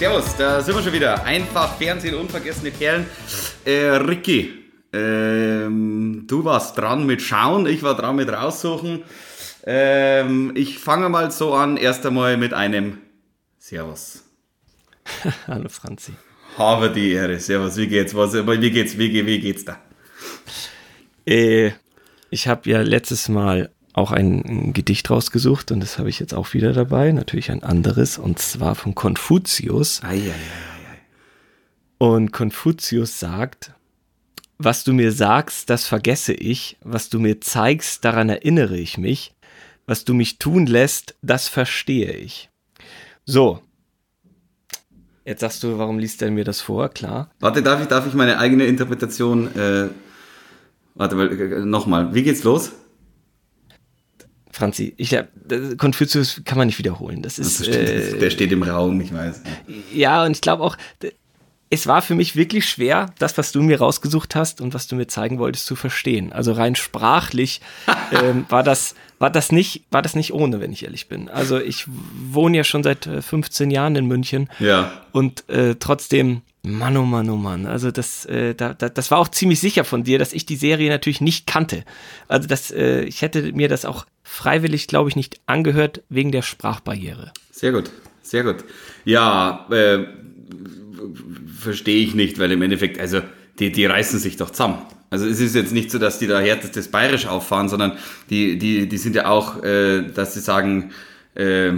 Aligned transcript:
Servus, 0.00 0.34
da 0.34 0.62
sind 0.62 0.74
wir 0.74 0.82
schon 0.82 0.94
wieder. 0.94 1.24
Einfach 1.24 1.76
Fernsehen, 1.76 2.14
unvergessene 2.14 2.70
Perlen. 2.70 3.04
Äh, 3.66 3.96
Ricky, 3.96 4.64
ähm, 4.94 6.24
du 6.26 6.42
warst 6.42 6.78
dran 6.78 7.04
mit 7.04 7.20
Schauen, 7.20 7.66
ich 7.66 7.82
war 7.82 7.94
dran 7.94 8.16
mit 8.16 8.30
Raussuchen. 8.30 9.02
Ähm, 9.66 10.52
ich 10.56 10.78
fange 10.78 11.10
mal 11.10 11.30
so 11.30 11.52
an, 11.52 11.76
erst 11.76 12.06
einmal 12.06 12.38
mit 12.38 12.54
einem 12.54 12.96
Servus. 13.58 14.24
Hallo 15.46 15.68
Franzi. 15.68 16.12
Habe 16.56 16.90
die 16.90 17.12
Ehre. 17.12 17.38
Servus, 17.38 17.76
wie 17.76 17.86
geht's? 17.86 18.14
Was, 18.14 18.32
wie 18.32 18.70
geht's? 18.70 18.96
Wie, 18.96 19.26
wie 19.26 19.38
geht's 19.38 19.66
da? 19.66 19.78
Äh, 21.26 21.72
ich 22.30 22.48
habe 22.48 22.70
ja 22.70 22.80
letztes 22.80 23.28
Mal 23.28 23.70
auch 24.00 24.10
ein, 24.10 24.44
ein, 24.44 24.72
Gedicht 24.72 25.10
rausgesucht 25.10 25.70
und 25.70 25.80
das 25.80 25.98
habe 25.98 26.08
ich 26.08 26.18
jetzt 26.18 26.34
auch 26.34 26.54
wieder 26.54 26.72
dabei. 26.72 27.12
Natürlich 27.12 27.50
ein 27.50 27.62
anderes 27.62 28.18
und 28.18 28.38
zwar 28.38 28.74
von 28.74 28.94
Konfuzius. 28.94 30.02
Ei, 30.02 30.16
ei, 30.16 30.30
ei, 30.30 30.70
und 31.98 32.32
Konfuzius 32.32 33.20
sagt, 33.20 33.74
was 34.56 34.84
du 34.84 34.94
mir 34.94 35.12
sagst, 35.12 35.68
das 35.68 35.86
vergesse 35.86 36.32
ich, 36.32 36.78
was 36.82 37.10
du 37.10 37.20
mir 37.20 37.40
zeigst, 37.40 38.04
daran 38.04 38.30
erinnere 38.30 38.78
ich 38.78 38.96
mich, 38.96 39.34
was 39.86 40.04
du 40.04 40.14
mich 40.14 40.38
tun 40.38 40.66
lässt, 40.66 41.16
das 41.20 41.48
verstehe 41.48 42.12
ich. 42.12 42.48
So. 43.26 43.60
Jetzt 45.26 45.40
sagst 45.40 45.62
du, 45.62 45.78
warum 45.78 45.98
liest 45.98 46.22
er 46.22 46.30
mir 46.30 46.44
das 46.44 46.62
vor? 46.62 46.88
Klar. 46.88 47.30
Warte, 47.38 47.62
darf 47.62 47.82
ich, 47.82 47.88
darf 47.88 48.06
ich 48.06 48.14
meine 48.14 48.38
eigene 48.38 48.64
Interpretation, 48.64 49.54
äh, 49.54 49.88
warte, 50.94 51.16
äh, 51.16 51.64
nochmal, 51.66 52.14
wie 52.14 52.22
geht's 52.22 52.44
los? 52.44 52.72
Franzi, 54.52 54.94
ich 54.96 55.14
hab, 55.14 55.28
Konfuzius 55.78 56.42
kann 56.44 56.58
man 56.58 56.66
nicht 56.66 56.78
wiederholen. 56.78 57.22
Das 57.22 57.38
ist, 57.38 57.60
das 57.60 57.66
steht, 57.66 57.88
äh, 57.88 58.18
der 58.18 58.30
steht 58.30 58.52
im 58.52 58.62
Raum, 58.62 59.00
ich 59.00 59.14
weiß. 59.14 59.42
Ja, 59.92 60.24
und 60.24 60.32
ich 60.32 60.40
glaube 60.40 60.64
auch, 60.64 60.76
es 61.72 61.86
war 61.86 62.02
für 62.02 62.16
mich 62.16 62.34
wirklich 62.34 62.68
schwer, 62.68 63.14
das, 63.18 63.38
was 63.38 63.52
du 63.52 63.62
mir 63.62 63.78
rausgesucht 63.78 64.34
hast 64.34 64.60
und 64.60 64.74
was 64.74 64.88
du 64.88 64.96
mir 64.96 65.06
zeigen 65.06 65.38
wolltest, 65.38 65.66
zu 65.66 65.76
verstehen. 65.76 66.32
Also 66.32 66.52
rein 66.52 66.74
sprachlich 66.74 67.60
ähm, 68.12 68.44
war 68.48 68.64
das 68.64 68.96
war 69.20 69.30
das 69.30 69.52
nicht 69.52 69.84
war 69.90 70.02
das 70.02 70.16
nicht 70.16 70.32
ohne, 70.32 70.60
wenn 70.60 70.72
ich 70.72 70.84
ehrlich 70.84 71.08
bin. 71.08 71.28
Also 71.28 71.60
ich 71.60 71.86
wohne 71.88 72.56
ja 72.56 72.64
schon 72.64 72.82
seit 72.82 73.04
15 73.04 73.70
äh, 73.70 73.74
Jahren 73.74 73.94
in 73.94 74.06
München. 74.06 74.50
Ja. 74.58 74.92
Und 75.12 75.48
äh, 75.48 75.76
trotzdem 75.78 76.42
Mann, 76.62 76.96
oh 76.96 77.04
Mann, 77.04 77.30
oh 77.30 77.36
Mann. 77.36 77.66
Also 77.66 77.90
das, 77.90 78.26
äh, 78.26 78.54
da, 78.54 78.74
da, 78.74 78.88
das 78.88 79.10
war 79.10 79.18
auch 79.18 79.28
ziemlich 79.28 79.60
sicher 79.60 79.84
von 79.84 80.04
dir, 80.04 80.18
dass 80.18 80.34
ich 80.34 80.44
die 80.44 80.56
Serie 80.56 80.90
natürlich 80.90 81.20
nicht 81.20 81.46
kannte. 81.46 81.84
Also 82.28 82.48
das, 82.48 82.70
äh, 82.70 83.02
ich 83.04 83.22
hätte 83.22 83.52
mir 83.52 83.68
das 83.68 83.84
auch 83.86 84.04
freiwillig, 84.30 84.86
glaube 84.86 85.10
ich, 85.10 85.16
nicht 85.16 85.40
angehört 85.46 86.02
wegen 86.08 86.30
der 86.30 86.42
Sprachbarriere. 86.42 87.32
Sehr 87.50 87.72
gut, 87.72 87.90
sehr 88.22 88.44
gut. 88.44 88.64
Ja, 89.04 89.66
äh, 89.70 90.06
verstehe 91.58 92.02
ich 92.02 92.14
nicht, 92.14 92.38
weil 92.38 92.52
im 92.52 92.62
Endeffekt, 92.62 93.00
also 93.00 93.22
die, 93.58 93.72
die 93.72 93.84
reißen 93.84 94.20
sich 94.20 94.36
doch 94.36 94.50
zusammen. 94.50 94.78
Also 95.10 95.26
es 95.26 95.40
ist 95.40 95.56
jetzt 95.56 95.72
nicht 95.72 95.90
so, 95.90 95.98
dass 95.98 96.20
die 96.20 96.28
da 96.28 96.38
härtestes 96.38 96.88
Bayerisch 96.88 97.26
auffahren, 97.26 97.68
sondern 97.68 97.98
die, 98.30 98.56
die, 98.56 98.88
die 98.88 98.98
sind 98.98 99.16
ja 99.16 99.26
auch, 99.26 99.64
äh, 99.64 100.02
dass 100.02 100.34
sie 100.34 100.40
sagen, 100.40 100.92
äh, 101.34 101.72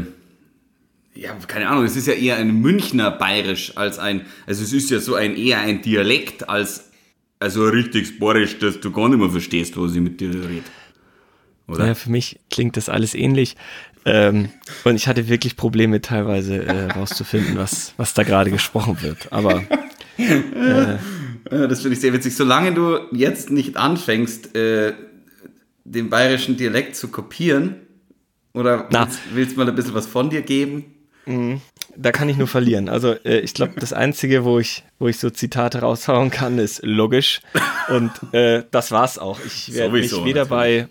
ja, 1.14 1.34
keine 1.47 1.69
Ahnung, 1.69 1.84
es 1.84 1.97
ist 1.97 2.06
ja 2.06 2.14
eher 2.14 2.36
ein 2.36 2.61
Münchner 2.61 3.11
Bayerisch 3.11 3.77
als 3.77 3.98
ein, 3.98 4.27
also 4.47 4.62
es 4.62 4.75
ist 4.75 4.91
ja 4.91 5.00
so 5.00 5.14
ein 5.14 5.36
eher 5.36 5.61
ein 5.61 5.80
Dialekt 5.80 6.48
als 6.50 6.91
also 7.39 7.64
richtig 7.64 8.19
Bayerisch, 8.19 8.58
dass 8.58 8.79
du 8.79 8.92
gar 8.92 9.08
nicht 9.08 9.19
mehr 9.19 9.30
verstehst, 9.30 9.77
wo 9.77 9.89
sie 9.89 10.01
mit 10.01 10.20
dir 10.20 10.30
redet. 10.33 10.64
Oder? 11.72 11.86
Ja, 11.88 11.94
für 11.94 12.10
mich 12.10 12.40
klingt 12.50 12.77
das 12.77 12.88
alles 12.88 13.14
ähnlich. 13.14 13.56
Ähm, 14.05 14.48
und 14.84 14.96
ich 14.96 15.06
hatte 15.06 15.28
wirklich 15.28 15.56
Probleme 15.56 16.00
teilweise 16.00 16.64
äh, 16.64 16.86
rauszufinden, 16.92 17.56
was, 17.56 17.94
was 17.96 18.14
da 18.14 18.24
gerade 18.24 18.50
gesprochen 18.50 19.00
wird. 19.00 19.33
Aber 19.33 19.58
äh, 20.18 20.98
das 21.44 21.83
finde 21.83 21.94
ich 21.94 22.00
sehr 22.00 22.12
witzig. 22.12 22.34
Solange 22.34 22.72
du 22.74 22.98
jetzt 23.12 23.50
nicht 23.50 23.77
anfängst, 23.77 24.56
äh, 24.56 24.94
den 25.84 26.10
bayerischen 26.10 26.56
Dialekt 26.56 26.96
zu 26.96 27.08
kopieren, 27.08 27.77
oder 28.54 28.86
willst, 28.90 29.18
willst 29.33 29.52
du 29.52 29.60
mal 29.60 29.68
ein 29.68 29.74
bisschen 29.74 29.94
was 29.94 30.06
von 30.06 30.30
dir 30.30 30.42
geben? 30.42 30.84
Mhm. 31.27 31.60
Da 31.96 32.10
kann 32.10 32.28
ich 32.28 32.36
nur 32.36 32.48
verlieren. 32.48 32.89
Also 32.89 33.12
äh, 33.24 33.40
ich 33.40 33.54
glaube, 33.54 33.74
das 33.78 33.92
Einzige, 33.92 34.44
wo 34.44 34.58
ich, 34.58 34.83
wo 34.98 35.08
ich 35.08 35.18
so 35.18 35.30
Zitate 35.30 35.80
raushauen 35.80 36.30
kann, 36.30 36.58
ist 36.58 36.83
logisch. 36.84 37.40
Und 37.89 38.10
äh, 38.33 38.64
das 38.70 38.90
war's 38.90 39.18
auch. 39.18 39.39
Ich 39.44 39.72
werde 39.74 39.92
mich 39.92 40.12
weder 40.24 40.46
natürlich. 40.46 40.48
bei 40.48 40.89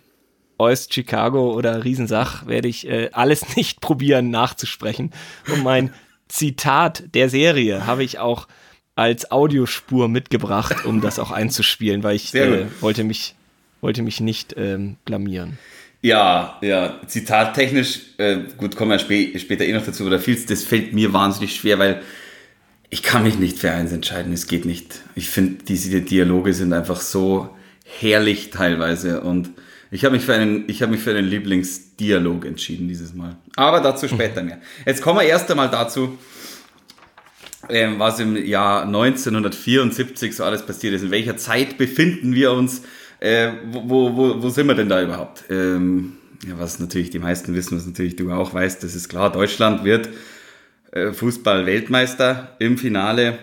Oist 0.61 0.93
Chicago 0.93 1.53
oder 1.53 1.83
Riesensach 1.83 2.45
werde 2.45 2.67
ich 2.67 2.87
äh, 2.87 3.09
alles 3.13 3.55
nicht 3.55 3.81
probieren 3.81 4.29
nachzusprechen. 4.29 5.11
Und 5.51 5.63
mein 5.63 5.93
Zitat 6.27 7.03
der 7.15 7.29
Serie 7.29 7.87
habe 7.87 8.03
ich 8.03 8.19
auch 8.19 8.47
als 8.95 9.31
Audiospur 9.31 10.07
mitgebracht, 10.07 10.85
um 10.85 11.01
das 11.01 11.17
auch 11.17 11.31
einzuspielen, 11.31 12.03
weil 12.03 12.15
ich 12.15 12.33
äh, 12.35 12.67
wollte 12.79 13.03
mich 13.03 13.35
wollte 13.81 14.03
mich 14.03 14.19
nicht 14.19 14.53
ähm, 14.57 14.97
blamieren. 15.05 15.57
Ja, 16.03 16.59
ja, 16.61 16.99
zitattechnisch, 17.07 18.01
äh, 18.17 18.37
gut, 18.57 18.75
kommen 18.75 18.91
wir 18.91 18.99
spä 18.99 19.37
später 19.39 19.65
eh 19.65 19.73
noch 19.73 19.85
dazu, 19.85 20.05
oder 20.05 20.19
vieles, 20.19 20.45
das 20.45 20.63
fällt 20.63 20.93
mir 20.93 21.13
wahnsinnig 21.13 21.55
schwer, 21.55 21.79
weil 21.79 22.01
ich 22.91 23.01
kann 23.01 23.23
mich 23.23 23.39
nicht 23.39 23.57
für 23.57 23.71
eins 23.71 23.91
entscheiden, 23.91 24.33
es 24.33 24.45
geht 24.45 24.65
nicht. 24.65 25.01
Ich 25.15 25.29
finde, 25.29 25.63
diese 25.63 26.01
Dialoge 26.01 26.53
sind 26.53 26.73
einfach 26.73 27.01
so 27.01 27.49
herrlich 27.99 28.51
teilweise 28.51 29.21
und 29.21 29.49
ich 29.91 30.05
habe 30.05 30.15
mich 30.15 30.25
für 30.25 30.33
einen, 30.33 30.63
ich 30.67 30.81
habe 30.81 30.93
mich 30.93 31.01
für 31.01 31.11
einen 31.11 31.27
Lieblingsdialog 31.27 32.45
entschieden 32.45 32.87
dieses 32.87 33.13
Mal. 33.13 33.35
Aber 33.57 33.81
dazu 33.81 34.07
später 34.07 34.41
mehr. 34.41 34.59
Jetzt 34.85 35.01
kommen 35.01 35.19
wir 35.19 35.27
erst 35.27 35.51
einmal 35.51 35.69
dazu, 35.69 36.17
ähm, 37.69 37.99
was 37.99 38.19
im 38.21 38.37
Jahr 38.37 38.83
1974 38.83 40.35
so 40.35 40.45
alles 40.45 40.65
passiert 40.65 40.93
ist. 40.93 41.03
In 41.03 41.11
welcher 41.11 41.35
Zeit 41.35 41.77
befinden 41.77 42.33
wir 42.33 42.53
uns? 42.53 42.83
Äh, 43.19 43.51
wo, 43.71 44.15
wo, 44.15 44.41
wo 44.41 44.49
sind 44.49 44.67
wir 44.67 44.75
denn 44.75 44.89
da 44.89 45.01
überhaupt? 45.01 45.43
Ähm, 45.49 46.13
ja, 46.47 46.57
was 46.57 46.79
natürlich 46.79 47.09
die 47.09 47.19
meisten 47.19 47.53
wissen, 47.53 47.77
was 47.77 47.85
natürlich 47.85 48.15
du 48.15 48.31
auch 48.31 48.53
weißt, 48.53 48.81
das 48.83 48.95
ist 48.95 49.09
klar, 49.09 49.31
Deutschland 49.31 49.83
wird 49.83 50.09
äh, 50.91 51.11
Fußball-Weltmeister 51.11 52.55
im 52.59 52.77
Finale. 52.77 53.37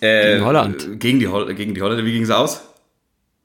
Äh, 0.00 0.32
gegen 0.32 0.44
Holland. 0.44 0.88
Gegen 0.98 1.18
die, 1.20 1.28
Hol 1.28 1.54
gegen 1.54 1.74
die 1.74 1.82
Holländer. 1.82 2.04
Wie 2.04 2.12
ging 2.12 2.22
es 2.22 2.30
aus? 2.30 2.71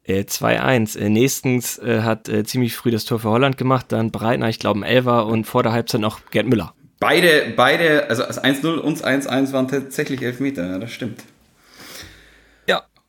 Äh, 0.07 0.21
2-1. 0.21 0.97
Äh, 0.97 1.09
nächstens 1.09 1.77
äh, 1.77 2.01
hat 2.01 2.29
äh, 2.29 2.43
ziemlich 2.43 2.75
früh 2.75 2.89
das 2.89 3.05
Tor 3.05 3.19
für 3.19 3.29
Holland 3.29 3.57
gemacht, 3.57 3.87
dann 3.89 4.11
Breitner, 4.11 4.49
ich 4.49 4.57
glaube, 4.57 4.79
ein 4.79 4.83
Elfer 4.83 5.27
und 5.27 5.45
vor 5.45 5.61
der 5.61 5.73
Halbzeit 5.73 6.01
noch 6.01 6.21
Gerd 6.31 6.47
Müller. 6.47 6.73
Beide, 6.99 7.53
beide, 7.55 8.09
also 8.09 8.23
das 8.23 8.43
1-0 8.43 8.77
und 8.77 9.05
1-1 9.05 9.53
waren 9.53 9.67
tatsächlich 9.67 10.23
Elfmeter, 10.23 10.67
ja, 10.67 10.79
das 10.79 10.91
stimmt. 10.91 11.21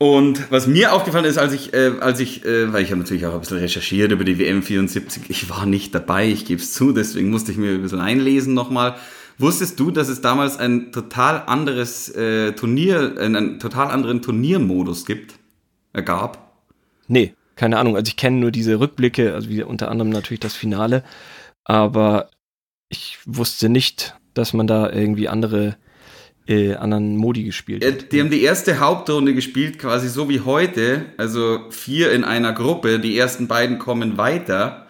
Und 0.01 0.49
was 0.49 0.65
mir 0.65 0.93
aufgefallen 0.93 1.25
ist, 1.25 1.37
als 1.37 1.51
ich, 1.51 1.73
äh, 1.73 1.91
als 1.99 2.21
ich, 2.21 2.45
äh, 2.45 2.71
weil 2.71 2.83
ich 2.83 2.91
habe 2.91 3.01
natürlich 3.01 3.25
auch 3.25 3.33
ein 3.33 3.41
bisschen 3.41 3.57
recherchiert 3.57 4.13
über 4.13 4.23
die 4.23 4.39
WM 4.39 4.63
74, 4.63 5.23
ich 5.27 5.49
war 5.49 5.65
nicht 5.65 5.93
dabei, 5.93 6.29
ich 6.29 6.45
gebe 6.45 6.61
es 6.61 6.71
zu, 6.71 6.93
deswegen 6.93 7.29
musste 7.29 7.51
ich 7.51 7.57
mir 7.57 7.71
ein 7.71 7.81
bisschen 7.81 7.99
einlesen 7.99 8.53
nochmal. 8.53 8.95
Wusstest 9.37 9.77
du, 9.77 9.91
dass 9.91 10.07
es 10.07 10.21
damals 10.21 10.57
ein 10.57 10.93
total 10.93 11.43
anderes 11.47 12.07
äh, 12.15 12.53
Turnier, 12.53 13.15
einen, 13.19 13.35
einen 13.35 13.59
total 13.59 13.87
anderen 13.87 14.21
Turniermodus 14.21 15.05
gibt, 15.05 15.33
äh, 15.91 16.01
gab? 16.01 16.48
Nee, 17.09 17.33
keine 17.55 17.77
Ahnung. 17.77 17.97
Also 17.97 18.07
ich 18.07 18.15
kenne 18.15 18.37
nur 18.37 18.51
diese 18.51 18.79
Rückblicke, 18.79 19.33
also 19.33 19.49
wie 19.49 19.63
unter 19.63 19.91
anderem 19.91 20.11
natürlich 20.11 20.39
das 20.39 20.55
Finale, 20.55 21.03
aber 21.65 22.29
ich 22.87 23.17
wusste 23.25 23.67
nicht, 23.67 24.15
dass 24.33 24.53
man 24.53 24.67
da 24.67 24.89
irgendwie 24.89 25.27
andere 25.27 25.75
äh, 26.47 26.75
anderen 26.75 27.15
Modi 27.15 27.43
gespielt 27.43 27.83
ja, 27.83 27.91
Die 27.91 28.19
haben 28.19 28.31
die 28.31 28.41
erste 28.41 28.79
Hauptrunde 28.79 29.35
gespielt, 29.35 29.77
quasi 29.77 30.09
so 30.09 30.29
wie 30.29 30.39
heute. 30.41 31.05
Also 31.17 31.59
vier 31.69 32.11
in 32.11 32.23
einer 32.23 32.53
Gruppe. 32.53 32.99
Die 32.99 33.17
ersten 33.17 33.47
beiden 33.47 33.77
kommen 33.77 34.17
weiter. 34.17 34.87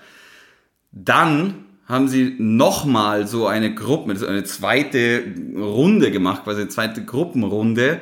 Dann 0.91 1.65
haben 1.85 2.07
sie 2.07 2.35
nochmal 2.37 3.27
so 3.27 3.47
eine 3.47 3.75
Gruppe, 3.75 4.11
also 4.11 4.27
eine 4.27 4.43
zweite 4.43 5.23
Runde 5.57 6.11
gemacht, 6.11 6.43
quasi 6.45 6.61
eine 6.61 6.69
zweite 6.69 7.03
Gruppenrunde. 7.03 7.99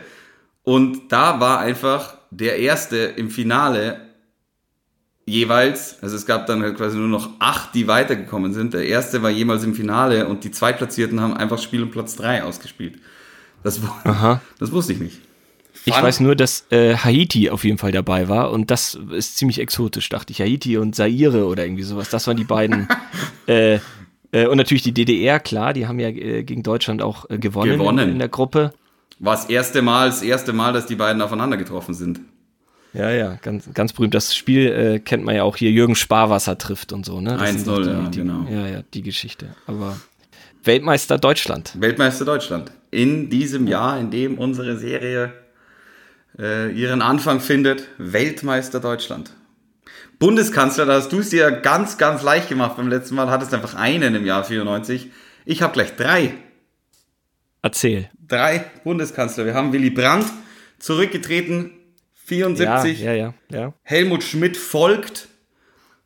Und 0.61 1.11
da 1.11 1.39
war 1.39 1.59
einfach 1.59 2.17
der 2.29 2.59
erste 2.59 2.97
im 2.97 3.31
Finale 3.31 4.06
jeweils, 5.27 6.01
also 6.01 6.15
es 6.15 6.25
gab 6.25 6.47
dann 6.47 6.63
halt 6.63 6.77
quasi 6.77 6.97
nur 6.97 7.09
noch 7.09 7.29
acht, 7.37 7.75
die 7.75 7.87
weitergekommen 7.87 8.53
sind. 8.53 8.73
Der 8.73 8.87
erste 8.87 9.21
war 9.21 9.29
jemals 9.29 9.63
im 9.63 9.75
Finale 9.75 10.27
und 10.27 10.43
die 10.43 10.51
Zweitplatzierten 10.51 11.19
haben 11.19 11.35
einfach 11.35 11.61
Spiel 11.61 11.83
um 11.83 11.91
Platz 11.91 12.15
drei 12.15 12.43
ausgespielt. 12.43 12.95
Das, 13.61 13.81
Aha. 14.05 14.41
das 14.57 14.71
wusste 14.71 14.93
ich 14.93 14.99
nicht. 14.99 15.19
Fun. 15.73 15.93
Ich 15.93 16.01
weiß 16.01 16.21
nur, 16.21 16.35
dass 16.35 16.65
äh, 16.71 16.95
Haiti 16.95 17.49
auf 17.49 17.65
jeden 17.65 17.77
Fall 17.77 17.91
dabei 17.91 18.29
war 18.29 18.51
und 18.51 18.71
das 18.71 18.97
ist 19.11 19.37
ziemlich 19.37 19.59
exotisch, 19.59 20.07
dachte 20.09 20.31
ich. 20.31 20.41
Haiti 20.41 20.77
und 20.77 20.95
Zaire 20.95 21.45
oder 21.45 21.65
irgendwie 21.65 21.83
sowas. 21.83 22.09
Das 22.09 22.25
waren 22.25 22.37
die 22.37 22.45
beiden. 22.45 22.87
äh, 23.47 23.79
äh, 24.31 24.47
und 24.47 24.57
natürlich 24.57 24.83
die 24.83 24.93
DDR, 24.93 25.39
klar, 25.39 25.73
die 25.73 25.87
haben 25.87 25.99
ja 25.99 26.07
äh, 26.07 26.43
gegen 26.43 26.63
Deutschland 26.63 27.01
auch 27.01 27.29
äh, 27.29 27.37
gewonnen, 27.37 27.77
gewonnen. 27.77 27.99
In, 27.99 28.11
in, 28.13 28.19
der 28.19 28.29
Gruppe. 28.29 28.73
War 29.19 29.35
das 29.35 29.45
erste 29.49 29.81
Mal, 29.81 30.07
das 30.07 30.21
erste 30.21 30.53
Mal, 30.53 30.73
dass 30.73 30.85
die 30.85 30.95
beiden 30.95 31.21
aufeinander 31.21 31.57
getroffen 31.57 31.93
sind. 31.93 32.21
Ja, 32.97 33.11
ja, 33.11 33.37
ganz, 33.43 33.69
ganz 33.75 33.93
berühmt. 33.93 34.15
Das 34.15 34.35
Spiel 34.35 34.71
äh, 34.71 34.99
kennt 34.99 35.23
man 35.23 35.35
ja 35.35 35.43
auch 35.43 35.55
hier. 35.55 35.69
Jürgen 35.69 35.95
Sparwasser 35.95 36.57
trifft 36.57 36.91
und 36.91 37.05
so, 37.05 37.21
ne? 37.21 37.39
1-0, 37.39 37.85
ja, 37.85 38.09
genau. 38.09 38.47
Ja, 38.49 38.67
ja, 38.67 38.81
die 38.91 39.03
Geschichte. 39.03 39.55
Aber 39.67 39.97
Weltmeister 40.63 41.19
Deutschland. 41.19 41.73
Weltmeister 41.79 42.25
Deutschland. 42.25 42.71
In 42.89 43.29
diesem 43.29 43.67
Jahr, 43.67 43.99
in 43.99 44.09
dem 44.09 44.39
unsere 44.39 44.77
Serie 44.77 45.31
äh, 46.39 46.71
ihren 46.71 47.03
Anfang 47.03 47.39
findet, 47.39 47.87
Weltmeister 47.99 48.79
Deutschland. 48.79 49.31
Bundeskanzler, 50.17 50.87
da 50.87 50.93
hast 50.93 51.11
du 51.11 51.19
es 51.19 51.29
dir 51.29 51.51
ganz, 51.51 51.99
ganz 51.99 52.23
leicht 52.23 52.49
gemacht 52.49 52.77
beim 52.77 52.87
letzten 52.87 53.13
Mal, 53.13 53.29
hattest 53.29 53.53
einfach 53.53 53.75
einen 53.75 54.15
im 54.15 54.25
Jahr 54.25 54.43
94. 54.43 55.11
Ich 55.45 55.61
habe 55.61 55.73
gleich 55.73 55.95
drei. 55.95 56.33
Erzähl. 57.61 58.09
Drei 58.27 58.65
Bundeskanzler. 58.83 59.45
Wir 59.45 59.53
haben 59.53 59.71
Willy 59.71 59.91
Brandt 59.91 60.25
zurückgetreten, 60.79 61.71
74. 62.27 62.99
Ja, 62.99 63.13
ja, 63.13 63.33
ja, 63.49 63.57
ja. 63.57 63.73
Helmut 63.83 64.23
Schmidt 64.23 64.57
folgt. 64.57 65.29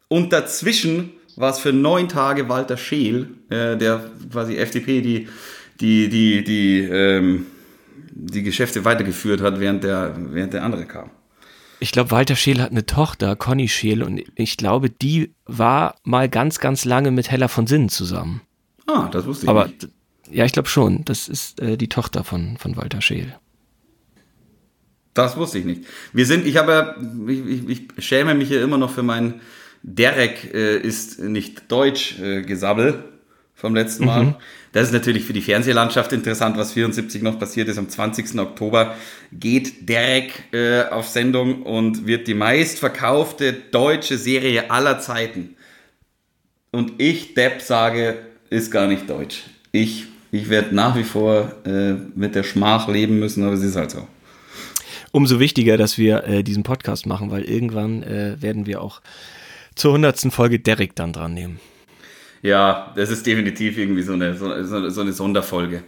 Und 0.08 0.32
dazwischen 0.32 1.12
war 1.36 1.52
es 1.52 1.60
für 1.60 1.74
neun 1.74 2.10
Tage 2.10 2.48
Walter 2.48 2.78
Scheel, 2.78 3.30
äh, 3.50 3.76
der 3.76 4.12
quasi 4.32 4.56
FDP 4.58 5.02
die, 5.02 5.28
die, 5.80 6.10
die, 6.10 6.44
die, 6.44 6.80
ähm, 6.82 7.48
die 8.12 8.44
Geschäfte 8.44 8.86
weitergeführt 8.86 9.42
hat, 9.42 9.60
während 9.60 9.84
der, 9.84 10.16
während 10.18 10.54
der 10.54 10.64
andere 10.64 10.86
kam. 10.86 11.10
Ich 11.80 11.92
glaube, 11.92 12.12
Walter 12.12 12.36
Scheel 12.36 12.62
hat 12.62 12.70
eine 12.70 12.86
Tochter, 12.86 13.36
Conny 13.36 13.68
Scheel, 13.68 14.04
und 14.04 14.22
ich 14.36 14.58
glaube, 14.58 14.92
die 14.92 15.34
war 15.46 15.96
mal 16.04 16.30
ganz, 16.30 16.60
ganz 16.60 16.86
lange 16.86 17.10
mit 17.10 17.32
Hella 17.32 17.48
von 17.48 17.66
Sinnen 17.66 17.90
zusammen. 17.90 18.42
Ah, 18.86 19.10
das 19.12 19.26
wusste 19.26 19.46
ich 19.46 19.50
Aber, 19.50 19.66
nicht. 19.66 19.88
Ja, 20.30 20.46
ich 20.46 20.52
glaube 20.52 20.70
schon. 20.70 21.04
Das 21.06 21.28
ist 21.28 21.60
äh, 21.60 21.78
die 21.78 21.90
Tochter 21.90 22.24
von, 22.24 22.58
von 22.58 22.78
Walter 22.78 23.02
Scheel. 23.02 23.36
Das 25.14 25.38
wusste 25.38 25.60
ich 25.60 25.66
nicht. 25.66 25.84
Wir 26.14 26.26
sind, 26.26 26.46
ich 26.46 26.58
habe, 26.58 26.96
ich, 27.28 27.70
ich, 27.70 27.88
ich 27.98 28.06
schäme 28.06 28.34
mich 28.34 28.50
ja 28.50 28.64
immer 28.64 28.78
noch 28.78 28.92
für 28.92 29.04
mein 29.04 29.42
Derek 29.84 30.54
äh, 30.54 30.78
ist 30.78 31.20
nicht 31.20 31.72
deutsch 31.72 32.20
äh, 32.20 32.44
Gesabbel 32.44 33.04
vom 33.56 33.76
letzten 33.76 34.06
Mal. 34.06 34.24
Mhm. 34.24 34.36
Das 34.74 34.88
ist 34.88 34.94
natürlich 34.94 35.26
für 35.26 35.34
die 35.34 35.42
Fernsehlandschaft 35.42 36.14
interessant, 36.14 36.58
was 36.58 36.74
74 36.74 37.22
noch 37.22 37.38
passiert 37.38 37.68
ist. 37.68 37.78
Am 37.78 37.90
20. 37.90 38.40
Oktober 38.40 38.96
geht 39.32 39.90
Derek 39.90 40.54
äh, 40.54 40.84
auf 40.84 41.08
Sendung 41.08 41.64
und 41.64 42.08
wird 42.08 42.28
die 42.28 42.34
meistverkaufte 42.34 43.54
deutsche 43.54 44.18
Serie 44.18 44.72
aller 44.72 45.00
Zeiten. 45.00 45.56
Und 46.72 46.94
ich, 47.00 47.34
Depp, 47.34 47.62
sage, 47.62 48.18
ist 48.50 48.72
gar 48.72 48.88
nicht 48.88 49.10
deutsch. 49.10 49.44
Ich, 49.72 50.06
ich 50.32 50.50
werde 50.50 50.74
nach 50.74 50.96
wie 50.96 51.04
vor 51.04 51.52
äh, 51.66 51.94
mit 52.16 52.36
der 52.36 52.44
Schmach 52.44 52.88
leben 52.88 53.20
müssen, 53.20 53.44
aber 53.44 53.54
es 53.54 53.64
ist 53.64 53.76
halt 53.76 53.92
so. 53.92 54.08
Umso 55.12 55.40
wichtiger, 55.40 55.78
dass 55.78 55.98
wir 55.98 56.24
äh, 56.24 56.44
diesen 56.44 56.64
Podcast 56.64 57.06
machen, 57.06 57.32
weil 57.32 57.44
irgendwann 57.44 58.04
äh, 58.04 58.42
werden 58.42 58.66
wir 58.66 58.82
auch 58.82 59.02
zur 59.76 59.94
hundertsten 59.94 60.32
Folge 60.32 60.60
Derek 60.60 60.96
dann 60.96 61.14
dran 61.14 61.34
nehmen. 61.34 61.60
Ja, 62.42 62.92
das 62.96 63.10
ist 63.10 63.26
definitiv 63.26 63.78
irgendwie 63.78 64.02
so 64.02 64.14
eine, 64.14 64.36
so, 64.36 64.90
so 64.90 65.02
eine 65.02 65.14
Sonderfolge. 65.14 65.84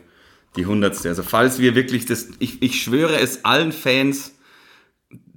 Die 0.56 0.66
hundertste. 0.68 1.10
Also 1.10 1.24
falls 1.24 1.58
wir 1.60 1.74
wirklich 1.74 2.06
das, 2.06 2.28
ich, 2.38 2.62
ich 2.62 2.84
schwöre 2.84 3.18
es 3.20 3.44
allen 3.44 3.72
Fans, 3.72 4.36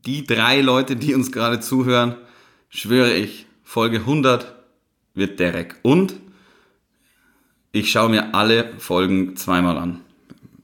die 0.04 0.26
drei 0.26 0.60
Leute, 0.60 0.94
die 0.94 1.14
uns 1.14 1.32
gerade 1.32 1.60
zuhören, 1.60 2.16
schwöre 2.68 3.14
ich, 3.14 3.46
Folge 3.64 3.98
100 3.98 4.54
wird 5.14 5.40
Derek. 5.40 5.76
Und 5.82 6.16
ich 7.72 7.90
schaue 7.90 8.10
mir 8.10 8.34
alle 8.34 8.72
Folgen 8.78 9.36
zweimal 9.36 9.78
an. 9.78 10.00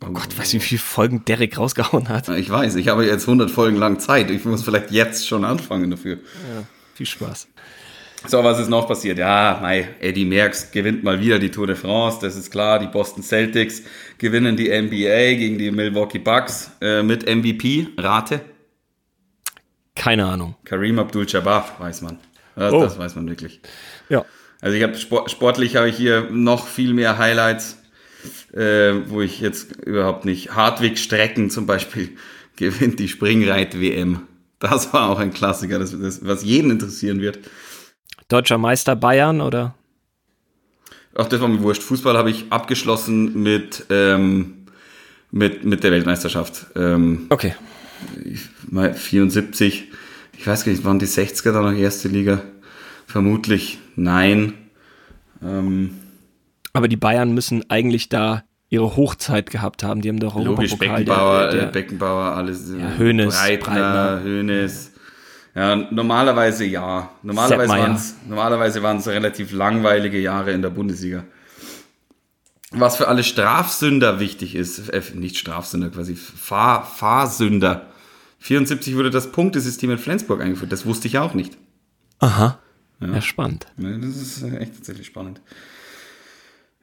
Oh 0.05 0.11
Gott, 0.13 0.37
weißt 0.37 0.53
du, 0.53 0.57
wie 0.57 0.61
viele 0.61 0.81
Folgen 0.81 1.25
Derek 1.25 1.59
rausgehauen 1.59 2.09
hat? 2.09 2.29
Ich 2.29 2.51
weiß, 2.51 2.75
ich 2.77 2.89
habe 2.89 3.07
jetzt 3.07 3.23
100 3.23 3.51
Folgen 3.51 3.77
lang 3.77 4.01
Zeit. 4.01 4.31
Ich 4.31 4.45
muss 4.45 4.63
vielleicht 4.63 4.91
jetzt 4.91 5.29
schon 5.29 5.45
anfangen 5.45 5.91
dafür. 5.91 6.17
Ja, 6.17 6.65
viel 6.95 7.07
Spaß. 7.07 7.49
So, 8.27 8.45
was 8.45 8.61
ist 8.61 8.69
noch 8.69 8.87
passiert? 8.87 9.19
Ja, 9.19 9.59
mei, 9.61 9.89
Eddie 10.01 10.25
Merckx 10.25 10.71
gewinnt 10.71 11.03
mal 11.03 11.21
wieder 11.21 11.39
die 11.39 11.51
Tour 11.51 11.67
de 11.67 11.75
France, 11.75 12.19
das 12.21 12.37
ist 12.37 12.51
klar. 12.51 12.79
Die 12.79 12.87
Boston 12.87 13.23
Celtics 13.23 13.83
gewinnen 14.19 14.57
die 14.57 14.69
NBA 14.69 15.35
gegen 15.35 15.59
die 15.59 15.71
Milwaukee 15.71 16.21
Bucks 16.21 16.71
äh, 16.81 17.03
mit 17.03 17.27
MVP. 17.27 17.89
Rate? 17.99 18.41
Keine 19.97 20.27
Ahnung. 20.27 20.55
Kareem 20.65 20.99
Abdul-Jabbar, 20.99 21.77
weiß 21.79 22.03
man. 22.03 22.19
Das, 22.55 22.73
oh. 22.73 22.83
das, 22.83 22.99
weiß 22.99 23.17
man 23.17 23.29
wirklich. 23.29 23.61
Ja. 24.09 24.25
Also 24.61 24.77
ich 24.77 24.83
habe 24.85 24.95
Sport, 24.95 25.31
sportlich 25.31 25.77
habe 25.77 25.89
ich 25.89 25.97
hier 25.97 26.29
noch 26.31 26.67
viel 26.69 26.95
mehr 26.95 27.19
Highlights, 27.19 27.82
äh, 28.53 28.93
wo 29.09 29.21
ich 29.21 29.41
jetzt 29.41 29.77
überhaupt 29.85 30.25
nicht. 30.25 30.55
Hartwig 30.55 30.99
Strecken 30.99 31.51
zum 31.51 31.67
Beispiel 31.67 32.11
gewinnt 32.57 32.99
die 32.99 33.09
Springreit-WM. 33.09 34.21
Das 34.59 34.93
war 34.93 35.09
auch 35.09 35.19
ein 35.19 35.33
Klassiker, 35.33 35.79
das, 35.79 35.99
das, 35.99 36.25
was 36.25 36.45
jeden 36.45 36.71
interessieren 36.71 37.21
wird. 37.21 37.41
Deutscher 38.29 38.59
Meister 38.59 38.95
Bayern 38.95 39.41
oder? 39.41 39.75
Ach, 41.15 41.27
das 41.27 41.41
war 41.41 41.49
mir 41.49 41.61
wurscht. 41.63 41.83
Fußball 41.83 42.17
habe 42.17 42.31
ich 42.31 42.47
abgeschlossen 42.51 43.43
mit, 43.43 43.87
ähm, 43.91 44.67
mit, 45.31 45.65
mit 45.65 45.85
der 45.85 45.91
Weltmeisterschaft. 45.91 46.67
Ähm, 46.77 47.27
okay. 47.29 47.55
Ich, 48.25 48.49
74, 48.71 49.91
ich 50.39 50.47
weiß 50.47 50.65
gar 50.65 50.73
nicht, 50.73 50.85
waren 50.85 50.99
die 50.99 51.07
60er 51.07 51.53
dann 51.53 51.65
noch 51.65 51.79
erste 51.79 52.09
Liga? 52.09 52.43
Vermutlich 53.07 53.79
nein. 53.97 54.55
Ähm, 55.43 55.99
Aber 56.73 56.89
die 56.89 56.97
Bayern 56.97 57.33
müssen 57.33 57.69
eigentlich 57.71 58.09
da 58.09 58.45
ihre 58.69 58.97
Hochzeit 58.97 59.51
gehabt 59.51 59.83
haben. 59.83 60.01
Die 60.01 60.09
haben 60.09 60.19
doch 60.19 60.43
Logisch, 60.43 60.77
Beckenbauer, 60.79 61.49
der, 61.49 61.61
der, 61.61 61.67
Beckenbauer, 61.67 62.37
alles. 62.37 62.71
Ja, 62.71 62.97
Hönes, 62.97 63.39
Breitner, 63.39 63.67
Breitner. 63.67 64.23
Hönes. 64.23 64.93
Ja, 65.55 65.77
normalerweise 65.77 66.65
ja. 66.65 67.11
Normalerweise 67.23 67.69
waren 67.69 67.95
es 67.95 68.17
normalerweise 68.27 68.83
waren's 68.83 69.07
relativ 69.07 69.53
langweilige 69.53 70.19
Jahre 70.19 70.53
in 70.53 70.63
der 70.63 70.71
Bundesliga. 70.71 71.25
Was 72.71 72.97
für 72.97 73.09
alle 73.09 73.23
Strafsünder 73.23 74.19
wichtig 74.19 74.55
ist, 74.55 74.89
äh, 74.89 75.03
nicht 75.15 75.37
Strafsünder, 75.37 75.91
quasi 75.91 76.17
Fahr 76.17 76.87
Fahrsünder. 76.87 77.89
74 78.39 78.97
wurde 78.97 79.11
das 79.11 79.31
Punktesystem 79.31 79.91
in 79.91 79.99
Flensburg 79.99 80.41
eingeführt. 80.41 80.73
Das 80.73 80.87
wusste 80.87 81.07
ich 81.07 81.19
auch 81.19 81.35
nicht. 81.35 81.59
Aha. 82.19 82.59
Ja, 83.01 83.09
ja 83.09 83.21
spannend. 83.21 83.67
Das 83.77 84.17
ist 84.17 84.43
echt 84.43 84.77
tatsächlich 84.77 85.07
spannend. 85.07 85.43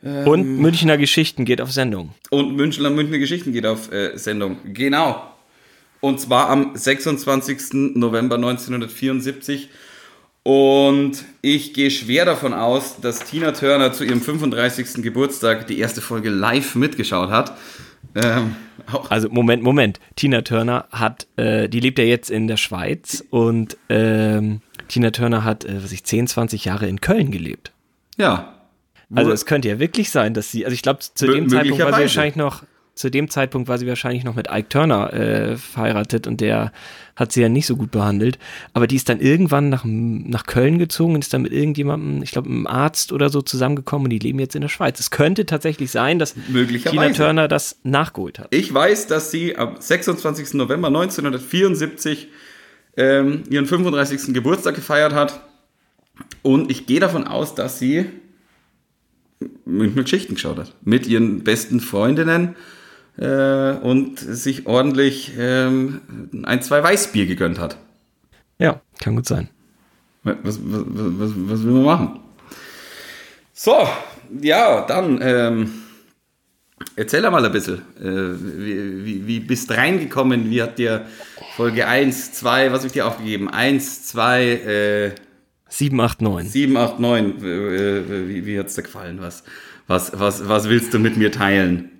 Und 0.01 0.41
ähm, 0.41 0.57
Münchner 0.57 0.97
Geschichten 0.97 1.45
geht 1.45 1.61
auf 1.61 1.71
Sendung. 1.71 2.11
Und 2.29 2.55
Münchner, 2.55 2.89
Münchner 2.89 3.17
Geschichten 3.17 3.51
geht 3.51 3.65
auf 3.65 3.91
äh, 3.91 4.17
Sendung. 4.17 4.57
Genau. 4.65 5.23
Und 5.99 6.19
zwar 6.19 6.49
am 6.49 6.71
26. 6.75 7.95
November 7.95 8.35
1974. 8.35 9.69
Und 10.43 11.25
ich 11.41 11.73
gehe 11.73 11.91
schwer 11.91 12.25
davon 12.25 12.53
aus, 12.53 13.01
dass 13.01 13.19
Tina 13.25 13.51
Turner 13.51 13.91
zu 13.91 14.05
ihrem 14.05 14.21
35. 14.21 15.03
Geburtstag 15.03 15.67
die 15.67 15.79
erste 15.79 16.01
Folge 16.01 16.29
live 16.29 16.75
mitgeschaut 16.75 17.29
hat. 17.29 17.57
Ähm, 18.15 18.55
also 19.09 19.29
Moment, 19.29 19.63
Moment. 19.63 19.99
Tina 20.15 20.41
Turner 20.41 20.87
hat, 20.91 21.27
äh, 21.35 21.67
die 21.67 21.81
lebt 21.81 21.99
ja 21.99 22.05
jetzt 22.05 22.31
in 22.31 22.47
der 22.47 22.57
Schweiz 22.57 23.23
und 23.29 23.77
ähm, 23.89 24.61
Tina 24.87 25.11
Turner 25.11 25.43
hat, 25.43 25.65
äh, 25.65 25.83
was 25.83 25.91
ich, 25.91 26.05
10, 26.05 26.27
20 26.27 26.65
Jahre 26.65 26.87
in 26.87 27.01
Köln 27.01 27.31
gelebt. 27.31 27.73
Ja. 28.17 28.58
Also 29.13 29.31
es 29.31 29.45
könnte 29.45 29.67
ja 29.67 29.79
wirklich 29.79 30.11
sein, 30.11 30.33
dass 30.33 30.51
sie, 30.51 30.65
also 30.65 30.73
ich 30.73 30.81
glaube, 30.81 30.99
zu 30.99 31.25
dem 31.25 31.49
Zeitpunkt 31.49 31.83
war 31.83 31.93
sie 31.93 32.01
wahrscheinlich 32.01 32.35
noch 32.35 32.63
zu 32.99 33.09
dem 33.09 33.29
Zeitpunkt 33.29 33.69
war 33.69 33.77
sie 33.77 33.87
wahrscheinlich 33.87 34.25
noch 34.25 34.35
mit 34.35 34.49
Ike 34.51 34.67
Turner 34.67 35.13
äh, 35.13 35.55
verheiratet 35.55 36.27
und 36.27 36.41
der 36.41 36.73
hat 37.15 37.31
sie 37.31 37.41
ja 37.41 37.47
nicht 37.47 37.65
so 37.65 37.77
gut 37.77 37.91
behandelt. 37.91 38.37
Aber 38.73 38.87
die 38.87 38.97
ist 38.97 39.07
dann 39.07 39.21
irgendwann 39.21 39.69
nach, 39.69 39.85
nach 39.85 40.45
Köln 40.45 40.79
gezogen 40.79 41.15
und 41.15 41.21
ist 41.21 41.33
dann 41.33 41.43
mit 41.43 41.53
irgendjemandem, 41.53 42.21
ich 42.23 42.31
glaube, 42.31 42.49
einem 42.49 42.67
Arzt 42.67 43.13
oder 43.13 43.29
so 43.29 43.41
zusammengekommen 43.41 44.07
und 44.07 44.09
die 44.09 44.19
leben 44.19 44.37
jetzt 44.39 44.53
in 44.53 44.61
der 44.61 44.67
Schweiz. 44.67 44.99
Es 44.99 45.11
könnte 45.11 45.45
tatsächlich 45.45 45.91
sein, 45.91 46.19
dass 46.19 46.33
Tina 46.33 47.09
Turner 47.11 47.47
das 47.47 47.79
nachgeholt 47.83 48.37
hat. 48.37 48.47
Ich 48.53 48.73
weiß, 48.73 49.07
dass 49.07 49.31
sie 49.31 49.55
am 49.55 49.77
26. 49.79 50.55
November 50.55 50.89
1974 50.89 52.27
ähm, 52.97 53.43
ihren 53.49 53.65
35. 53.65 54.33
Geburtstag 54.33 54.75
gefeiert 54.75 55.13
hat. 55.13 55.39
Und 56.41 56.69
ich 56.69 56.85
gehe 56.85 56.99
davon 56.99 57.25
aus, 57.25 57.55
dass 57.55 57.79
sie 57.79 58.07
Münchner 59.65 60.03
Geschichten 60.03 60.35
geschaut 60.35 60.57
hat. 60.57 60.73
Mit 60.83 61.07
ihren 61.07 61.43
besten 61.43 61.79
Freundinnen 61.79 62.55
äh, 63.17 63.71
und 63.71 64.19
sich 64.19 64.65
ordentlich 64.67 65.33
ähm, 65.37 66.01
ein, 66.43 66.61
zwei 66.61 66.83
Weißbier 66.83 67.25
gegönnt 67.25 67.59
hat. 67.59 67.77
Ja, 68.57 68.81
kann 68.99 69.15
gut 69.15 69.25
sein. 69.25 69.49
Was, 70.23 70.35
was, 70.43 70.59
was, 70.63 71.31
was 71.35 71.63
will 71.63 71.71
man 71.71 71.83
machen? 71.83 72.19
So, 73.53 73.87
ja, 74.41 74.85
dann 74.85 75.19
ähm, 75.21 75.71
erzähl 76.95 77.21
mal 77.29 77.43
ein 77.43 77.51
bisschen. 77.51 77.81
Äh, 77.99 78.03
wie, 78.03 79.05
wie, 79.05 79.27
wie 79.27 79.39
bist 79.39 79.71
reingekommen? 79.71 80.49
Wie 80.49 80.61
hat 80.61 80.77
dir 80.77 81.05
Folge 81.55 81.87
1, 81.87 82.33
2, 82.33 82.71
was 82.71 82.79
habe 82.79 82.87
ich 82.87 82.93
dir 82.93 83.07
aufgegeben? 83.07 83.49
1, 83.49 84.07
2, 84.07 84.43
äh, 84.43 85.11
7, 85.69 85.99
8, 85.99 86.21
9. 86.21 86.47
7, 86.47 86.77
8, 86.77 86.99
9. 86.99 87.41
Wie, 87.41 88.45
wie 88.45 88.59
hat 88.59 88.67
es 88.67 88.75
dir 88.75 88.83
gefallen? 88.83 89.19
Was, 89.21 89.43
was, 89.87 90.11
was, 90.19 90.47
was 90.47 90.69
willst 90.69 90.93
du 90.93 90.99
mit 90.99 91.17
mir 91.17 91.31
teilen? 91.31 91.91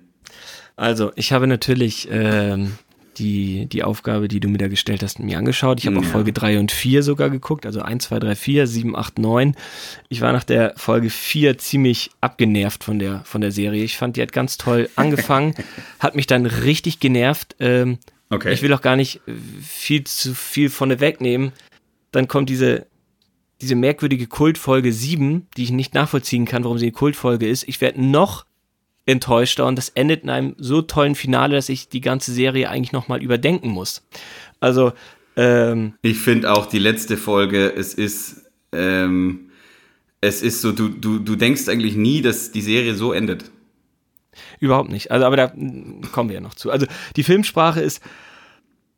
Also, 0.76 1.12
ich 1.14 1.32
habe 1.32 1.46
natürlich 1.46 2.08
ähm, 2.10 2.72
die, 3.20 3.66
die 3.66 3.84
Aufgabe, 3.84 4.28
die 4.28 4.40
du 4.40 4.48
mir 4.48 4.58
da 4.58 4.68
gestellt 4.68 5.02
hast, 5.02 5.18
mir 5.20 5.38
angeschaut. 5.38 5.78
Ich 5.78 5.86
habe 5.86 5.96
ja. 5.96 6.02
auch 6.02 6.06
Folge 6.06 6.32
3 6.32 6.58
und 6.58 6.72
4 6.72 7.02
sogar 7.02 7.30
geguckt, 7.30 7.66
also 7.66 7.82
1, 7.82 8.04
2, 8.04 8.18
3, 8.18 8.34
4, 8.34 8.66
7, 8.66 8.96
8, 8.96 9.18
9. 9.18 9.54
Ich 10.08 10.20
war 10.20 10.32
nach 10.32 10.44
der 10.44 10.72
Folge 10.76 11.10
4 11.10 11.58
ziemlich 11.58 12.10
abgenervt 12.20 12.82
von 12.82 12.98
der, 12.98 13.22
von 13.24 13.40
der 13.40 13.52
Serie. 13.52 13.84
Ich 13.84 13.96
fand, 13.98 14.16
die 14.16 14.22
hat 14.22 14.32
ganz 14.32 14.56
toll 14.56 14.88
angefangen, 14.96 15.54
hat 15.98 16.16
mich 16.16 16.26
dann 16.26 16.46
richtig 16.46 16.98
genervt. 16.98 17.56
Ähm, 17.60 17.98
okay. 18.30 18.52
Ich 18.52 18.62
will 18.62 18.72
auch 18.72 18.82
gar 18.82 18.96
nicht 18.96 19.20
viel 19.62 20.04
zu 20.04 20.34
viel 20.34 20.70
von 20.70 20.98
wegnehmen. 21.00 21.52
Dann 22.12 22.26
kommt 22.26 22.48
diese, 22.48 22.86
diese 23.60 23.74
merkwürdige 23.74 24.26
Kultfolge 24.26 24.92
7, 24.92 25.46
die 25.56 25.64
ich 25.64 25.70
nicht 25.70 25.94
nachvollziehen 25.94 26.46
kann, 26.46 26.64
warum 26.64 26.78
sie 26.78 26.86
eine 26.86 26.92
Kultfolge 26.92 27.48
ist. 27.48 27.68
Ich 27.68 27.80
werde 27.80 28.02
noch 28.02 28.46
enttäuschter 29.06 29.66
und 29.66 29.76
das 29.76 29.90
endet 29.90 30.22
in 30.22 30.30
einem 30.30 30.54
so 30.58 30.82
tollen 30.82 31.14
Finale, 31.14 31.56
dass 31.56 31.68
ich 31.68 31.88
die 31.88 32.00
ganze 32.00 32.32
Serie 32.32 32.70
eigentlich 32.70 32.92
nochmal 32.92 33.22
überdenken 33.22 33.68
muss. 33.68 34.02
Also, 34.60 34.92
ähm, 35.36 35.94
Ich 36.02 36.18
finde 36.18 36.52
auch 36.52 36.66
die 36.66 36.78
letzte 36.78 37.16
Folge, 37.16 37.72
es 37.74 37.94
ist, 37.94 38.50
ähm, 38.72 39.50
es 40.20 40.42
ist 40.42 40.60
so, 40.60 40.72
du, 40.72 40.88
du, 40.88 41.18
du 41.18 41.36
denkst 41.36 41.68
eigentlich 41.68 41.96
nie, 41.96 42.22
dass 42.22 42.52
die 42.52 42.60
Serie 42.60 42.94
so 42.94 43.12
endet. 43.12 43.50
Überhaupt 44.60 44.90
nicht. 44.90 45.10
Also, 45.10 45.26
aber 45.26 45.36
da 45.36 45.48
kommen 46.12 46.28
wir 46.28 46.34
ja 46.34 46.40
noch 46.40 46.54
zu. 46.54 46.70
Also, 46.70 46.86
die 47.16 47.24
Filmsprache 47.24 47.80
ist 47.80 48.02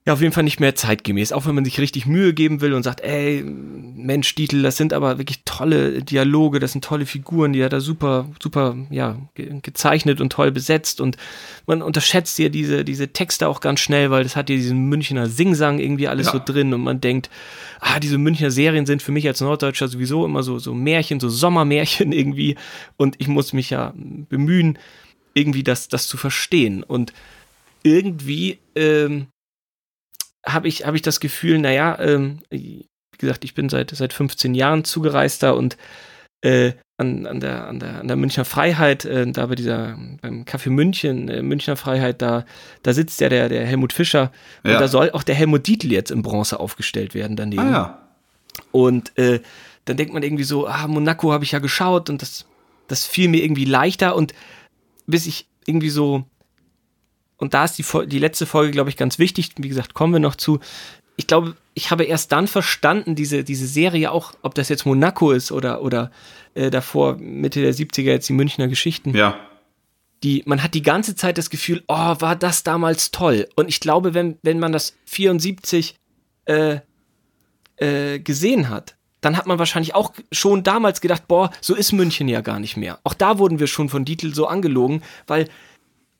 ja, 0.05 0.13
auf 0.15 0.21
jeden 0.21 0.33
Fall 0.33 0.43
nicht 0.43 0.59
mehr 0.59 0.75
zeitgemäß. 0.75 1.31
Auch 1.31 1.47
wenn 1.47 1.55
man 1.55 1.65
sich 1.65 1.79
richtig 1.79 2.07
Mühe 2.07 2.35
geben 2.35 2.61
will 2.61 2.73
und 2.73 2.83
sagt, 2.83 3.03
ey, 3.03 3.45
Mensch, 3.45 4.35
Dietl, 4.35 4.61
das 4.61 4.77
sind 4.77 4.93
aber 4.93 5.19
wirklich 5.19 5.43
tolle 5.45 6.03
Dialoge, 6.03 6.59
das 6.59 6.73
sind 6.73 6.83
tolle 6.83 7.07
Figuren, 7.07 7.53
die 7.53 7.63
hat 7.63 7.73
er 7.73 7.81
super, 7.81 8.29
super, 8.43 8.77
ja, 8.91 9.17
ge 9.35 9.61
gezeichnet 9.63 10.21
und 10.21 10.33
toll 10.33 10.51
besetzt 10.51 11.01
und 11.01 11.19
man 11.67 11.83
unterschätzt 11.83 12.37
ja 12.41 12.49
diese, 12.49 12.85
diese 12.85 13.13
Texte 13.13 13.47
auch 13.47 13.61
ganz 13.61 13.79
schnell, 13.79 14.11
weil 14.11 14.25
das 14.25 14.35
hat 14.35 14.51
ja 14.51 14.57
diesen 14.57 14.89
Münchner 14.89 15.29
Singsang 15.29 15.79
irgendwie 15.79 16.09
alles 16.09 16.27
ja. 16.27 16.33
so 16.33 16.41
drin 16.45 16.75
und 16.75 16.81
man 16.81 17.01
denkt, 17.01 17.31
ah, 17.79 18.01
diese 18.01 18.19
Münchner 18.19 18.51
Serien 18.51 18.87
sind 18.87 19.03
für 19.03 19.13
mich 19.13 19.29
als 19.29 19.41
Norddeutscher 19.41 19.87
sowieso 19.87 20.25
immer 20.25 20.43
so, 20.43 20.59
so 20.59 20.75
Märchen, 20.75 21.21
so 21.21 21.29
Sommermärchen 21.29 22.11
irgendwie 22.13 22.57
und 22.97 23.15
ich 23.19 23.29
muss 23.29 23.53
mich 23.53 23.71
ja 23.71 23.93
bemühen, 23.97 24.81
irgendwie 25.35 25.63
das, 25.63 25.87
das 25.87 26.09
zu 26.09 26.17
verstehen 26.17 26.83
und 26.83 27.13
irgendwie, 27.85 28.59
ähm, 28.75 29.29
habe 30.45 30.69
ich, 30.69 30.87
hab 30.87 30.95
ich 30.95 31.03
das 31.03 31.21
Gefühl, 31.21 31.59
naja, 31.59 31.99
ähm, 32.01 32.41
wie 32.51 32.89
gesagt, 33.19 33.45
ich 33.45 33.55
bin 33.55 33.69
seit, 33.69 33.91
seit 33.91 34.13
15 34.13 34.55
Jahren 34.55 34.85
Zugereister 34.85 35.57
und 35.57 35.77
äh, 36.43 36.73
an, 36.97 37.27
an, 37.27 37.41
der, 37.41 37.67
an, 37.67 37.81
der, 37.81 38.01
an 38.01 38.09
der 38.09 38.17
Münchner 38.17 38.45
Freiheit, 38.45 39.05
äh, 39.05 39.31
da 39.31 39.47
bei 39.47 39.55
dieser, 39.55 39.97
beim 40.21 40.45
Café 40.45 40.71
München, 40.71 41.29
äh, 41.29 41.43
Münchner 41.43 41.77
Freiheit, 41.77 42.21
da, 42.21 42.45
da 42.83 42.93
sitzt 42.93 43.21
ja 43.21 43.29
der, 43.29 43.49
der 43.49 43.67
Helmut 43.67 43.93
Fischer 43.93 44.33
ja. 44.65 44.75
und 44.75 44.81
da 44.81 44.89
soll 44.89 45.11
auch 45.11 45.23
der 45.23 45.35
Helmut 45.35 45.67
Dietl 45.67 45.91
jetzt 45.91 46.11
in 46.11 46.23
Bronze 46.23 46.61
aufgestellt 46.61 47.15
werden 47.15 47.37
daneben. 47.37 47.63
Ah, 47.63 47.71
ja. 47.71 48.09
Und 48.71 49.17
äh, 49.19 49.41
dann 49.85 49.97
denkt 49.97 50.13
man 50.13 50.23
irgendwie 50.23 50.45
so, 50.45 50.67
ah, 50.67 50.87
Monaco 50.87 51.33
habe 51.33 51.45
ich 51.45 51.53
ja 51.53 51.59
geschaut 51.59 52.11
und 52.11 52.23
das, 52.23 52.47
das 52.89 53.07
fiel 53.07 53.29
mir 53.29 53.43
irgendwie 53.43 53.65
leichter 53.65 54.15
und 54.15 54.35
bis 55.07 55.27
ich 55.27 55.47
irgendwie 55.67 55.91
so 55.91 56.25
und 57.43 57.55
da 57.55 57.65
ist 57.65 57.75
die, 57.77 57.85
die 58.07 58.21
letzte 58.21 58.47
Folge, 58.47 58.71
glaube 58.71 58.89
ich, 58.89 58.97
ganz 58.97 59.19
wichtig. 59.19 59.51
Wie 59.57 59.69
gesagt, 59.69 59.95
kommen 59.95 60.13
wir 60.13 60.21
noch 60.21 60.37
zu. 60.37 60.61
Ich 61.17 61.27
glaube, 61.27 61.57
ich 61.75 61.91
habe 61.91 62.05
erst 62.05 62.31
dann 62.31 62.47
verstanden, 62.47 63.17
diese, 63.17 63.43
diese 63.43 63.67
Serie 63.67 64.13
auch, 64.13 64.33
ob 64.43 64.55
das 64.55 64.69
jetzt 64.69 64.87
Monaco 64.87 65.33
ist 65.33 65.51
oder, 65.51 65.83
oder 65.83 66.13
äh, 66.55 66.71
davor 66.71 67.17
Mitte 67.17 67.61
der 67.61 67.75
70er 67.75 68.03
jetzt 68.03 68.29
die 68.29 68.33
Münchner 68.33 68.69
Geschichten. 68.69 69.13
Ja. 69.17 69.35
Die, 70.23 70.45
man 70.47 70.63
hat 70.63 70.75
die 70.75 70.83
ganze 70.83 71.17
Zeit 71.17 71.37
das 71.37 71.51
Gefühl, 71.51 71.83
oh, 71.89 72.15
war 72.21 72.37
das 72.37 72.63
damals 72.63 73.11
toll. 73.11 73.49
Und 73.57 73.69
ich 73.69 73.81
glaube, 73.81 74.15
wenn, 74.15 74.39
wenn 74.43 74.61
man 74.61 74.71
das 74.71 74.97
74 75.07 75.97
äh, 76.45 76.79
äh, 77.79 78.21
gesehen 78.21 78.69
hat, 78.69 78.95
dann 79.21 79.37
hat 79.37 79.49
man 79.49 79.59
wahrscheinlich 79.59 79.97
auch 79.97 80.13
schon 80.31 80.63
damals 80.63 81.01
gedacht, 81.01 81.27
boah, 81.27 81.51
so 81.61 81.75
ist 81.75 81.91
München 81.91 82.29
ja 82.29 82.41
gar 82.41 82.61
nicht 82.61 82.77
mehr. 82.77 83.01
Auch 83.03 83.15
da 83.15 83.39
wurden 83.39 83.59
wir 83.59 83.67
schon 83.67 83.89
von 83.89 84.05
Dietl 84.05 84.33
so 84.33 84.47
angelogen, 84.47 85.03
weil 85.27 85.49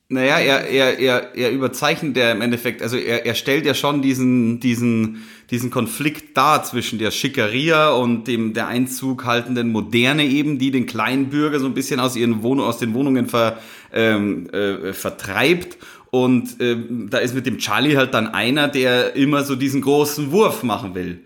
naja, 0.09 0.39
er, 0.39 0.69
er, 0.69 0.99
er, 0.99 1.35
er 1.35 1.51
überzeichnet 1.51 2.17
ja 2.17 2.33
im 2.33 2.43
Endeffekt, 2.43 2.83
also 2.83 2.99
er, 2.99 3.25
er 3.25 3.35
stellt 3.35 3.65
ja 3.65 3.73
schon 3.73 4.03
diesen, 4.03 4.61
diesen, 4.61 5.23
diesen 5.51 5.71
Konflikt 5.71 6.37
dar 6.37 6.65
zwischen 6.65 6.99
der 6.99 7.11
Schickeria 7.11 7.91
und 7.93 8.29
dem 8.29 8.53
der 8.53 8.69
Einzug 8.69 9.25
haltenden 9.25 9.73
Moderne 9.73 10.25
eben, 10.25 10.59
die 10.59 10.71
den 10.71 10.85
kleinen 10.85 11.31
Bürger 11.31 11.61
so 11.61 11.67
ein 11.67 11.75
bisschen 11.75 11.99
aus 11.99 12.15
ihren 12.15 12.43
Wohnungen, 12.43 12.69
aus 12.69 12.79
den 12.79 12.93
Wohnungen 12.93 13.27
ver, 13.27 13.59
ähm, 13.93 14.51
äh, 14.51 14.93
vertreibt. 14.93 15.79
Und 16.11 16.57
ähm, 16.61 17.09
da 17.09 17.19
ist 17.19 17.35
mit 17.35 17.47
dem 17.47 17.57
Charlie 17.57 17.97
halt 17.97 18.13
dann 18.13 18.29
einer, 18.29 18.69
der 18.69 19.17
immer 19.17 19.45
so 19.45 19.57
diesen 19.57 19.81
großen 19.81 20.31
Wurf 20.31 20.63
machen 20.63 20.95
will. 20.95 21.21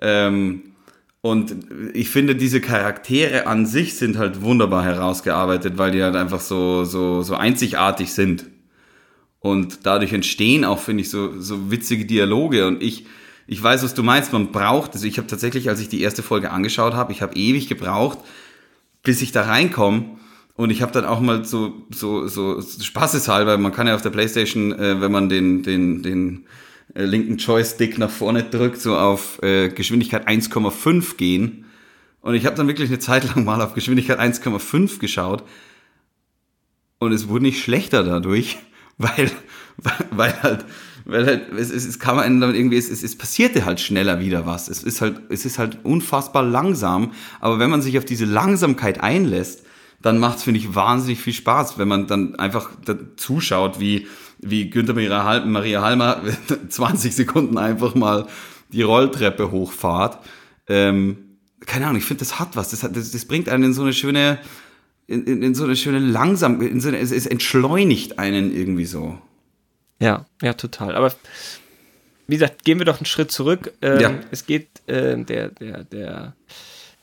Ähm, 0.00 0.73
und 1.24 1.56
ich 1.94 2.10
finde, 2.10 2.36
diese 2.36 2.60
Charaktere 2.60 3.46
an 3.46 3.64
sich 3.64 3.96
sind 3.96 4.18
halt 4.18 4.42
wunderbar 4.42 4.84
herausgearbeitet, 4.84 5.78
weil 5.78 5.90
die 5.90 6.02
halt 6.02 6.16
einfach 6.16 6.42
so, 6.42 6.84
so, 6.84 7.22
so 7.22 7.34
einzigartig 7.34 8.12
sind. 8.12 8.44
Und 9.38 9.86
dadurch 9.86 10.12
entstehen 10.12 10.66
auch, 10.66 10.80
finde 10.80 11.00
ich, 11.00 11.08
so, 11.08 11.40
so 11.40 11.70
witzige 11.70 12.04
Dialoge. 12.04 12.66
Und 12.66 12.82
ich, 12.82 13.06
ich 13.46 13.62
weiß, 13.62 13.82
was 13.82 13.94
du 13.94 14.02
meinst, 14.02 14.34
man 14.34 14.52
braucht, 14.52 14.92
also 14.92 15.06
ich 15.06 15.16
habe 15.16 15.26
tatsächlich, 15.26 15.70
als 15.70 15.80
ich 15.80 15.88
die 15.88 16.02
erste 16.02 16.22
Folge 16.22 16.50
angeschaut 16.50 16.92
habe, 16.92 17.10
ich 17.10 17.22
habe 17.22 17.34
ewig 17.36 17.68
gebraucht, 17.68 18.18
bis 19.02 19.22
ich 19.22 19.32
da 19.32 19.44
reinkomme. 19.44 20.18
Und 20.56 20.68
ich 20.68 20.82
habe 20.82 20.92
dann 20.92 21.06
auch 21.06 21.20
mal 21.20 21.46
so, 21.46 21.86
so, 21.88 22.28
so 22.28 22.60
spaßeshalber, 22.60 23.56
man 23.56 23.72
kann 23.72 23.86
ja 23.86 23.94
auf 23.94 24.02
der 24.02 24.10
Playstation, 24.10 24.72
äh, 24.72 25.00
wenn 25.00 25.10
man 25.10 25.30
den, 25.30 25.62
den, 25.62 26.02
den 26.02 26.44
äh, 26.94 27.04
linken 27.04 27.38
Joystick 27.38 27.98
nach 27.98 28.10
vorne 28.10 28.42
drückt, 28.42 28.80
so 28.80 28.96
auf 28.96 29.42
äh, 29.42 29.68
Geschwindigkeit 29.68 30.28
1,5 30.28 31.16
gehen. 31.16 31.64
Und 32.20 32.34
ich 32.34 32.46
habe 32.46 32.56
dann 32.56 32.68
wirklich 32.68 32.88
eine 32.88 32.98
Zeit 32.98 33.24
lang 33.34 33.44
mal 33.44 33.60
auf 33.60 33.74
Geschwindigkeit 33.74 34.18
1,5 34.18 34.98
geschaut. 34.98 35.44
Und 36.98 37.12
es 37.12 37.28
wurde 37.28 37.44
nicht 37.44 37.62
schlechter 37.62 38.02
dadurch, 38.02 38.58
weil, 38.98 39.30
weil 40.10 40.42
halt, 40.42 40.64
weil 41.04 41.26
halt, 41.26 41.52
es, 41.52 41.70
es, 41.70 41.84
es 41.84 41.98
kam 41.98 42.18
einem 42.18 42.40
dann 42.40 42.54
irgendwie, 42.54 42.78
es, 42.78 42.88
es, 42.88 43.02
es 43.02 43.16
passierte 43.16 43.64
halt 43.64 43.80
schneller 43.80 44.20
wieder 44.20 44.46
was. 44.46 44.68
Es 44.68 44.82
ist 44.82 45.00
halt, 45.00 45.20
es 45.28 45.44
ist 45.44 45.58
halt 45.58 45.78
unfassbar 45.84 46.42
langsam. 46.42 47.12
Aber 47.40 47.58
wenn 47.58 47.70
man 47.70 47.82
sich 47.82 47.98
auf 47.98 48.04
diese 48.04 48.24
Langsamkeit 48.24 49.02
einlässt, 49.02 49.64
dann 50.04 50.18
macht 50.18 50.36
es, 50.36 50.42
finde 50.42 50.60
ich, 50.60 50.74
wahnsinnig 50.74 51.18
viel 51.18 51.32
Spaß, 51.32 51.78
wenn 51.78 51.88
man 51.88 52.06
dann 52.06 52.34
einfach 52.34 52.70
zuschaut, 53.16 53.80
wie, 53.80 54.06
wie 54.38 54.68
Günther 54.68 54.92
Maria 54.92 55.80
Halmer 55.80 56.20
20 56.68 57.16
Sekunden 57.16 57.56
einfach 57.56 57.94
mal 57.94 58.26
die 58.68 58.82
Rolltreppe 58.82 59.50
hochfahrt. 59.50 60.18
Ähm, 60.68 61.38
keine 61.64 61.86
Ahnung, 61.86 61.96
ich 61.96 62.04
finde, 62.04 62.18
das 62.18 62.38
hat 62.38 62.54
was. 62.54 62.68
Das, 62.68 62.82
hat, 62.82 62.94
das, 62.94 63.12
das, 63.12 63.24
bringt 63.24 63.48
einen 63.48 63.64
in 63.64 63.72
so 63.72 63.80
eine 63.80 63.94
schöne, 63.94 64.40
in, 65.06 65.24
in, 65.24 65.42
in 65.42 65.54
so 65.54 65.64
eine 65.64 65.74
schöne 65.74 66.00
langsam, 66.00 66.60
in 66.60 66.82
so 66.82 66.88
eine, 66.88 66.98
es, 66.98 67.10
es 67.10 67.24
entschleunigt 67.24 68.18
einen 68.18 68.54
irgendwie 68.54 68.84
so. 68.84 69.18
Ja, 70.00 70.26
ja, 70.42 70.52
total. 70.52 70.96
Aber 70.96 71.14
wie 72.26 72.34
gesagt, 72.34 72.66
gehen 72.66 72.78
wir 72.78 72.84
doch 72.84 72.98
einen 72.98 73.06
Schritt 73.06 73.32
zurück. 73.32 73.72
Ähm, 73.80 74.00
ja. 74.00 74.14
Es 74.30 74.44
geht, 74.44 74.86
äh, 74.86 75.16
der, 75.24 75.48
der, 75.48 75.84
der, 75.84 76.36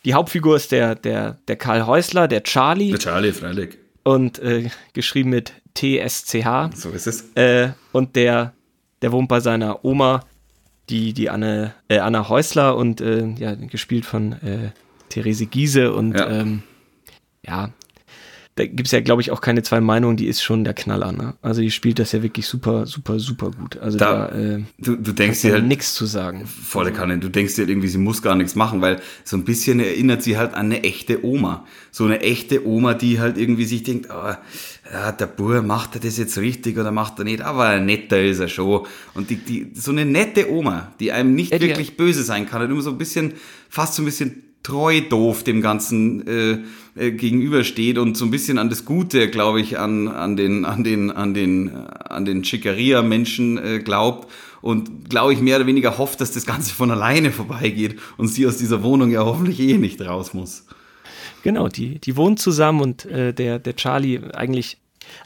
die 0.06 0.14
Hauptfigur 0.14 0.56
ist 0.56 0.72
der, 0.72 0.96
der, 0.96 1.38
der 1.48 1.56
Karl 1.56 1.86
Häusler, 1.86 2.28
der 2.28 2.44
Charlie. 2.44 2.92
Der 2.92 3.00
Charlie, 3.00 3.32
freilich. 3.32 3.78
Und 4.04 4.40
äh, 4.40 4.70
geschrieben 4.94 5.30
mit 5.30 5.54
TSCH. 5.76 6.76
So 6.76 6.90
ist 6.90 7.08
es. 7.08 7.32
Äh, 7.36 7.70
und 7.92 8.16
der, 8.16 8.54
der 9.02 9.12
wohnt 9.12 9.28
bei 9.28 9.40
seiner 9.40 9.86
Oma, 9.86 10.26
die, 10.90 11.14
die 11.14 11.30
Anne, 11.30 11.74
äh, 11.88 12.00
Anna 12.00 12.28
Häusler 12.30 12.76
und 12.76 13.00
äh, 13.02 13.28
ja, 13.38 13.56
gespielt 13.56 14.06
von 14.06 14.34
äh, 14.42 14.72
Therese 15.10 15.46
Giese 15.46 15.94
und 15.94 16.14
ja, 16.14 16.30
ähm, 16.30 16.64
ja 17.46 17.72
da 18.56 18.66
gibt 18.66 18.88
es 18.88 18.92
ja, 18.92 19.00
glaube 19.00 19.22
ich, 19.22 19.32
auch 19.32 19.40
keine 19.40 19.64
zwei 19.64 19.80
Meinungen, 19.80 20.18
die 20.18 20.28
ist 20.28 20.44
schon 20.44 20.66
der 20.66 20.74
Knaller. 20.74 21.14
Ne? 21.14 21.36
Also 21.42 21.62
die 21.62 21.72
spielt 21.72 22.00
das 22.00 22.12
ja 22.12 22.22
wirklich 22.22 22.48
super, 22.48 22.86
super, 22.86 23.18
super 23.18 23.52
gut. 23.52 23.78
Also 23.78 23.98
da, 23.98 24.28
da 24.28 24.38
äh, 24.38 24.64
du, 24.78 24.98
du 24.98 25.14
denkst 25.14 25.42
dir 25.42 25.54
halt 25.54 25.66
nichts 25.66 25.94
zu 25.94 26.06
sagen. 26.06 26.46
Volle 26.46 26.92
Kanne. 26.92 27.18
Du 27.18 27.30
denkst 27.30 27.56
dir 27.56 27.68
irgendwie, 27.68 27.88
sie 27.88 27.98
muss 27.98 28.22
gar 28.22 28.36
nichts 28.36 28.56
machen, 28.56 28.82
weil 28.82 29.02
so 29.24 29.38
ein 29.38 29.46
bisschen 29.46 29.80
erinnert 29.80 30.22
sie 30.22 30.38
halt 30.38 30.54
an 30.54 30.66
eine 30.66 30.84
echte 30.84 31.26
Oma. 31.26 31.66
So 31.92 32.04
eine 32.04 32.20
echte 32.20 32.68
Oma, 32.68 32.94
die 32.94 33.22
halt 33.22 33.38
irgendwie 33.38 33.66
sich 33.66 33.84
denkt, 33.84 34.10
oh, 34.12 34.34
ja, 34.92 35.12
der 35.14 35.28
Bur 35.28 35.62
macht 35.62 35.96
er 35.96 36.02
das 36.02 36.18
jetzt 36.18 36.38
richtig 36.38 36.78
oder 36.78 36.92
macht 36.92 37.20
er 37.20 37.26
nicht, 37.26 37.42
aber 37.42 37.80
netter 37.80 38.22
ist 38.22 38.40
er 38.40 38.50
schon. 38.50 38.86
Und 39.14 39.30
die, 39.30 39.38
die, 39.38 39.72
so 39.74 39.92
eine 39.92 40.06
nette 40.06 40.52
Oma, 40.52 40.92
die 41.00 41.14
einem 41.14 41.36
nicht 41.36 41.54
ja, 41.54 41.62
wirklich 41.62 41.96
böse 41.96 42.24
sein 42.24 42.50
kann, 42.50 42.62
und 42.62 42.72
immer 42.72 42.82
so 42.82 42.90
ein 42.90 42.98
bisschen, 42.98 43.34
fast 43.70 43.94
so 43.94 44.02
ein 44.02 44.06
bisschen 44.06 44.44
treu 44.64 45.02
doof 45.02 45.44
dem 45.44 45.62
Ganzen 45.62 46.28
äh, 46.28 46.58
äh, 46.96 47.12
gegenübersteht 47.12 47.98
und 47.98 48.18
so 48.18 48.26
ein 48.26 48.32
bisschen 48.32 48.58
an 48.58 48.70
das 48.70 48.86
Gute, 48.86 49.30
glaube 49.30 49.62
ich, 49.62 49.80
an, 49.80 50.08
an 50.08 50.36
den, 50.36 50.66
an 50.66 50.84
den, 50.84 51.12
an 51.12 51.34
den, 51.34 51.70
äh, 51.70 51.72
an 52.10 52.26
den 52.26 52.44
Schickeria-Menschen 52.44 53.58
äh, 53.58 53.80
glaubt 53.80 54.32
und 54.62 55.10
glaube 55.10 55.34
ich 55.34 55.40
mehr 55.42 55.58
oder 55.58 55.68
weniger 55.68 55.98
hofft, 55.98 56.22
dass 56.22 56.32
das 56.32 56.46
Ganze 56.46 56.74
von 56.74 56.92
alleine 56.92 57.32
vorbeigeht 57.32 58.00
und 58.18 58.28
sie 58.28 58.46
aus 58.46 58.58
dieser 58.58 58.84
Wohnung 58.84 59.10
ja 59.10 59.26
hoffentlich 59.26 59.60
eh 59.60 59.78
nicht 59.78 60.02
raus 60.02 60.34
muss. 60.34 60.66
Genau, 61.44 61.68
die, 61.68 61.98
die 62.00 62.16
wohnen 62.16 62.38
zusammen 62.38 62.82
und 62.82 63.06
äh, 63.06 63.34
der, 63.34 63.58
der 63.58 63.76
Charlie 63.76 64.20
eigentlich 64.34 64.78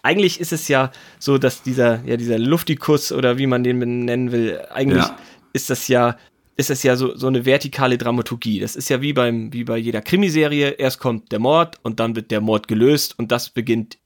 eigentlich 0.01 0.39
ist 0.39 0.53
es 0.53 0.67
ja 0.67 0.91
so, 1.19 1.37
dass 1.37 1.61
dieser, 1.61 2.03
ja, 2.05 2.17
dieser 2.17 2.39
Luftikus 2.39 3.11
oder 3.11 3.37
wie 3.37 3.47
man 3.47 3.63
den 3.63 3.79
nennen 3.79 4.31
will, 4.31 4.59
eigentlich 4.71 5.03
ja. 5.03 5.17
ist 5.53 5.69
das 5.69 5.87
ja 5.87 6.17
ist 6.57 6.69
es 6.69 6.83
ja 6.83 6.95
so, 6.95 7.15
so 7.15 7.27
eine 7.27 7.45
vertikale 7.45 7.97
Dramaturgie. 7.97 8.59
Das 8.59 8.75
ist 8.75 8.89
ja 8.89 9.01
wie 9.01 9.13
beim, 9.13 9.51
wie 9.51 9.65
bei 9.65 9.77
jeder 9.77 10.01
Krimiserie. 10.01 10.69
Erst 10.69 10.99
kommt 10.99 11.31
der 11.31 11.39
Mord 11.39 11.77
und 11.83 11.99
dann 11.99 12.15
wird 12.15 12.31
der 12.31 12.41
Mord 12.41 12.67
gelöst 12.67 13.19
und 13.19 13.31
das 13.31 13.49
beginnt, 13.49 13.97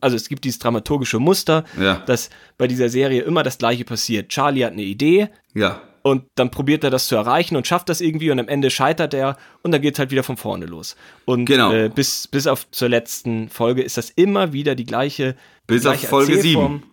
also 0.00 0.14
es 0.16 0.28
gibt 0.28 0.44
dieses 0.44 0.60
dramaturgische 0.60 1.18
Muster, 1.18 1.64
ja. 1.80 2.02
dass 2.06 2.30
bei 2.58 2.68
dieser 2.68 2.88
Serie 2.88 3.22
immer 3.22 3.42
das 3.42 3.58
Gleiche 3.58 3.84
passiert. 3.84 4.28
Charlie 4.28 4.64
hat 4.64 4.72
eine 4.72 4.82
Idee. 4.82 5.28
Ja. 5.54 5.82
Und 6.02 6.22
dann 6.36 6.52
probiert 6.52 6.84
er 6.84 6.90
das 6.90 7.08
zu 7.08 7.16
erreichen 7.16 7.56
und 7.56 7.66
schafft 7.66 7.88
das 7.88 8.00
irgendwie 8.00 8.30
und 8.30 8.38
am 8.38 8.46
Ende 8.46 8.70
scheitert 8.70 9.12
er 9.12 9.36
und 9.62 9.72
dann 9.72 9.82
geht 9.82 9.94
es 9.94 9.98
halt 9.98 10.12
wieder 10.12 10.22
von 10.22 10.36
vorne 10.36 10.66
los. 10.66 10.94
Und 11.24 11.46
genau. 11.46 11.72
äh, 11.72 11.88
bis, 11.92 12.28
bis 12.28 12.46
auf 12.46 12.70
zur 12.70 12.88
letzten 12.88 13.48
Folge 13.48 13.82
ist 13.82 13.96
das 13.96 14.10
immer 14.10 14.52
wieder 14.52 14.76
die 14.76 14.84
gleiche. 14.84 15.34
Bis 15.66 15.82
gleiche 15.82 16.04
auf 16.04 16.10
Folge 16.10 16.40
7. 16.40 16.84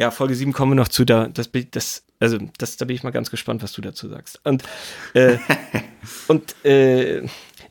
Ja, 0.00 0.10
Folge 0.10 0.34
7 0.34 0.54
kommen 0.54 0.72
wir 0.72 0.76
noch 0.76 0.88
zu. 0.88 1.04
Da, 1.04 1.26
das, 1.26 1.50
das 1.72 2.06
also, 2.20 2.38
das, 2.56 2.78
da 2.78 2.86
bin 2.86 2.96
ich 2.96 3.02
mal 3.02 3.10
ganz 3.10 3.30
gespannt, 3.30 3.62
was 3.62 3.74
du 3.74 3.82
dazu 3.82 4.08
sagst. 4.08 4.40
Und, 4.44 4.62
äh, 5.12 5.36
und 6.28 6.54
äh, 6.64 7.22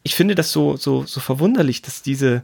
ich 0.03 0.13
finde 0.13 0.36
das 0.36 0.51
so, 0.51 0.77
so, 0.77 1.07
so 1.07 1.21
verwunderlich, 1.21 1.81
dass 1.81 2.03
diese, 2.03 2.43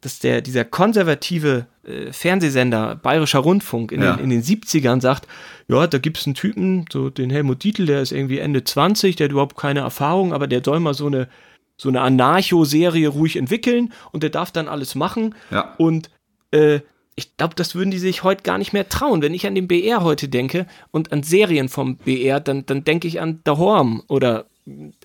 dass 0.00 0.18
der, 0.20 0.40
dieser 0.40 0.64
konservative 0.64 1.66
äh, 1.84 2.10
Fernsehsender 2.10 2.96
Bayerischer 2.96 3.40
Rundfunk 3.40 3.92
in, 3.92 4.00
ja. 4.00 4.16
den, 4.16 4.24
in 4.24 4.30
den 4.30 4.42
70ern 4.42 5.02
sagt, 5.02 5.28
ja, 5.68 5.86
da 5.86 5.98
gibt 5.98 6.16
es 6.16 6.26
einen 6.26 6.34
Typen, 6.34 6.86
so 6.90 7.10
den 7.10 7.28
Helmut 7.28 7.62
Dietl, 7.62 7.84
der 7.84 8.00
ist 8.00 8.12
irgendwie 8.12 8.38
Ende 8.38 8.64
20, 8.64 9.14
der 9.14 9.26
hat 9.26 9.32
überhaupt 9.32 9.58
keine 9.58 9.80
Erfahrung, 9.80 10.32
aber 10.32 10.46
der 10.46 10.62
soll 10.64 10.80
mal 10.80 10.94
so 10.94 11.06
eine, 11.06 11.28
so 11.76 11.90
eine 11.90 12.00
Anarcho-Serie 12.00 13.08
ruhig 13.08 13.36
entwickeln 13.36 13.92
und 14.10 14.22
der 14.22 14.30
darf 14.30 14.52
dann 14.52 14.68
alles 14.68 14.94
machen. 14.94 15.34
Ja. 15.50 15.74
Und 15.76 16.08
äh, 16.50 16.80
ich 17.20 17.36
glaube, 17.36 17.54
das 17.54 17.74
würden 17.74 17.90
die 17.90 17.98
sich 17.98 18.22
heute 18.22 18.42
gar 18.42 18.56
nicht 18.56 18.72
mehr 18.72 18.88
trauen. 18.88 19.20
Wenn 19.20 19.34
ich 19.34 19.46
an 19.46 19.54
den 19.54 19.68
BR 19.68 20.02
heute 20.02 20.28
denke 20.28 20.66
und 20.90 21.12
an 21.12 21.22
Serien 21.22 21.68
vom 21.68 21.96
BR, 21.96 22.40
dann, 22.40 22.64
dann 22.64 22.82
denke 22.82 23.06
ich 23.06 23.20
an 23.20 23.40
The 23.44 23.52
Horm 23.52 24.02
oder 24.08 24.46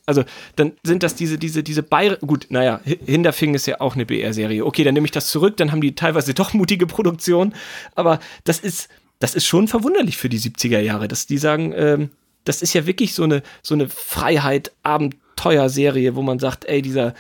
also 0.05 0.23
dann 0.55 0.73
sind 0.83 1.03
das 1.03 1.15
diese, 1.15 1.37
diese, 1.37 1.61
diese 1.63 1.83
Bayer, 1.83 2.17
gut, 2.17 2.47
naja, 2.49 2.79
Hinterfing 2.83 3.53
ist 3.53 3.65
ja 3.65 3.81
auch 3.81 3.95
eine 3.95 4.05
BR-Serie. 4.05 4.65
Okay, 4.65 4.83
dann 4.83 4.93
nehme 4.93 5.05
ich 5.05 5.11
das 5.11 5.27
zurück, 5.27 5.57
dann 5.57 5.71
haben 5.71 5.81
die 5.81 5.95
teilweise 5.95 6.33
doch 6.33 6.53
mutige 6.53 6.87
Produktionen, 6.87 7.53
aber 7.95 8.19
das 8.43 8.59
ist, 8.59 8.89
das 9.19 9.35
ist 9.35 9.45
schon 9.45 9.67
verwunderlich 9.67 10.17
für 10.17 10.29
die 10.29 10.39
70er 10.39 10.79
Jahre, 10.79 11.07
dass 11.07 11.25
die 11.25 11.37
sagen, 11.37 11.73
ähm, 11.75 12.09
das 12.43 12.61
ist 12.61 12.73
ja 12.73 12.85
wirklich 12.85 13.13
so 13.13 13.23
eine, 13.23 13.41
so 13.61 13.73
eine 13.73 13.89
Freiheit, 13.89 14.71
Abenteuerserie, 14.83 16.15
wo 16.15 16.21
man 16.21 16.39
sagt, 16.39 16.65
ey, 16.65 16.81
dieser, 16.81 17.13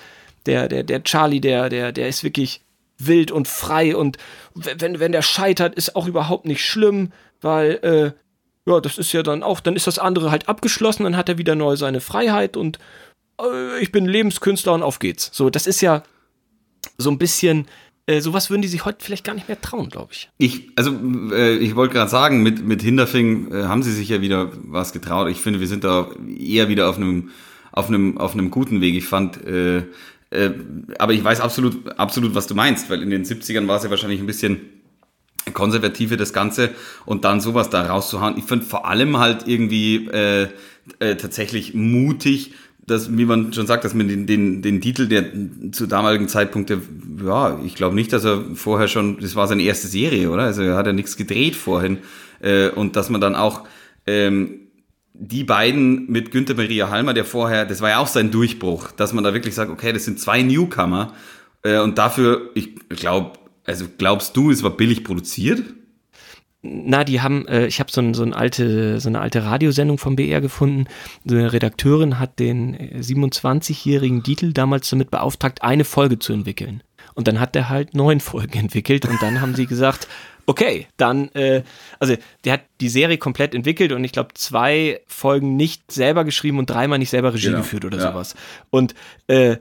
der, 0.45 0.67
der, 0.67 0.83
der 0.83 1.03
Charlie, 1.03 1.41
der, 1.41 1.69
der, 1.69 1.91
der 1.91 2.07
ist 2.07 2.23
wirklich 2.23 2.61
wild 2.97 3.31
und 3.31 3.47
frei 3.47 3.95
und 3.95 4.17
wenn, 4.53 4.99
wenn 4.99 5.11
der 5.11 5.21
scheitert, 5.21 5.75
ist 5.75 5.95
auch 5.95 6.07
überhaupt 6.07 6.45
nicht 6.45 6.63
schlimm, 6.63 7.11
weil, 7.41 7.71
äh, 7.83 8.69
ja, 8.69 8.79
das 8.79 8.97
ist 8.97 9.11
ja 9.11 9.21
dann 9.21 9.43
auch, 9.43 9.59
dann 9.59 9.75
ist 9.75 9.87
das 9.87 9.99
andere 9.99 10.31
halt 10.31 10.49
abgeschlossen, 10.49 11.03
dann 11.03 11.17
hat 11.17 11.29
er 11.29 11.37
wieder 11.37 11.55
neu 11.55 11.75
seine 11.75 12.01
Freiheit 12.01 12.57
und 12.57 12.79
äh, 13.39 13.79
ich 13.79 13.91
bin 13.91 14.05
Lebenskünstler 14.05 14.73
und 14.73 14.83
auf 14.83 14.99
geht's. 14.99 15.29
So, 15.33 15.49
das 15.49 15.67
ist 15.67 15.81
ja 15.81 16.03
so 16.97 17.11
ein 17.11 17.17
bisschen, 17.17 17.67
äh, 18.07 18.21
sowas 18.21 18.49
würden 18.49 18.61
die 18.61 18.67
sich 18.67 18.85
heute 18.85 19.03
vielleicht 19.03 19.23
gar 19.23 19.33
nicht 19.33 19.47
mehr 19.47 19.59
trauen, 19.59 19.89
glaube 19.89 20.13
ich. 20.13 20.29
Ich, 20.37 20.69
also, 20.75 20.91
äh, 21.31 21.57
ich 21.57 21.75
wollte 21.75 21.93
gerade 21.93 22.09
sagen, 22.09 22.43
mit, 22.43 22.65
mit 22.65 22.81
Hinterfing 22.81 23.51
äh, 23.51 23.63
haben 23.63 23.83
sie 23.83 23.91
sich 23.91 24.09
ja 24.09 24.21
wieder 24.21 24.51
was 24.63 24.93
getraut. 24.93 25.29
Ich 25.29 25.41
finde, 25.41 25.59
wir 25.59 25.67
sind 25.67 25.83
da 25.83 26.09
eher 26.37 26.69
wieder 26.69 26.89
auf 26.89 26.97
einem, 26.97 27.31
auf 27.71 27.89
auf 27.89 28.35
guten 28.51 28.81
Weg. 28.81 28.95
Ich 28.95 29.05
fand, 29.05 29.43
äh, 29.45 29.83
äh, 30.31 30.51
aber 30.97 31.13
ich 31.13 31.23
weiß 31.23 31.41
absolut, 31.41 31.97
absolut, 31.97 32.35
was 32.35 32.47
du 32.47 32.55
meinst, 32.55 32.89
weil 32.89 33.01
in 33.01 33.09
den 33.09 33.23
70ern 33.23 33.67
war 33.67 33.77
es 33.77 33.83
ja 33.83 33.89
wahrscheinlich 33.89 34.19
ein 34.19 34.27
bisschen 34.27 34.61
konservative 35.53 36.17
das 36.17 36.33
Ganze 36.33 36.71
und 37.05 37.23
dann 37.23 37.39
sowas 37.39 37.69
da 37.69 37.85
rauszuhauen. 37.85 38.37
Ich 38.37 38.45
finde 38.45 38.65
vor 38.65 38.87
allem 38.87 39.17
halt 39.17 39.47
irgendwie 39.47 40.07
äh, 40.07 40.47
äh, 40.99 41.15
tatsächlich 41.15 41.73
mutig, 41.73 42.53
dass, 42.87 43.15
wie 43.15 43.25
man 43.25 43.51
schon 43.53 43.65
sagt, 43.65 43.83
dass 43.83 43.93
man 43.93 44.07
den, 44.07 44.27
den, 44.27 44.61
den 44.61 44.81
Titel, 44.81 45.07
der 45.07 45.25
zu 45.71 45.87
damaligen 45.87 46.27
Zeitpunkt, 46.27 46.71
ja, 47.23 47.59
ich 47.63 47.75
glaube 47.75 47.95
nicht, 47.95 48.13
dass 48.13 48.25
er 48.25 48.43
vorher 48.53 48.87
schon, 48.87 49.19
das 49.19 49.35
war 49.35 49.47
seine 49.47 49.63
erste 49.63 49.87
Serie, 49.87 50.29
oder? 50.29 50.43
Also 50.43 50.61
er 50.61 50.75
hat 50.75 50.85
ja 50.85 50.93
nichts 50.93 51.17
gedreht 51.17 51.55
vorhin. 51.55 51.99
Äh, 52.41 52.69
und 52.69 52.95
dass 52.95 53.09
man 53.09 53.21
dann 53.21 53.35
auch 53.35 53.63
ähm, 54.05 54.64
die 55.17 55.43
beiden 55.43 56.09
mit 56.11 56.31
Günther 56.31 56.55
Maria 56.55 56.89
Halmer, 56.89 57.13
der 57.13 57.25
vorher, 57.25 57.65
das 57.65 57.81
war 57.81 57.89
ja 57.89 57.99
auch 57.99 58.07
sein 58.07 58.31
Durchbruch, 58.31 58.91
dass 58.91 59.13
man 59.13 59.23
da 59.23 59.33
wirklich 59.33 59.55
sagt, 59.55 59.71
okay, 59.71 59.93
das 59.93 60.05
sind 60.05 60.19
zwei 60.19 60.41
Newcomer 60.41 61.13
äh, 61.63 61.79
und 61.79 61.97
dafür, 61.97 62.51
ich 62.53 62.75
glaube, 62.89 63.33
also 63.65 63.85
glaubst 63.97 64.35
du, 64.37 64.51
es 64.51 64.63
war 64.63 64.71
billig 64.71 65.03
produziert? 65.03 65.63
Na, 66.61 67.03
die 67.03 67.21
haben, 67.21 67.47
äh, 67.47 67.67
ich 67.67 67.79
habe 67.79 67.91
so, 67.91 68.01
ein, 68.01 68.13
so, 68.13 68.23
alte, 68.23 68.99
so 68.99 69.07
eine 69.07 69.21
alte 69.21 69.43
Radiosendung 69.43 69.97
vom 69.97 70.15
BR 70.15 70.41
gefunden. 70.41 70.85
So 71.23 71.35
eine 71.35 71.53
Redakteurin 71.53 72.17
hat 72.17 72.39
den 72.39 72.75
27-jährigen 72.75 74.23
Dietl 74.23 74.51
damals 74.51 74.89
damit 74.89 75.11
beauftragt, 75.11 75.61
eine 75.61 75.83
Folge 75.83 76.17
zu 76.17 76.33
entwickeln. 76.33 76.81
Und 77.13 77.27
dann 77.27 77.39
hat 77.39 77.55
er 77.55 77.69
halt 77.69 77.93
neun 77.93 78.19
Folgen 78.19 78.57
entwickelt 78.59 79.05
und 79.05 79.21
dann 79.21 79.41
haben 79.41 79.53
sie 79.55 79.67
gesagt, 79.67 80.07
okay, 80.45 80.87
dann, 80.97 81.29
äh, 81.29 81.63
also 81.99 82.15
der 82.43 82.53
hat 82.53 82.61
die 82.81 82.89
Serie 82.89 83.17
komplett 83.17 83.55
entwickelt 83.55 83.91
und 83.91 84.03
ich 84.03 84.11
glaube 84.11 84.33
zwei 84.33 85.01
Folgen 85.07 85.55
nicht 85.55 85.91
selber 85.91 86.23
geschrieben 86.23 86.59
und 86.59 86.69
dreimal 86.69 86.99
nicht 86.99 87.09
selber 87.09 87.33
Regie 87.33 87.47
genau, 87.47 87.59
geführt 87.59 87.85
oder 87.85 87.97
ja. 87.97 88.11
sowas. 88.11 88.35
Und 88.69 88.95
äh, 89.27 89.57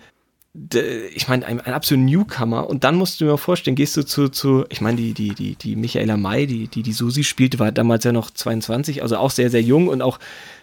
ich 1.14 1.26
meine, 1.26 1.46
ein, 1.46 1.60
ein 1.60 1.74
absoluter 1.74 2.04
Newcomer. 2.04 2.68
Und 2.68 2.84
dann 2.84 2.94
musst 2.94 3.20
du 3.20 3.24
mir 3.24 3.36
vorstellen, 3.38 3.74
gehst 3.74 3.96
du 3.96 4.02
zu, 4.04 4.28
zu 4.28 4.64
ich 4.68 4.80
meine, 4.80 4.96
die, 4.96 5.12
die, 5.12 5.34
die, 5.34 5.56
die 5.56 5.74
Michaela 5.74 6.16
May, 6.16 6.46
die, 6.46 6.68
die 6.68 6.82
die 6.82 6.92
Susi 6.92 7.24
spielte, 7.24 7.58
war 7.58 7.72
damals 7.72 8.04
ja 8.04 8.12
noch 8.12 8.30
22, 8.30 9.02
also 9.02 9.16
auch 9.16 9.30
sehr, 9.30 9.50
sehr 9.50 9.62
jung 9.62 9.88
und 9.88 10.00
auch 10.00 10.20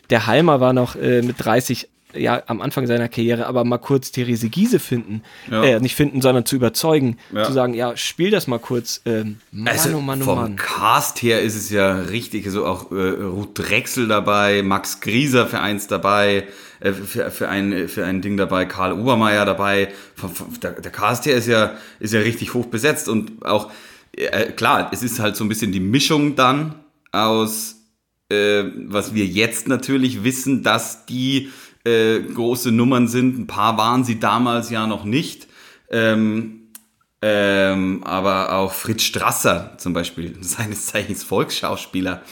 der 0.10 0.28
Halmer 0.28 0.62
war 0.62 0.72
noch 0.72 0.96
äh, 0.96 1.22
mit 1.22 1.36
30 1.40 1.90
ja, 2.16 2.44
am 2.48 2.62
Anfang 2.62 2.88
seiner 2.88 3.10
Karriere, 3.10 3.46
aber 3.48 3.64
mal 3.64 3.78
kurz 3.78 4.12
Therese 4.12 4.50
Giese 4.50 4.80
finden, 4.80 5.24
ja. 5.50 5.64
äh, 5.64 5.80
nicht 5.80 5.96
finden, 5.96 6.22
sondern 6.22 6.46
zu 6.46 6.56
überzeugen, 6.56 7.18
ja. 7.34 7.44
zu 7.44 7.54
sagen, 7.54 7.74
ja, 7.74 7.96
spiel 7.98 8.32
das 8.32 8.48
mal 8.48 8.60
kurz. 8.60 9.02
Ähm, 9.06 9.38
Mann, 9.52 9.68
also, 9.68 9.98
oh 9.98 10.02
Mann, 10.02 10.22
oh 10.22 10.26
vom 10.26 10.40
Mann. 10.40 10.56
Cast 10.56 11.22
her 11.22 11.42
ist 11.42 11.56
es 11.56 11.70
ja 11.70 11.94
richtig, 11.94 12.50
so 12.50 12.66
auch 12.66 12.92
äh, 12.92 12.96
Ruth 12.96 13.58
Drechsel 13.58 14.08
dabei, 14.08 14.62
Max 14.64 15.02
Grieser 15.02 15.48
für 15.48 15.60
eins 15.60 15.88
dabei, 15.88 16.48
äh, 16.80 16.92
für, 16.92 17.32
für, 17.32 17.50
ein, 17.50 17.88
für 17.88 18.06
ein 18.06 18.22
Ding 18.22 18.38
dabei, 18.38 18.66
Karl 18.66 18.94
Obermeier 18.94 19.46
dabei. 19.46 19.90
Der, 20.62 20.72
der 20.72 20.92
Cast 20.92 21.26
her 21.26 21.36
ist 21.36 21.48
ja, 21.48 21.76
ist 22.00 22.14
ja 22.14 22.20
richtig 22.22 22.54
hoch 22.54 22.68
besetzt 22.68 23.10
und 23.10 23.46
auch, 23.46 23.72
äh, 24.14 24.52
klar, 24.52 24.90
es 24.92 25.04
ist 25.04 25.20
halt 25.20 25.36
so 25.36 25.44
ein 25.44 25.50
bisschen 25.50 25.72
die 25.72 25.80
Mischung 25.80 26.36
dann 26.36 26.76
aus, 27.12 27.76
äh, 28.30 28.64
was 28.88 29.14
wir 29.14 29.26
jetzt 29.26 29.68
natürlich 29.68 30.24
wissen, 30.24 30.64
dass 30.64 31.06
die 31.06 31.52
äh, 31.84 32.20
große 32.20 32.72
Nummern 32.72 33.08
sind. 33.08 33.38
Ein 33.40 33.48
paar 33.48 33.78
waren 33.78 34.04
sie 34.04 34.20
damals 34.20 34.70
ja 34.70 34.88
noch 34.88 35.06
nicht. 35.06 35.48
Ähm, 35.90 36.62
ähm, 37.24 38.04
aber 38.04 38.54
auch 38.54 38.74
Fritz 38.74 39.04
Strasser 39.04 39.76
zum 39.78 39.94
Beispiel, 39.94 40.36
seines 40.42 40.88
Zeichens 40.88 41.24
Volksschauspieler. 41.24 42.24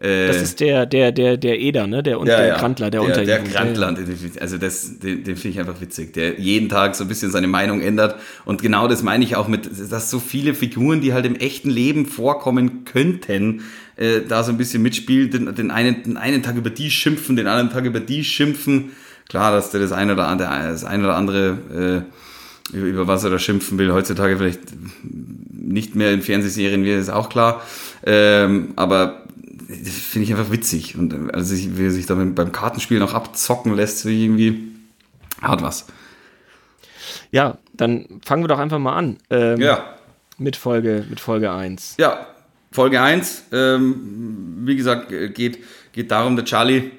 Äh, 0.00 0.26
das 0.26 0.42
ist 0.42 0.60
der, 0.60 0.86
der, 0.86 1.12
der, 1.12 1.36
der 1.36 1.58
Eder, 1.58 1.86
ne? 1.86 2.02
Der, 2.02 2.18
ja, 2.18 2.24
der 2.24 2.46
ja. 2.48 2.54
Krantler, 2.56 2.90
der, 2.90 3.02
der 3.06 3.24
Der 3.24 3.42
Krantler, 3.42 3.96
also 4.40 4.58
das, 4.58 4.98
den, 4.98 5.24
den 5.24 5.36
finde 5.36 5.48
ich 5.48 5.60
einfach 5.60 5.80
witzig, 5.80 6.12
der 6.12 6.38
jeden 6.40 6.68
Tag 6.68 6.94
so 6.94 7.04
ein 7.04 7.08
bisschen 7.08 7.30
seine 7.30 7.46
Meinung 7.46 7.80
ändert. 7.80 8.16
Und 8.44 8.60
genau 8.60 8.88
das 8.88 9.02
meine 9.02 9.24
ich 9.24 9.36
auch 9.36 9.48
mit, 9.48 9.70
dass 9.90 10.10
so 10.10 10.18
viele 10.18 10.54
Figuren, 10.54 11.00
die 11.00 11.14
halt 11.14 11.24
im 11.24 11.36
echten 11.36 11.70
Leben 11.70 12.06
vorkommen 12.06 12.84
könnten, 12.84 13.62
äh, 13.96 14.20
da 14.26 14.42
so 14.42 14.50
ein 14.52 14.58
bisschen 14.58 14.82
mitspielt, 14.82 15.34
den, 15.34 15.54
den, 15.54 15.70
einen, 15.70 16.02
den 16.02 16.16
einen 16.16 16.42
Tag 16.42 16.56
über 16.56 16.70
die 16.70 16.90
schimpfen, 16.90 17.36
den 17.36 17.46
anderen 17.46 17.70
Tag 17.70 17.84
über 17.84 18.00
die 18.00 18.24
schimpfen. 18.24 18.92
Klar, 19.28 19.52
dass 19.52 19.70
der 19.70 19.80
das 19.80 19.92
eine 19.92 20.12
oder 20.12 20.28
andere, 20.28 20.48
das 20.48 20.84
eine 20.84 21.04
oder 21.04 21.16
andere 21.16 22.04
äh, 22.72 22.76
über, 22.76 22.86
über 22.86 23.06
was 23.06 23.24
er 23.24 23.30
da 23.30 23.38
schimpfen 23.38 23.78
will, 23.78 23.92
heutzutage 23.92 24.36
vielleicht 24.36 24.60
nicht 25.02 25.94
mehr 25.94 26.12
in 26.12 26.22
Fernsehserien 26.22 26.84
wäre, 26.84 27.00
ist 27.00 27.10
auch 27.10 27.28
klar. 27.28 27.62
Ähm, 28.04 28.72
aber 28.76 29.22
finde 29.68 30.24
ich 30.24 30.32
einfach 30.32 30.50
witzig. 30.50 30.96
Und 30.96 31.34
also 31.34 31.54
wie 31.56 31.86
er 31.86 31.90
sich 31.90 32.06
da 32.06 32.14
beim 32.14 32.52
Kartenspiel 32.52 32.98
noch 32.98 33.14
abzocken 33.14 33.74
lässt, 33.74 34.04
irgendwie 34.04 34.72
hat 35.40 35.62
was. 35.62 35.86
Ja, 37.30 37.58
dann 37.72 38.20
fangen 38.24 38.44
wir 38.44 38.48
doch 38.48 38.58
einfach 38.58 38.78
mal 38.78 38.94
an. 38.94 39.18
Ähm, 39.30 39.60
ja. 39.60 39.84
Mit 40.38 40.56
Folge, 40.56 41.04
mit 41.08 41.20
Folge 41.20 41.52
1. 41.52 41.94
Ja, 41.98 42.26
Folge 42.74 43.00
1, 43.00 43.44
ähm, 43.52 44.62
wie 44.64 44.74
gesagt, 44.74 45.08
geht, 45.32 45.60
geht 45.92 46.10
darum, 46.10 46.34
der 46.34 46.44
Charlie 46.44 46.90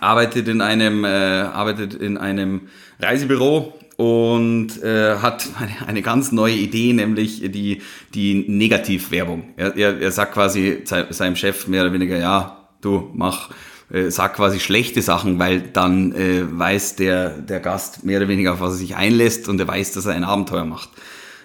arbeitet 0.00 0.48
in 0.48 0.62
einem, 0.62 1.04
äh, 1.04 1.08
arbeitet 1.08 1.92
in 1.92 2.16
einem 2.16 2.68
Reisebüro 2.98 3.78
und 3.98 4.82
äh, 4.82 5.16
hat 5.16 5.46
eine, 5.60 5.88
eine, 5.88 6.00
ganz 6.00 6.32
neue 6.32 6.54
Idee, 6.54 6.94
nämlich 6.94 7.42
die, 7.52 7.82
die 8.14 8.46
Negativwerbung. 8.48 9.52
Er, 9.58 9.76
er, 9.76 10.00
er 10.00 10.10
sagt 10.10 10.32
quasi 10.32 10.84
seinem 11.10 11.36
Chef 11.36 11.66
mehr 11.66 11.82
oder 11.82 11.92
weniger, 11.92 12.16
ja, 12.16 12.66
du 12.80 13.10
mach, 13.12 13.50
äh, 13.92 14.08
sag 14.08 14.34
quasi 14.34 14.58
schlechte 14.58 15.02
Sachen, 15.02 15.38
weil 15.38 15.60
dann 15.60 16.12
äh, 16.12 16.44
weiß 16.50 16.96
der, 16.96 17.28
der 17.28 17.60
Gast 17.60 18.04
mehr 18.04 18.20
oder 18.20 18.28
weniger, 18.28 18.54
auf 18.54 18.60
was 18.60 18.72
er 18.72 18.78
sich 18.78 18.96
einlässt 18.96 19.50
und 19.50 19.60
er 19.60 19.68
weiß, 19.68 19.92
dass 19.92 20.06
er 20.06 20.14
ein 20.14 20.24
Abenteuer 20.24 20.64
macht. 20.64 20.88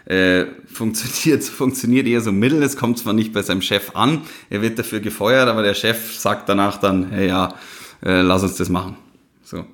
Äh, 0.10 0.46
funktioniert, 0.66 1.44
funktioniert 1.46 2.08
eher 2.08 2.22
so 2.22 2.32
mittel. 2.32 2.62
Es 2.64 2.76
kommt 2.76 2.98
zwar 2.98 3.14
nicht 3.14 3.32
bei 3.32 3.42
seinem 3.42 3.62
Chef 3.62 3.96
an, 3.96 4.24
er 4.50 4.62
wird 4.62 4.78
dafür 4.78 5.00
gefeuert, 5.00 5.48
aber 5.48 5.64
der 5.64 5.76
Chef 5.76 6.20
sagt 6.20 6.50
danach 6.50 6.78
dann, 6.78 7.12
hey 7.12 7.28
ja, 7.28 7.56
äh, 8.04 8.22
lass 8.22 8.44
uns 8.44 8.56
das 8.56 8.70
machen. 8.70 8.98
So. 9.44 9.66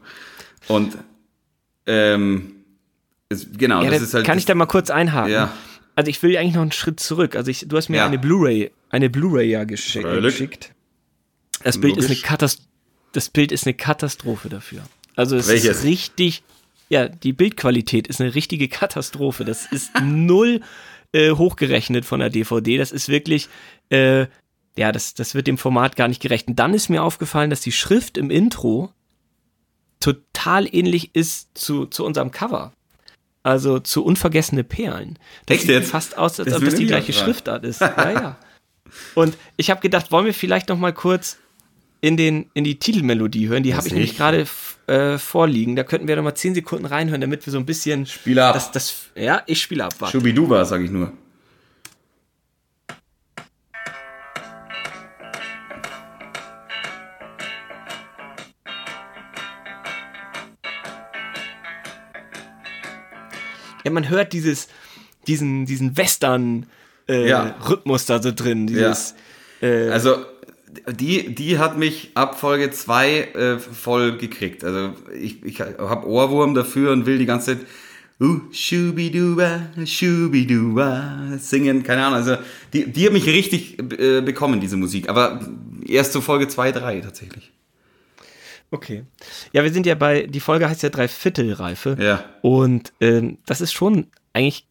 Und 0.67 0.97
ähm, 1.87 2.51
es, 3.29 3.47
genau, 3.57 3.81
ja, 3.81 3.89
das 3.89 4.01
ist 4.01 4.13
halt. 4.13 4.25
Kann 4.25 4.37
ich 4.37 4.45
da 4.45 4.55
mal 4.55 4.65
kurz 4.65 4.89
einhaken? 4.89 5.31
Ja. 5.31 5.53
Also 5.95 6.09
ich 6.09 6.21
will 6.21 6.35
eigentlich 6.37 6.55
noch 6.55 6.61
einen 6.61 6.73
Schritt 6.73 6.99
zurück. 6.99 7.35
Also 7.35 7.49
ich, 7.49 7.65
du 7.67 7.77
hast 7.77 7.89
mir 7.89 7.97
ja. 7.97 8.05
eine 8.05 8.19
Blu-ray, 8.19 8.71
eine 8.89 9.09
Blu-ray 9.09 9.49
ja 9.49 9.63
geschick, 9.63 10.03
geschickt. 10.03 10.73
Das 11.63 11.79
Bild 11.79 11.97
ist 11.97 12.07
eine 12.07 12.19
Katastrophe. 12.19 12.69
Das 13.13 13.29
Bild 13.29 13.53
ist 13.53 13.65
eine 13.65 13.73
Katastrophe 13.73 14.49
dafür. 14.49 14.81
Also 15.15 15.37
es 15.37 15.47
Welches? 15.47 15.77
ist 15.77 15.83
richtig, 15.85 16.43
ja, 16.89 17.07
die 17.07 17.33
Bildqualität 17.33 18.07
ist 18.07 18.21
eine 18.21 18.35
richtige 18.35 18.67
Katastrophe. 18.67 19.45
Das 19.45 19.65
ist 19.71 19.91
null 20.01 20.61
äh, 21.13 21.31
hochgerechnet 21.31 22.05
von 22.05 22.19
der 22.19 22.29
DVD. 22.29 22.77
Das 22.77 22.91
ist 22.91 23.09
wirklich, 23.09 23.49
äh, 23.89 24.27
ja, 24.77 24.91
das, 24.91 25.13
das 25.13 25.33
wird 25.33 25.47
dem 25.47 25.57
Format 25.57 25.95
gar 25.95 26.07
nicht 26.07 26.21
gerecht. 26.21 26.47
Und 26.47 26.57
dann 26.57 26.73
ist 26.73 26.89
mir 26.89 27.03
aufgefallen, 27.03 27.49
dass 27.49 27.61
die 27.61 27.71
Schrift 27.71 28.17
im 28.17 28.29
Intro 28.29 28.91
total 29.99 30.67
ähnlich 30.73 31.15
ist 31.15 31.57
zu, 31.57 31.85
zu 31.85 32.05
unserem 32.05 32.31
Cover. 32.31 32.73
Also 33.43 33.79
zu 33.79 34.03
unvergessene 34.03 34.63
Perlen. 34.63 35.17
Das 35.45 35.57
Echt 35.57 35.67
sieht 35.67 35.75
jetzt? 35.75 35.91
fast 35.91 36.17
aus, 36.17 36.39
als 36.39 36.53
ob 36.53 36.63
das 36.65 36.75
die 36.75 36.87
gleiche 36.87 37.13
Schriftart 37.13 37.63
ist. 37.63 37.79
ja, 37.81 38.11
ja. 38.11 38.37
Und 39.13 39.37
ich 39.57 39.69
habe 39.69 39.81
gedacht, 39.81 40.11
wollen 40.11 40.25
wir 40.25 40.33
vielleicht 40.33 40.69
noch 40.69 40.77
mal 40.77 40.93
kurz 40.93 41.37
in, 42.01 42.17
den, 42.17 42.49
in 42.53 42.63
die 42.63 42.77
Titelmelodie 42.77 43.47
hören. 43.47 43.63
Die 43.63 43.75
habe 43.75 43.87
ich 43.87 43.93
nämlich 43.93 44.17
gerade 44.17 44.45
äh, 44.87 45.17
vorliegen. 45.17 45.75
Da 45.75 45.83
könnten 45.83 46.07
wir 46.07 46.15
noch 46.15 46.23
mal 46.23 46.35
zehn 46.35 46.55
Sekunden 46.55 46.85
reinhören, 46.85 47.21
damit 47.21 47.45
wir 47.45 47.51
so 47.51 47.57
ein 47.57 47.65
bisschen. 47.65 48.05
Spiel 48.05 48.39
ab. 48.39 48.53
Das, 48.53 48.71
das, 48.71 49.07
ja, 49.15 49.41
ich 49.45 49.61
spiele 49.61 49.85
ab. 49.85 49.93
Schubiduba, 50.11 50.65
sage 50.65 50.85
ich 50.85 50.91
nur. 50.91 51.11
ja, 63.85 63.91
man 63.91 64.09
hört 64.09 64.33
dieses, 64.33 64.67
diesen, 65.27 65.65
diesen 65.65 65.95
Western-Rhythmus 65.95 66.67
äh, 67.07 68.13
ja. 68.13 68.17
da 68.17 68.23
so 68.23 68.31
drin. 68.33 68.67
Dieses, 68.67 69.15
ja. 69.61 69.67
äh, 69.67 69.89
also 69.91 70.25
die, 70.91 71.33
die 71.33 71.57
hat 71.59 71.77
mich 71.77 72.11
ab 72.13 72.39
Folge 72.39 72.71
2 72.71 73.19
äh, 73.19 73.59
voll 73.59 74.17
gekriegt. 74.17 74.63
Also 74.63 74.93
ich, 75.13 75.43
ich 75.43 75.61
habe 75.61 76.07
Ohrwurm 76.07 76.53
dafür 76.53 76.91
und 76.91 77.05
will 77.05 77.17
die 77.17 77.25
ganze 77.25 77.57
Zeit 77.57 77.65
uh, 78.21 78.39
schubiduba, 78.51 79.67
schubiduba 79.85 81.37
singen, 81.37 81.83
keine 81.83 82.05
Ahnung. 82.05 82.17
Also 82.17 82.37
die, 82.73 82.91
die 82.91 83.05
hat 83.05 83.13
mich 83.13 83.25
richtig 83.27 83.79
äh, 83.99 84.21
bekommen, 84.21 84.59
diese 84.59 84.77
Musik. 84.77 85.09
Aber 85.09 85.39
erst 85.87 86.13
zu 86.13 86.21
Folge 86.21 86.47
2, 86.47 86.71
3 86.71 87.01
tatsächlich. 87.01 87.51
Okay. 88.71 89.03
Ja, 89.53 89.63
wir 89.63 89.71
sind 89.71 89.85
ja 89.85 89.95
bei, 89.95 90.23
die 90.23 90.39
Folge 90.39 90.69
heißt 90.69 90.83
ja 90.83 90.89
Dreiviertelreife. 90.89 91.97
Ja. 91.99 92.25
Und 92.41 92.93
ähm, 92.99 93.37
das 93.45 93.61
ist 93.61 93.73
schon 93.73 94.07
eigentlich 94.33 94.67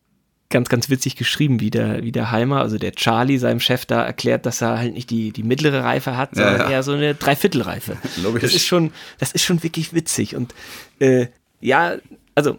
ganz, 0.54 0.68
ganz 0.68 0.88
witzig 0.88 1.16
geschrieben, 1.16 1.58
wie 1.58 1.70
der, 1.70 2.04
wie 2.04 2.12
der 2.12 2.30
Heimer, 2.30 2.60
also 2.60 2.78
der 2.78 2.92
Charlie, 2.92 3.38
seinem 3.38 3.58
Chef 3.58 3.86
da 3.86 4.04
erklärt, 4.04 4.46
dass 4.46 4.62
er 4.62 4.78
halt 4.78 4.94
nicht 4.94 5.10
die, 5.10 5.32
die 5.32 5.42
mittlere 5.42 5.82
Reife 5.82 6.16
hat, 6.16 6.36
sondern 6.36 6.58
ja, 6.58 6.62
ja. 6.62 6.70
eher 6.70 6.82
so 6.84 6.92
eine 6.92 7.16
Dreiviertelreife. 7.16 7.96
Logisch. 8.22 8.42
Das 8.42 8.54
ist 8.54 8.64
schon, 8.64 8.92
das 9.18 9.32
ist 9.32 9.42
schon 9.42 9.64
wirklich 9.64 9.92
witzig. 9.92 10.36
Und 10.36 10.54
äh, 11.00 11.26
ja, 11.60 11.96
also 12.36 12.58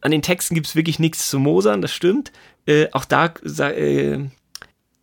an 0.00 0.10
den 0.10 0.22
Texten 0.22 0.56
gibt 0.56 0.66
es 0.66 0.74
wirklich 0.74 0.98
nichts 0.98 1.30
zu 1.30 1.38
mosern, 1.38 1.82
das 1.82 1.92
stimmt. 1.92 2.32
Äh, 2.66 2.88
auch 2.90 3.04
da 3.04 3.26
äh, 3.26 4.18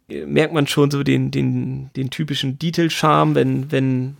merkt 0.09 0.53
man 0.53 0.67
schon 0.67 0.91
so 0.91 1.01
den, 1.03 1.31
den, 1.31 1.91
den 1.95 2.09
typischen 2.09 2.59
Detail-Charme, 2.59 3.35
wenn, 3.35 3.71
wenn 3.71 4.17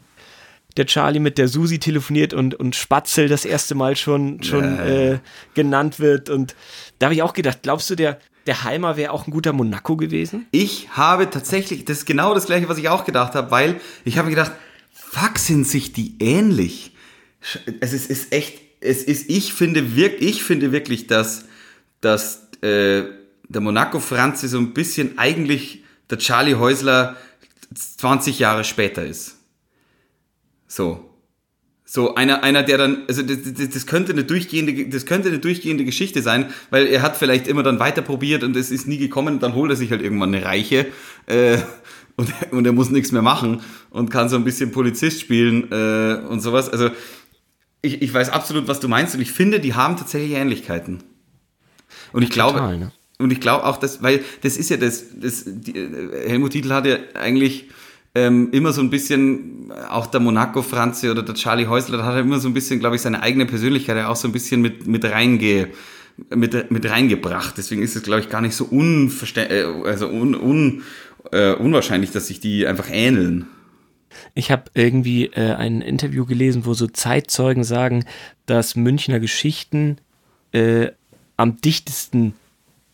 der 0.78 0.86
Charlie 0.86 1.20
mit 1.20 1.38
der 1.38 1.48
Susi 1.48 1.80
telefoniert 1.80 2.34
und, 2.34 2.56
und 2.56 2.76
Spatzel 2.76 3.28
das 3.28 3.46
erste 3.46 3.76
Mal 3.76 3.96
schon, 3.96 4.42
schon 4.42 4.80
äh, 4.80 5.20
genannt 5.54 6.00
wird. 6.00 6.30
Und 6.30 6.56
da 7.00 7.08
habe 7.08 7.16
ich 7.16 7.22
auch 7.22 7.34
gedacht, 7.34 7.60
glaubst 7.62 7.90
du, 7.90 7.96
der, 7.96 8.20
der 8.48 8.64
Heimer 8.64 8.98
wäre 8.98 9.12
auch 9.12 9.28
ein 9.28 9.32
guter 9.32 9.54
Monaco 9.54 9.96
gewesen? 9.96 10.48
Ich 10.52 10.90
habe 10.92 11.30
tatsächlich, 11.30 11.86
das 11.86 12.00
ist 12.00 12.06
genau 12.06 12.34
das 12.34 12.48
gleiche, 12.48 12.68
was 12.70 12.78
ich 12.78 12.90
auch 12.90 13.06
gedacht 13.06 13.36
habe, 13.36 13.52
weil 13.52 13.80
ich 14.04 14.18
habe 14.18 14.30
gedacht, 14.30 14.52
fuck, 14.92 15.38
sind 15.38 15.68
sich 15.68 15.94
die 15.94 16.16
ähnlich. 16.20 16.96
Es 17.80 17.94
ist, 17.94 18.10
ist 18.10 18.34
echt, 18.34 18.60
es 18.80 19.04
ist, 19.04 19.30
ich 19.30 19.54
finde 19.54 19.96
wirklich, 19.96 20.38
ich 20.38 20.44
finde 20.44 20.72
wirklich, 20.72 21.08
dass, 21.08 21.46
dass 22.02 22.48
äh, 22.62 23.04
der 23.48 23.62
Monaco 23.62 24.00
Franzi 24.00 24.48
so 24.48 24.58
ein 24.58 24.74
bisschen 24.74 25.18
eigentlich 25.20 25.84
der 26.10 26.18
Charlie 26.18 26.56
Häusler 26.56 27.16
20 27.76 28.40
Jahre 28.40 28.64
später 28.64 29.06
ist. 29.06 29.38
So. 30.74 31.08
So, 31.86 32.16
einer, 32.16 32.44
einer, 32.44 32.64
der 32.64 32.80
dann, 32.80 33.04
also 33.08 33.22
das, 33.22 33.38
das, 33.70 33.86
könnte 33.86 34.14
eine 34.14 34.24
durchgehende, 34.24 34.88
das 34.88 35.06
könnte 35.06 35.28
eine 35.28 35.38
durchgehende 35.38 35.86
Geschichte 35.86 36.24
sein, 36.24 36.52
weil 36.72 36.88
er 36.88 37.04
hat 37.04 37.16
vielleicht 37.16 37.48
immer 37.48 37.62
dann 37.62 37.78
weiter 37.80 38.02
probiert 38.02 38.44
und 38.44 38.56
es 38.56 38.72
ist 38.72 38.88
nie 38.88 38.98
gekommen, 38.98 39.40
dann 39.40 39.54
holt 39.54 39.70
er 39.70 39.76
sich 39.76 39.92
halt 39.92 40.02
irgendwann 40.02 40.34
eine 40.34 40.44
Reiche 40.44 40.88
äh, 41.28 41.58
und, 42.16 42.34
und 42.52 42.66
er 42.66 42.72
muss 42.72 42.90
nichts 42.90 43.12
mehr 43.12 43.22
machen 43.22 43.62
und 43.92 44.10
kann 44.10 44.30
so 44.30 44.36
ein 44.36 44.46
bisschen 44.46 44.72
Polizist 44.72 45.22
spielen 45.22 45.72
äh, 45.72 46.26
und 46.28 46.40
sowas. 46.40 46.70
Also 46.70 46.90
ich, 47.84 48.02
ich 48.02 48.12
weiß 48.12 48.30
absolut, 48.30 48.68
was 48.68 48.80
du 48.80 48.88
meinst 48.88 49.14
und 49.14 49.22
ich 49.22 49.32
finde, 49.32 49.60
die 49.60 49.76
haben 49.76 49.98
tatsächlich 49.98 50.32
Ähnlichkeiten. 50.32 51.04
Und 52.14 52.24
ich 52.24 52.32
glaube, 52.32 52.58
Total, 52.58 52.78
ne? 52.80 52.92
und 53.20 53.32
ich 53.32 53.42
glaube 53.42 53.66
auch, 53.66 53.78
dass, 53.78 54.02
weil 54.02 54.24
das 54.42 54.58
ist 54.58 54.72
ja 54.72 54.78
das, 54.78 55.04
das 55.20 55.44
die, 55.46 55.78
äh, 55.78 56.30
Helmut 56.30 56.54
Titel 56.54 56.72
hat 56.72 56.88
ja 56.88 56.98
eigentlich 57.14 57.70
ähm, 58.15 58.49
immer 58.52 58.73
so 58.73 58.82
ein 58.82 58.89
bisschen, 58.89 59.71
auch 59.89 60.06
der 60.06 60.19
Monaco 60.19 60.62
Franzi 60.62 61.10
oder 61.10 61.23
der 61.23 61.36
Charlie 61.36 61.67
Häusler, 61.67 61.97
da 61.97 62.06
hat 62.06 62.15
er 62.15 62.21
immer 62.21 62.39
so 62.39 62.47
ein 62.47 62.54
bisschen, 62.54 62.80
glaube 62.80 62.95
ich, 62.95 63.02
seine 63.02 63.23
eigene 63.23 63.45
Persönlichkeit 63.45 64.04
auch 64.06 64.15
so 64.15 64.28
ein 64.28 64.32
bisschen 64.32 64.62
mit, 64.62 64.86
mit 64.86 65.04
reinge, 65.06 65.69
mit, 66.30 66.71
mit 66.71 66.89
reingebracht. 66.89 67.56
Deswegen 67.58 67.82
ist 67.82 67.95
es, 67.95 68.04
glaube 68.04 68.21
ich, 68.21 68.30
gar 68.30 68.41
nicht 68.41 68.56
so 68.56 68.69
äh, 68.71 69.63
also 69.86 70.08
un, 70.08 70.36
un, 70.36 70.84
äh, 71.32 71.54
unwahrscheinlich, 71.54 72.12
dass 72.12 72.28
sich 72.28 72.39
die 72.39 72.67
einfach 72.67 72.89
ähneln. 72.91 73.47
Ich 74.36 74.52
habe 74.52 74.65
irgendwie 74.76 75.26
äh, 75.28 75.54
ein 75.54 75.82
Interview 75.82 76.26
gelesen, 76.26 76.65
wo 76.65 76.76
so 76.76 76.86
Zeitzeugen 76.86 77.63
sagen, 77.63 78.06
dass 78.45 78.76
Münchner 78.76 79.19
Geschichten 79.19 79.97
äh, 80.52 80.89
am 81.36 81.58
dichtesten 81.58 82.36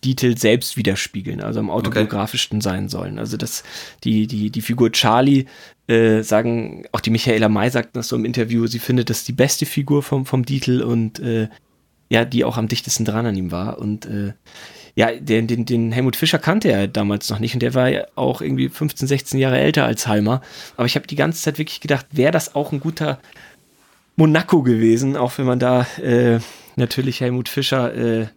Detail 0.04 0.38
selbst 0.38 0.78
widerspiegeln, 0.78 1.42
also 1.42 1.60
am 1.60 1.70
autobiografischsten 1.70 2.58
okay. 2.58 2.64
sein 2.64 2.90
sollen. 2.90 3.20
Also 3.20 3.38
dass 3.38 3.64
die, 4.04 4.28
die, 4.28 4.50
die 4.50 4.62
Figur 4.62 4.92
Charlie, 4.92 5.46
äh, 5.88 6.22
sagen, 6.22 6.86
auch 6.92 7.02
die 7.02 7.10
Michaela 7.10 7.50
May 7.50 7.70
sagt 7.70 7.96
das 7.96 8.08
so 8.08 8.16
im 8.16 8.26
Interview, 8.26 8.68
sie 8.68 8.80
findet 8.80 9.10
das 9.10 9.24
die 9.24 9.34
beste 9.34 9.66
Figur 9.66 10.04
vom, 10.04 10.26
vom 10.26 10.46
Dietel 10.46 10.82
und 10.82 11.20
äh, 11.20 11.50
ja, 12.10 12.26
die 12.26 12.44
auch 12.44 12.58
am 12.58 12.68
dichtesten 12.68 13.06
dran 13.06 13.26
an 13.26 13.36
ihm 13.36 13.52
war. 13.52 13.80
Und 13.80 14.06
äh, 14.06 14.34
ja, 14.96 15.12
den, 15.12 15.48
den, 15.48 15.66
den 15.66 15.92
Helmut 15.92 16.16
Fischer 16.16 16.40
kannte 16.40 16.72
er 16.72 16.88
damals 16.88 17.30
noch 17.30 17.40
nicht 17.40 17.54
und 17.54 17.62
der 17.62 17.74
war 17.74 17.90
ja 17.90 18.06
auch 18.16 18.42
irgendwie 18.42 18.70
15, 18.70 19.08
16 19.08 19.40
Jahre 19.40 19.60
älter 19.60 19.86
als 19.86 20.08
Heimer. 20.08 20.42
Aber 20.76 20.86
ich 20.86 20.96
habe 20.96 21.08
die 21.08 21.16
ganze 21.16 21.42
Zeit 21.42 21.58
wirklich 21.58 21.82
gedacht, 21.82 22.08
wäre 22.12 22.32
das 22.32 22.56
auch 22.56 22.72
ein 22.72 22.80
guter 22.80 23.20
Monaco 24.16 24.64
gewesen, 24.64 25.16
auch 25.16 25.38
wenn 25.38 25.46
man 25.46 25.60
da 25.60 25.88
äh, 26.02 26.40
natürlich 26.76 27.22
Helmut 27.22 27.48
Fischer 27.48 27.96
äh, 27.96 28.28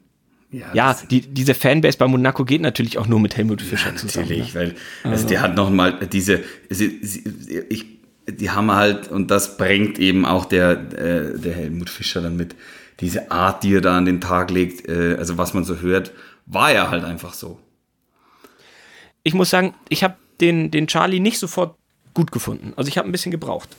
ja, 0.53 0.67
ja 0.75 0.99
die, 1.11 1.23
diese 1.23 1.55
Fanbase 1.55 1.99
bei 1.99 2.07
Monaco 2.07 2.45
geht 2.45 2.61
natürlich 2.61 2.99
auch 2.99 3.07
nur 3.07 3.19
mit 3.19 3.37
Helmut 3.37 3.63
Fischer 3.63 3.91
ja, 3.91 3.97
zusammen. 3.97 4.29
Natürlich, 4.29 4.55
ne? 4.55 4.61
weil 4.61 4.75
also. 5.03 5.11
also 5.11 5.29
der 5.29 5.41
hat 5.41 5.57
noch 5.57 5.71
mal 5.71 6.07
diese, 6.07 6.45
sie, 6.69 7.01
sie, 7.03 7.25
ich, 7.69 7.87
die 8.29 8.51
haben 8.51 8.71
halt, 8.71 9.09
und 9.09 9.31
das 9.31 9.57
bringt 9.57 9.99
eben 9.99 10.25
auch 10.25 10.45
der, 10.45 10.71
äh, 10.71 11.39
der 11.39 11.55
Helmut 11.55 11.91
Fischer 11.91 12.21
dann 12.21 12.37
mit, 12.37 12.55
diese 13.01 13.31
Art, 13.31 13.65
die 13.65 13.75
er 13.75 13.81
da 13.81 13.97
an 13.97 14.05
den 14.05 14.21
Tag 14.21 14.51
legt, 14.51 14.89
äh, 14.89 15.17
also 15.19 15.39
was 15.39 15.55
man 15.55 15.65
so 15.65 15.79
hört, 15.79 16.13
war 16.47 16.73
ja 16.73 16.91
halt 16.91 17.05
einfach 17.05 17.35
so. 17.35 17.59
Ich 19.25 19.35
muss 19.35 19.51
sagen, 19.51 19.75
ich 19.89 20.05
habe 20.05 20.17
den, 20.41 20.71
den 20.71 20.87
Charlie 20.87 21.21
nicht 21.21 21.39
sofort 21.39 21.77
gut 22.15 22.31
gefunden. 22.31 22.73
Also 22.77 22.89
ich 22.89 22.99
habe 22.99 23.09
ein 23.09 23.13
bisschen 23.13 23.33
gebraucht. 23.33 23.71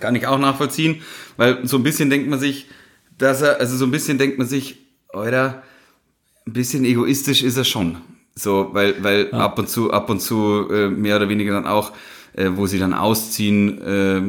Kann 0.00 0.14
ich 0.14 0.26
auch 0.26 0.38
nachvollziehen, 0.38 1.02
weil 1.36 1.66
so 1.66 1.76
ein 1.76 1.82
bisschen 1.82 2.10
denkt 2.10 2.28
man 2.28 2.38
sich, 2.38 2.66
dass 3.18 3.42
er, 3.42 3.60
also 3.60 3.76
so 3.76 3.84
ein 3.84 3.90
bisschen 3.90 4.18
denkt 4.18 4.38
man 4.38 4.46
sich, 4.46 4.78
oder 5.12 5.62
ein 6.46 6.52
bisschen 6.52 6.84
egoistisch 6.84 7.42
ist 7.42 7.56
er 7.56 7.64
schon. 7.64 7.96
So, 8.34 8.68
weil, 8.72 9.02
weil 9.02 9.30
ja. 9.32 9.38
ab 9.38 9.58
und 9.58 9.68
zu, 9.68 9.90
ab 9.90 10.10
und 10.10 10.20
zu 10.20 10.68
äh, 10.70 10.88
mehr 10.88 11.16
oder 11.16 11.28
weniger 11.28 11.54
dann 11.54 11.66
auch, 11.66 11.92
äh, 12.34 12.50
wo 12.54 12.66
sie 12.66 12.78
dann 12.78 12.92
ausziehen, 12.92 13.80
äh, 13.82 14.22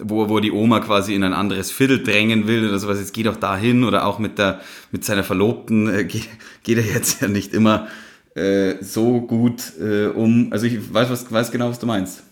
wo, 0.00 0.28
wo 0.28 0.38
die 0.38 0.52
Oma 0.52 0.78
quasi 0.80 1.14
in 1.14 1.24
ein 1.24 1.34
anderes 1.34 1.72
Viertel 1.72 2.02
drängen 2.02 2.46
will 2.46 2.68
oder 2.68 2.78
sowas, 2.78 3.00
jetzt 3.00 3.12
geht 3.12 3.26
auch 3.26 3.36
dahin 3.36 3.82
oder 3.82 4.06
auch 4.06 4.20
mit 4.20 4.38
der, 4.38 4.60
mit 4.92 5.04
seiner 5.04 5.24
Verlobten 5.24 5.92
äh, 5.92 6.04
geht, 6.04 6.28
geht 6.62 6.78
er 6.78 6.84
jetzt 6.84 7.20
ja 7.20 7.28
nicht 7.28 7.52
immer 7.52 7.88
äh, 8.36 8.76
so 8.80 9.20
gut 9.20 9.72
äh, 9.80 10.06
um. 10.06 10.52
Also 10.52 10.66
ich 10.66 10.94
weiß, 10.94 11.10
was, 11.10 11.30
weiß 11.30 11.50
genau, 11.50 11.68
was 11.68 11.80
du 11.80 11.86
meinst. 11.86 12.22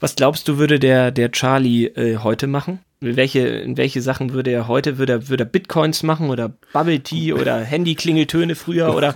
Was 0.00 0.16
glaubst 0.16 0.48
du, 0.48 0.58
würde 0.58 0.78
der, 0.78 1.10
der 1.10 1.30
Charlie 1.30 1.86
äh, 1.86 2.16
heute 2.18 2.46
machen? 2.46 2.80
Welche, 3.00 3.40
in 3.40 3.76
welche 3.76 4.00
Sachen 4.00 4.32
würde 4.32 4.50
er 4.50 4.68
heute, 4.68 4.96
würde 4.96 5.12
er, 5.12 5.28
würde 5.28 5.44
er 5.44 5.48
Bitcoins 5.48 6.02
machen 6.02 6.30
oder 6.30 6.54
Bubble 6.72 7.00
Tea 7.00 7.34
oder 7.34 7.58
Handy-Klingeltöne 7.60 8.54
früher 8.54 8.94
oder 8.94 9.14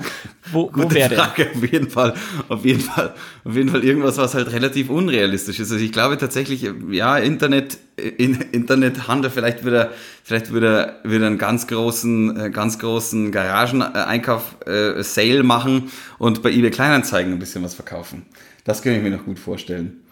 wo, 0.53 0.71
wo 0.75 0.91
wäre 0.91 1.09
der? 1.09 1.23
Auf 1.23 1.73
jeden 1.73 1.89
Fall, 1.89 2.15
auf 2.49 2.65
jeden 2.65 2.81
Fall, 2.81 3.15
auf 3.45 3.55
jeden 3.55 3.71
Fall 3.71 3.83
irgendwas, 3.83 4.19
was 4.19 4.35
halt 4.35 4.53
relativ 4.53 4.91
unrealistisch 4.91 5.61
ist. 5.61 5.73
Also 5.73 5.83
ich 5.83 5.93
glaube 5.93 6.19
tatsächlich, 6.19 6.69
ja, 6.91 7.17
Internet, 7.17 7.79
in, 7.97 8.35
Internethandel, 8.53 9.31
vielleicht 9.31 9.65
würde 9.65 9.77
er, 9.79 9.91
vielleicht 10.25 10.51
würde 10.51 11.01
er, 11.03 11.11
würde 11.11 11.27
einen 11.27 11.39
ganz 11.39 11.67
großen, 11.67 12.39
äh, 12.39 12.51
ganz 12.51 12.79
großen 12.79 13.33
Garageneinkauf, 13.33 14.57
äh, 14.67 15.03
Sale 15.03 15.43
machen 15.43 15.91
und 16.19 16.43
bei 16.43 16.51
eBay 16.51 16.71
Kleinanzeigen 16.71 17.33
ein 17.33 17.39
bisschen 17.39 17.63
was 17.63 17.75
verkaufen. 17.75 18.27
Das 18.65 18.83
könnte 18.83 18.99
ich 18.99 19.05
mir 19.05 19.17
noch 19.17 19.25
gut 19.25 19.39
vorstellen 19.39 20.03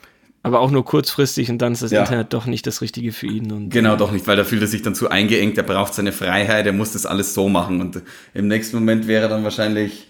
aber 0.49 0.61
auch 0.61 0.71
nur 0.71 0.85
kurzfristig 0.85 1.51
und 1.51 1.59
dann 1.59 1.73
ist 1.73 1.83
das 1.83 1.91
ja. 1.91 2.01
Internet 2.01 2.33
doch 2.33 2.47
nicht 2.47 2.67
das 2.67 2.81
Richtige 2.81 3.13
für 3.13 3.27
ihn. 3.27 3.53
Und, 3.53 3.71
genau, 3.71 3.97
doch 3.97 4.11
nicht, 4.11 4.27
weil 4.27 4.37
da 4.37 4.45
fühlt 4.45 4.63
er 4.63 4.69
sich 4.69 4.83
dann 4.83 4.95
zu 4.95 5.11
eingeengt, 5.11 5.57
er 5.57 5.65
braucht 5.65 5.95
seine 5.95 6.13
Freiheit, 6.13 6.67
er 6.67 6.73
muss 6.73 6.93
das 6.93 7.07
alles 7.07 7.35
so 7.35 7.49
machen 7.49 7.81
und 7.81 8.03
im 8.35 8.49
nächsten 8.49 8.77
Moment 8.77 9.07
wäre 9.07 9.29
dann 9.29 9.45
wahrscheinlich, 9.45 10.09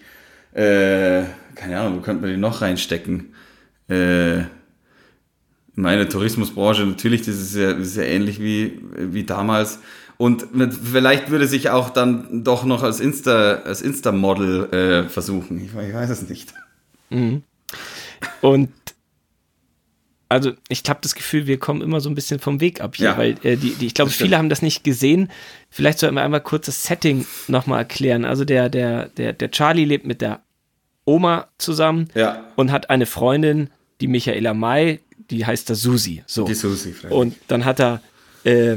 äh, 0.52 1.22
keine 1.54 1.78
Ahnung, 1.78 1.96
wo 1.96 2.00
könnte 2.00 2.22
man 2.22 2.30
den 2.30 2.40
noch 2.40 2.62
reinstecken? 2.62 3.34
Äh, 3.88 4.44
meine 5.74 6.08
Tourismusbranche, 6.08 6.84
natürlich, 6.84 7.22
das 7.22 7.36
ist 7.36 7.54
ja, 7.54 7.72
das 7.72 7.88
ist 7.88 7.96
ja 7.96 8.02
ähnlich 8.02 8.40
wie, 8.40 8.80
wie 8.96 9.24
damals. 9.24 9.80
Und 10.16 10.48
vielleicht 10.82 11.30
würde 11.30 11.46
sich 11.46 11.70
auch 11.70 11.90
dann 11.90 12.42
doch 12.42 12.64
noch 12.64 12.82
als 12.82 12.98
Insta, 12.98 13.60
als 13.64 13.82
Insta-Model 13.82 14.72
äh, 14.72 15.08
versuchen. 15.08 15.58
Ich, 15.58 15.70
ich, 15.70 15.94
weiß 15.94 16.10
es 16.10 16.28
nicht. 16.28 16.52
Mhm. 17.10 17.44
Und 18.40 18.70
also 20.28 20.52
ich 20.68 20.82
habe 20.88 21.00
das 21.02 21.14
Gefühl, 21.14 21.46
wir 21.46 21.58
kommen 21.58 21.80
immer 21.80 22.00
so 22.00 22.10
ein 22.10 22.14
bisschen 22.14 22.38
vom 22.38 22.60
Weg 22.60 22.80
ab 22.80 22.96
hier, 22.96 23.06
ja, 23.06 23.18
weil 23.18 23.36
äh, 23.42 23.56
die, 23.56 23.74
die, 23.74 23.86
ich 23.86 23.94
glaube, 23.94 24.10
viele 24.10 24.36
haben 24.36 24.50
das 24.50 24.60
nicht 24.60 24.84
gesehen. 24.84 25.30
Vielleicht 25.70 25.98
sollten 25.98 26.16
wir 26.16 26.22
einmal 26.22 26.42
kurz 26.42 26.66
das 26.66 26.84
Setting 26.84 27.26
nochmal 27.46 27.80
erklären. 27.80 28.24
Also 28.24 28.44
der, 28.44 28.68
der, 28.68 29.08
der, 29.08 29.32
der 29.32 29.50
Charlie 29.50 29.84
lebt 29.84 30.06
mit 30.06 30.20
der 30.20 30.40
Oma 31.06 31.48
zusammen 31.56 32.08
ja. 32.14 32.44
und 32.56 32.70
hat 32.70 32.90
eine 32.90 33.06
Freundin, 33.06 33.70
die 34.02 34.06
Michaela 34.06 34.52
May, 34.52 35.00
die 35.30 35.46
heißt 35.46 35.70
da 35.70 35.74
Susi. 35.74 36.22
So. 36.26 36.44
Die 36.44 36.54
Susi, 36.54 36.92
vielleicht. 36.92 37.14
Und 37.14 37.34
dann 37.48 37.64
hat 37.64 37.80
er 37.80 38.02
äh, 38.44 38.76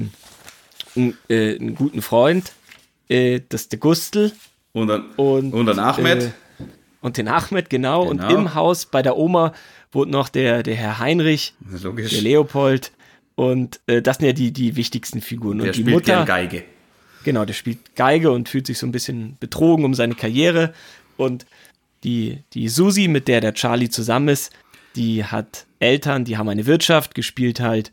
einen, 0.96 1.18
äh, 1.28 1.58
einen 1.58 1.76
guten 1.76 2.02
Freund, 2.02 2.54
äh, 3.10 3.42
das 3.50 3.64
ist 3.64 3.74
der 3.74 3.80
Gustl. 3.80 4.32
Und 4.72 4.88
dann, 4.88 5.12
und, 5.18 5.54
und 5.54 5.66
dann 5.66 5.80
Ahmed. 5.80 6.24
Äh, 6.24 6.32
und 7.02 7.18
den 7.18 7.28
Ahmed, 7.28 7.70
genau. 7.70 8.08
genau. 8.08 8.10
Und 8.10 8.32
im 8.32 8.54
Haus 8.54 8.86
bei 8.86 9.02
der 9.02 9.18
Oma 9.18 9.54
wohnt 9.92 10.12
noch 10.12 10.30
der, 10.30 10.64
der 10.64 10.76
Herr 10.76 11.00
Heinrich, 11.00 11.54
Logisch. 11.84 12.12
der 12.12 12.22
Leopold. 12.22 12.92
Und 13.36 13.80
äh, 13.88 14.02
das 14.02 14.18
sind 14.18 14.28
ja 14.28 14.34
die, 14.34 14.52
die 14.52 14.76
wichtigsten 14.76 15.22
Figuren. 15.22 15.60
Der 15.60 15.68
und 15.68 15.76
die 15.76 15.82
spielt 15.82 15.96
Mutter, 15.96 16.26
Geige. 16.26 16.64
Genau, 17.24 17.46
der 17.46 17.54
spielt 17.54 17.96
Geige 17.96 18.32
und 18.32 18.50
fühlt 18.50 18.68
sich 18.68 18.78
so 18.78 18.88
ein 18.88 18.92
bisschen 18.92 19.38
betrogen 19.40 19.86
um 19.86 19.94
seine 19.94 20.16
Karriere. 20.16 20.74
Und 21.18 21.46
die, 22.04 22.40
die 22.54 22.68
Susi, 22.68 23.08
mit 23.08 23.28
der 23.28 23.42
der 23.42 23.54
Charlie 23.54 23.90
zusammen 23.90 24.30
ist, 24.30 24.52
die 24.96 25.24
hat 25.24 25.66
Eltern, 25.80 26.26
die 26.26 26.38
haben 26.38 26.50
eine 26.50 26.66
Wirtschaft, 26.66 27.16
gespielt 27.16 27.60
halt. 27.60 27.92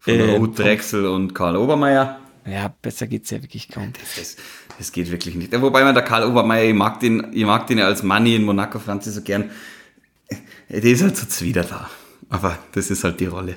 Von 0.00 0.14
äh, 0.14 0.36
Ruth 0.36 0.58
Drechsel 0.58 1.06
und 1.06 1.34
Karl 1.34 1.56
Obermeier. 1.56 2.20
Ja, 2.46 2.74
besser 2.80 3.06
geht's 3.06 3.30
ja 3.30 3.42
wirklich 3.42 3.68
kaum. 3.68 3.92
Das, 3.92 4.16
das, 4.16 4.36
das 4.78 4.92
geht 4.92 5.10
wirklich 5.10 5.34
nicht. 5.34 5.52
Wobei 5.60 5.84
man 5.84 5.94
der 5.94 6.04
Karl 6.04 6.24
Obermeier, 6.24 6.64
ich 6.64 6.74
mag 6.74 7.00
den, 7.00 7.28
ich 7.32 7.44
mag 7.44 7.66
den 7.66 7.78
ja 7.78 7.86
als 7.86 8.02
Manni 8.02 8.34
in 8.34 8.44
Monaco 8.44 8.78
Franzi 8.78 9.10
so 9.10 9.20
gern. 9.20 9.50
Der 10.70 10.84
ist 10.84 11.02
halt 11.02 11.16
so 11.16 11.26
zuwider 11.26 11.64
da. 11.64 11.90
Aber 12.28 12.58
das 12.72 12.90
ist 12.90 13.04
halt 13.04 13.20
die 13.20 13.26
Rolle. 13.26 13.56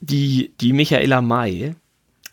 Die, 0.00 0.52
die 0.60 0.72
Michaela 0.72 1.20
May, 1.20 1.74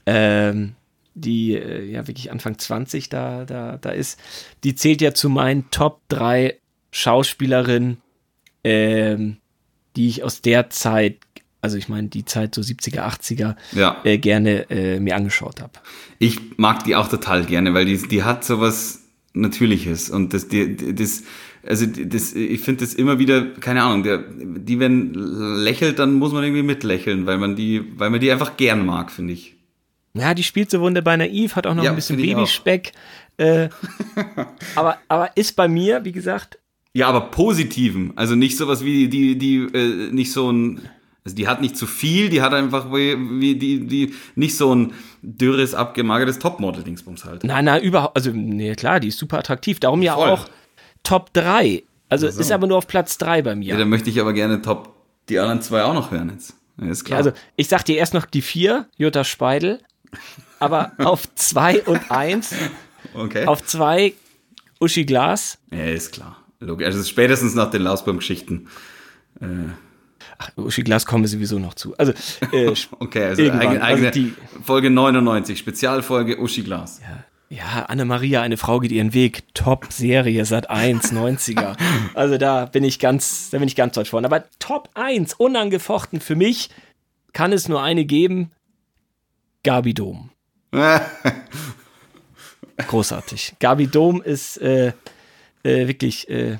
ähm, 0.05 0.73
die 1.15 1.55
äh, 1.55 1.83
ja 1.85 2.07
wirklich 2.07 2.31
Anfang 2.31 2.57
20 2.57 3.09
da, 3.09 3.45
da, 3.45 3.77
da 3.77 3.89
ist, 3.89 4.19
die 4.63 4.75
zählt 4.75 5.01
ja 5.01 5.13
zu 5.13 5.29
meinen 5.29 5.69
Top 5.71 6.01
3 6.09 6.57
Schauspielerinnen, 6.91 7.97
ähm, 8.63 9.37
die 9.95 10.07
ich 10.07 10.23
aus 10.23 10.41
der 10.41 10.69
Zeit, 10.69 11.17
also 11.61 11.77
ich 11.77 11.89
meine 11.89 12.07
die 12.07 12.25
Zeit 12.25 12.53
so 12.53 12.61
70er, 12.61 12.99
80er, 12.99 13.55
ja. 13.71 13.99
äh, 14.03 14.17
gerne 14.17 14.69
äh, 14.69 14.99
mir 14.99 15.15
angeschaut 15.15 15.61
habe. 15.61 15.73
Ich 16.19 16.37
mag 16.57 16.83
die 16.83 16.95
auch 16.95 17.07
total 17.07 17.45
gerne, 17.45 17.73
weil 17.73 17.85
die, 17.85 17.97
die 18.07 18.23
hat 18.23 18.45
sowas 18.45 18.99
Natürliches 19.33 20.09
und 20.09 20.33
das, 20.33 20.49
die, 20.49 20.93
das 20.93 21.23
also 21.67 21.86
das, 21.86 22.34
ich 22.34 22.62
finde 22.62 22.86
das 22.86 22.93
immer 22.93 23.19
wieder, 23.19 23.45
keine 23.60 23.84
Ahnung, 23.84 24.04
der, 24.04 24.24
die, 24.30 24.80
wenn 24.80 25.13
lächelt, 25.13 26.00
dann 26.00 26.13
muss 26.15 26.34
man 26.34 26.43
irgendwie 26.43 26.63
mitlächeln, 26.63 27.26
weil 27.26 27.38
man 27.38 27.56
die, 27.56 27.84
weil 27.97 28.10
man 28.10 28.19
die 28.19 28.32
einfach 28.32 28.58
gern 28.58 28.86
mag, 28.86 29.12
finde 29.12 29.34
ich. 29.34 29.56
Ja, 30.13 30.34
die 30.34 30.43
spielt 30.43 30.71
so 30.71 30.82
wunderbar 30.82 31.17
naiv, 31.17 31.56
hat 31.56 31.67
auch 31.67 31.74
noch 31.74 31.84
ja, 31.84 31.91
ein 31.91 31.95
bisschen 31.95 32.17
Babyspeck. 32.17 32.91
Äh, 33.38 33.69
aber, 34.76 34.97
aber 35.08 35.32
ist 35.36 35.56
bei 35.56 35.67
mir, 35.67 36.04
wie 36.04 36.12
gesagt. 36.12 36.60
Ja, 36.93 37.08
aber 37.08 37.21
positiven. 37.32 38.12
Also 38.17 38.36
nicht 38.36 38.58
sowas 38.58 38.84
wie 38.84 39.08
die, 39.08 39.38
die, 39.38 39.58
äh, 39.58 40.12
nicht 40.12 40.32
so 40.32 40.52
ein. 40.52 40.82
Also 41.24 41.36
die 41.36 41.47
hat 41.47 41.62
nicht 41.62 41.78
zu 41.78 41.86
viel, 41.86 42.30
die 42.30 42.41
hat 42.41 42.52
einfach 42.52 42.91
wie, 42.91 43.15
wie 43.39 43.56
die, 43.56 43.86
die, 43.86 44.15
nicht 44.34 44.58
so 44.58 44.74
ein 44.74 44.93
dürres, 45.21 45.76
abgemagertes 45.76 46.39
Topmodel-Dingsbums 46.39 47.26
halt. 47.26 47.43
Nein, 47.43 47.65
nein, 47.65 47.84
überhaupt, 47.84 48.17
also, 48.17 48.32
nee, 48.34 48.74
klar, 48.74 49.00
die 49.00 49.10
ist 49.10 49.19
super 49.19 49.38
attraktiv. 49.38 49.80
Darum 49.80 50.02
ja 50.02 50.15
Voll. 50.15 50.30
auch 50.32 50.47
Top 51.03 51.33
3. 51.33 51.83
Also 52.09 52.29
so. 52.29 52.41
ist 52.41 52.51
aber 52.51 52.67
nur 52.67 52.77
auf 52.77 52.87
Platz 52.87 53.17
3 53.17 53.41
bei 53.41 53.55
mir. 53.55 53.69
Ja, 53.69 53.77
dann 53.77 53.89
möchte 53.89 54.09
ich 54.09 54.19
aber 54.19 54.33
gerne 54.33 54.61
Top, 54.61 54.93
die 55.29 55.39
anderen 55.39 55.61
zwei 55.61 55.83
auch 55.83 55.93
noch 55.93 56.11
hören 56.11 56.29
jetzt. 56.33 56.55
Ja, 56.79 56.89
ist 56.89 57.05
klar. 57.05 57.19
Ja, 57.19 57.25
also 57.25 57.37
ich 57.55 57.67
sag 57.67 57.83
dir 57.85 57.97
erst 57.97 58.13
noch 58.13 58.25
die 58.25 58.41
4, 58.41 58.87
Jutta 58.97 59.23
Speidel. 59.23 59.79
Aber 60.59 60.91
auf 60.97 61.23
2 61.35 61.83
und 61.83 62.11
1. 62.11 62.53
Okay. 63.13 63.45
Auf 63.45 63.63
2 63.63 64.13
Uschi 64.79 65.05
Glas. 65.05 65.57
Ja, 65.71 65.85
ist 65.85 66.11
klar. 66.11 66.37
Logisch. 66.59 66.85
Also 66.85 67.03
spätestens 67.03 67.55
nach 67.55 67.71
den 67.71 67.83
Lausbaum-Geschichten. 67.83 68.67
Äh. 69.39 69.45
Ach, 70.37 70.49
Uschi 70.57 70.83
Glas 70.83 71.05
kommen 71.05 71.23
wir 71.23 71.29
sowieso 71.29 71.59
noch 71.59 71.75
zu. 71.75 71.95
Also, 71.97 72.13
äh, 72.51 72.73
okay, 72.99 73.25
also 73.25 73.41
eigene, 73.43 73.81
eigene 73.81 74.07
also 74.07 74.09
die, 74.09 74.33
Folge 74.63 74.89
99, 74.89 75.57
Spezialfolge 75.57 76.39
Uschi 76.39 76.63
Glas. 76.63 76.99
Ja, 77.01 77.23
ja, 77.51 77.83
Anne-Maria, 77.89 78.41
eine 78.41 78.55
Frau 78.55 78.79
geht 78.79 78.93
ihren 78.93 79.13
Weg. 79.13 79.43
Top-Serie, 79.53 80.45
seit 80.45 80.69
1, 80.69 81.11
90er. 81.11 81.75
Also 82.13 82.37
da 82.37 82.65
bin 82.65 82.83
ich 82.85 82.97
ganz, 82.97 83.49
da 83.49 83.59
bin 83.59 83.67
ich 83.67 83.75
ganz 83.75 83.95
deutsch 83.95 84.09
vorne. 84.09 84.27
Aber 84.27 84.45
Top 84.59 84.89
1, 84.93 85.33
unangefochten 85.33 86.21
für 86.21 86.35
mich, 86.35 86.69
kann 87.33 87.51
es 87.51 87.67
nur 87.67 87.83
eine 87.83 88.05
geben. 88.05 88.51
Gabi 89.63 89.93
Dom. 89.93 90.29
Großartig. 92.87 93.55
Gabi 93.59 93.87
Dom 93.87 94.21
ist 94.21 94.57
äh, 94.61 94.93
äh, 95.63 95.87
wirklich, 95.87 96.29
äh, 96.29 96.57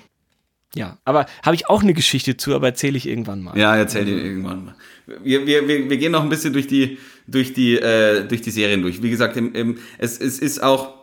ja. 0.76 0.98
Aber 1.06 1.26
habe 1.44 1.56
ich 1.56 1.70
auch 1.70 1.84
eine 1.84 1.94
Geschichte 1.94 2.36
zu, 2.36 2.54
aber 2.54 2.68
erzähle 2.68 2.98
ich 2.98 3.08
irgendwann 3.08 3.42
mal. 3.42 3.58
Ja, 3.58 3.78
erzähl 3.78 4.04
dir 4.04 4.18
irgendwann 4.18 4.66
mal. 4.66 4.76
Wir, 5.24 5.46
wir, 5.48 5.68
wir, 5.68 5.90
wir 5.90 5.98
gehen 5.98 6.12
noch 6.12 6.24
ein 6.24 6.30
bisschen 6.30 6.52
durch 6.52 6.68
die, 6.68 6.98
durch 7.32 7.54
die, 7.54 7.76
äh, 7.76 8.26
durch 8.28 8.42
die 8.42 8.52
Serien 8.52 8.82
durch. 8.82 9.02
Wie 9.02 9.10
gesagt, 9.10 9.38
im, 9.38 9.54
im, 9.54 9.78
es, 9.98 10.20
es 10.20 10.40
ist 10.40 10.62
auch, 10.62 10.94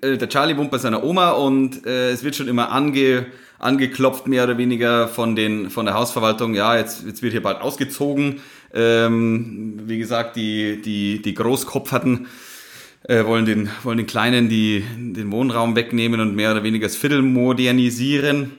äh, 0.00 0.16
der 0.16 0.28
Charlie 0.28 0.56
wohnt 0.56 0.70
bei 0.70 0.78
seiner 0.78 1.04
Oma 1.04 1.30
und 1.30 1.86
äh, 1.86 2.10
es 2.10 2.24
wird 2.24 2.36
schon 2.36 2.48
immer 2.48 2.70
ange, 2.70 3.26
angeklopft, 3.58 4.26
mehr 4.26 4.44
oder 4.44 4.58
weniger 4.58 5.08
von, 5.08 5.36
den, 5.36 5.70
von 5.70 5.86
der 5.86 5.94
Hausverwaltung. 5.94 6.54
Ja, 6.54 6.76
jetzt, 6.76 7.04
jetzt 7.06 7.22
wird 7.22 7.32
hier 7.32 7.42
bald 7.42 7.60
ausgezogen. 7.60 8.40
Ähm, 8.72 9.82
wie 9.86 9.98
gesagt, 9.98 10.36
die, 10.36 10.80
die, 10.82 11.22
die 11.22 11.34
Großkopferten 11.34 12.26
äh, 13.04 13.24
wollen, 13.24 13.46
den, 13.46 13.70
wollen 13.82 13.98
den 13.98 14.06
Kleinen 14.06 14.48
die, 14.48 14.84
den 14.96 15.30
Wohnraum 15.30 15.76
wegnehmen 15.76 16.20
und 16.20 16.34
mehr 16.34 16.52
oder 16.52 16.62
weniger 16.62 16.86
das 16.86 16.96
Viertel 16.96 17.22
modernisieren. 17.22 18.52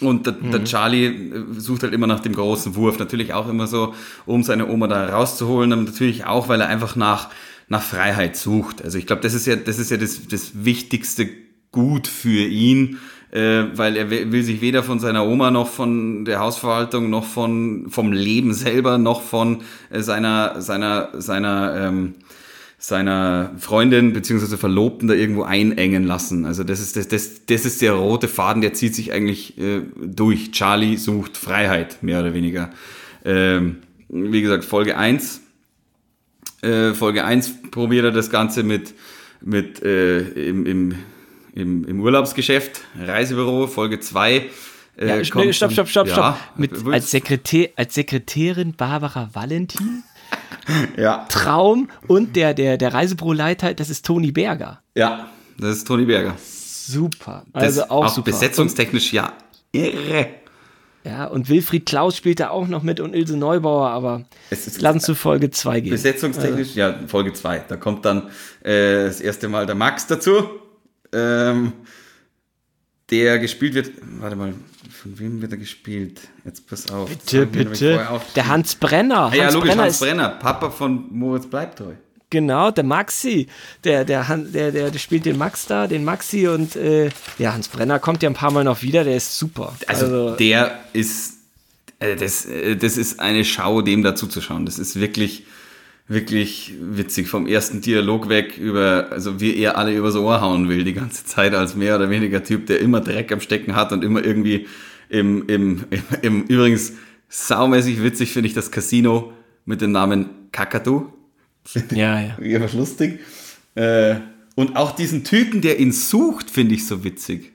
Und 0.00 0.26
der, 0.26 0.34
mhm. 0.34 0.50
der, 0.50 0.64
Charlie 0.64 1.06
äh, 1.06 1.44
sucht 1.58 1.82
halt 1.82 1.92
immer 1.92 2.06
nach 2.06 2.20
dem 2.20 2.34
großen 2.34 2.74
Wurf. 2.74 2.98
Natürlich 2.98 3.34
auch 3.34 3.48
immer 3.48 3.66
so, 3.66 3.94
um 4.26 4.42
seine 4.42 4.68
Oma 4.68 4.86
da 4.86 5.06
rauszuholen. 5.08 5.72
Und 5.72 5.84
natürlich 5.84 6.24
auch, 6.24 6.48
weil 6.48 6.60
er 6.60 6.68
einfach 6.68 6.96
nach, 6.96 7.28
nach 7.68 7.82
Freiheit 7.82 8.36
sucht. 8.36 8.82
Also 8.82 8.98
ich 8.98 9.06
glaube, 9.06 9.22
das 9.22 9.34
ist 9.34 9.46
ja, 9.46 9.56
das 9.56 9.78
ist 9.78 9.90
ja 9.90 9.96
das, 9.96 10.26
das 10.28 10.64
wichtigste 10.64 11.28
Gut 11.72 12.08
für 12.08 12.46
ihn, 12.46 12.98
äh, 13.30 13.62
weil 13.74 13.96
er 13.96 14.10
will 14.10 14.42
sich 14.42 14.60
weder 14.60 14.82
von 14.82 14.98
seiner 14.98 15.24
Oma 15.24 15.52
noch 15.52 15.68
von 15.68 16.24
der 16.24 16.40
Hausverwaltung 16.40 17.10
noch 17.10 17.24
von, 17.24 17.86
vom 17.88 18.12
Leben 18.12 18.52
selber 18.54 18.98
noch 18.98 19.22
von 19.22 19.62
äh, 19.90 20.00
seiner, 20.00 20.60
seiner, 20.60 21.10
seiner, 21.14 21.76
ähm, 21.76 22.14
seiner 22.82 23.52
Freundin 23.58 24.14
beziehungsweise 24.14 24.56
Verlobten 24.56 25.06
da 25.06 25.12
irgendwo 25.12 25.42
einengen 25.42 26.04
lassen. 26.04 26.46
Also 26.46 26.64
das 26.64 26.80
ist 26.80 26.96
das, 26.96 27.08
das, 27.08 27.44
das 27.44 27.66
ist 27.66 27.82
der 27.82 27.92
rote 27.92 28.26
Faden, 28.26 28.62
der 28.62 28.72
zieht 28.72 28.94
sich 28.94 29.12
eigentlich 29.12 29.58
äh, 29.58 29.82
durch. 30.02 30.50
Charlie 30.52 30.96
sucht 30.96 31.36
Freiheit, 31.36 32.02
mehr 32.02 32.20
oder 32.20 32.32
weniger. 32.32 32.70
Ähm, 33.22 33.82
wie 34.08 34.40
gesagt, 34.40 34.64
Folge 34.64 34.96
1. 34.96 35.42
Äh, 36.62 36.94
Folge 36.94 37.22
1 37.24 37.70
probiert 37.70 38.06
er 38.06 38.12
das 38.12 38.30
Ganze 38.30 38.62
mit, 38.62 38.94
mit 39.42 39.82
äh, 39.82 40.20
im, 40.20 40.64
im, 40.64 40.94
im, 41.54 41.84
im 41.84 42.00
Urlaubsgeschäft, 42.00 42.80
Reisebüro, 42.98 43.66
Folge 43.66 44.00
2. 44.00 44.36
Äh, 44.96 45.06
ja, 45.06 45.22
stopp, 45.22 45.52
stopp, 45.52 45.72
stopp, 45.72 45.88
stopp, 45.88 46.06
ja, 46.08 46.12
stopp. 46.14 46.36
Mit, 46.56 46.86
als, 46.86 47.10
Sekretär, 47.10 47.68
als 47.76 47.94
Sekretärin 47.94 48.72
Barbara 48.72 49.28
Valentin? 49.34 50.02
Ja. 50.96 51.26
Traum. 51.28 51.88
Und 52.06 52.36
der, 52.36 52.54
der, 52.54 52.76
der 52.76 52.94
Reisebüroleiter, 52.94 53.74
das 53.74 53.90
ist 53.90 54.04
Toni 54.06 54.32
Berger. 54.32 54.82
Ja, 54.94 55.28
das 55.58 55.78
ist 55.78 55.86
Toni 55.86 56.04
Berger. 56.04 56.34
Super. 56.38 57.44
Also 57.52 57.80
das 57.80 57.90
auch, 57.90 58.06
auch 58.06 58.08
super. 58.08 58.30
Besetzungstechnisch 58.30 59.12
ja 59.12 59.32
irre. 59.72 60.28
Ja, 61.04 61.26
und 61.26 61.48
Wilfried 61.48 61.86
Klaus 61.86 62.16
spielt 62.16 62.40
da 62.40 62.50
auch 62.50 62.68
noch 62.68 62.82
mit 62.82 63.00
und 63.00 63.14
Ilse 63.14 63.36
Neubauer, 63.36 63.88
aber 63.88 64.24
es 64.50 64.66
ist, 64.66 64.82
lass 64.82 64.94
uns 64.94 65.04
zu 65.04 65.14
Folge 65.14 65.50
2 65.50 65.80
gehen. 65.80 65.90
Besetzungstechnisch, 65.90 66.76
also. 66.76 66.80
ja, 66.80 66.94
Folge 67.06 67.32
2. 67.32 67.64
Da 67.68 67.76
kommt 67.76 68.04
dann 68.04 68.28
äh, 68.62 69.04
das 69.04 69.20
erste 69.20 69.48
Mal 69.48 69.64
der 69.64 69.76
Max 69.76 70.06
dazu, 70.06 70.44
ähm, 71.12 71.72
der 73.10 73.38
gespielt 73.38 73.74
wird. 73.74 73.92
Warte 74.18 74.36
mal, 74.36 74.52
von 75.00 75.18
wem 75.18 75.40
wird 75.40 75.52
er 75.52 75.58
gespielt? 75.58 76.20
Jetzt 76.44 76.68
pass 76.68 76.90
auf. 76.90 77.08
Bitte, 77.08 77.46
bitte. 77.46 78.06
Der 78.36 78.48
Hans 78.48 78.74
Brenner. 78.74 79.30
Ah, 79.32 79.34
ja, 79.34 79.44
Hans 79.44 79.54
logisch, 79.54 79.70
Brenner 79.70 79.82
Hans 79.84 80.00
Brenner, 80.00 80.28
Papa 80.28 80.70
von 80.70 81.06
Moritz 81.10 81.46
Bleibtreu. 81.46 81.92
Genau, 82.28 82.70
der 82.70 82.84
Maxi, 82.84 83.48
der, 83.82 84.04
der, 84.04 84.24
der, 84.52 84.70
der, 84.70 84.90
der 84.90 84.98
spielt 84.98 85.24
den 85.24 85.36
Max 85.36 85.66
da, 85.66 85.88
den 85.88 86.04
Maxi 86.04 86.46
und 86.46 86.76
äh, 86.76 87.10
ja, 87.38 87.54
Hans 87.54 87.68
Brenner 87.68 87.98
kommt 87.98 88.22
ja 88.22 88.30
ein 88.30 88.34
paar 88.34 88.52
Mal 88.52 88.62
noch 88.62 88.82
wieder, 88.82 89.02
der 89.02 89.16
ist 89.16 89.36
super. 89.36 89.74
Also, 89.86 90.04
also 90.04 90.36
der 90.36 90.78
ist, 90.92 91.38
äh, 91.98 92.14
das, 92.14 92.44
äh, 92.44 92.76
das 92.76 92.96
ist 92.96 93.18
eine 93.18 93.44
Schau, 93.44 93.82
dem 93.82 94.02
dazu 94.02 94.28
zu 94.28 94.40
schauen. 94.40 94.64
Das 94.64 94.78
ist 94.78 95.00
wirklich, 95.00 95.44
wirklich 96.06 96.74
witzig. 96.80 97.28
Vom 97.28 97.48
ersten 97.48 97.80
Dialog 97.80 98.28
weg 98.28 98.58
über, 98.58 99.08
also 99.10 99.40
wie 99.40 99.56
er 99.56 99.76
alle 99.76 99.96
übers 99.96 100.14
Ohr 100.14 100.40
hauen 100.40 100.68
will, 100.68 100.84
die 100.84 100.94
ganze 100.94 101.24
Zeit 101.24 101.54
als 101.54 101.74
mehr 101.74 101.96
oder 101.96 102.10
weniger 102.10 102.44
Typ, 102.44 102.66
der 102.66 102.80
immer 102.80 103.00
Dreck 103.00 103.32
am 103.32 103.40
Stecken 103.40 103.74
hat 103.74 103.90
und 103.92 104.04
immer 104.04 104.22
irgendwie 104.22 104.68
im, 105.10 105.46
im, 105.48 105.84
im, 105.90 106.02
im 106.22 106.42
übrigens 106.44 106.94
saumäßig 107.28 108.02
witzig 108.02 108.32
finde 108.32 108.48
ich 108.48 108.54
das 108.54 108.70
Casino 108.70 109.32
mit 109.64 109.80
dem 109.80 109.92
Namen 109.92 110.30
Kakadu 110.52 111.12
ja, 111.92 112.20
ja. 112.20 112.38
Irgendwas 112.40 112.72
lustig. 112.72 113.20
Äh, 113.74 114.16
und 114.56 114.76
auch 114.76 114.92
diesen 114.92 115.24
Typen, 115.24 115.60
der 115.60 115.78
ihn 115.78 115.92
sucht, 115.92 116.50
finde 116.50 116.74
ich 116.74 116.86
so 116.86 117.04
witzig. 117.04 117.52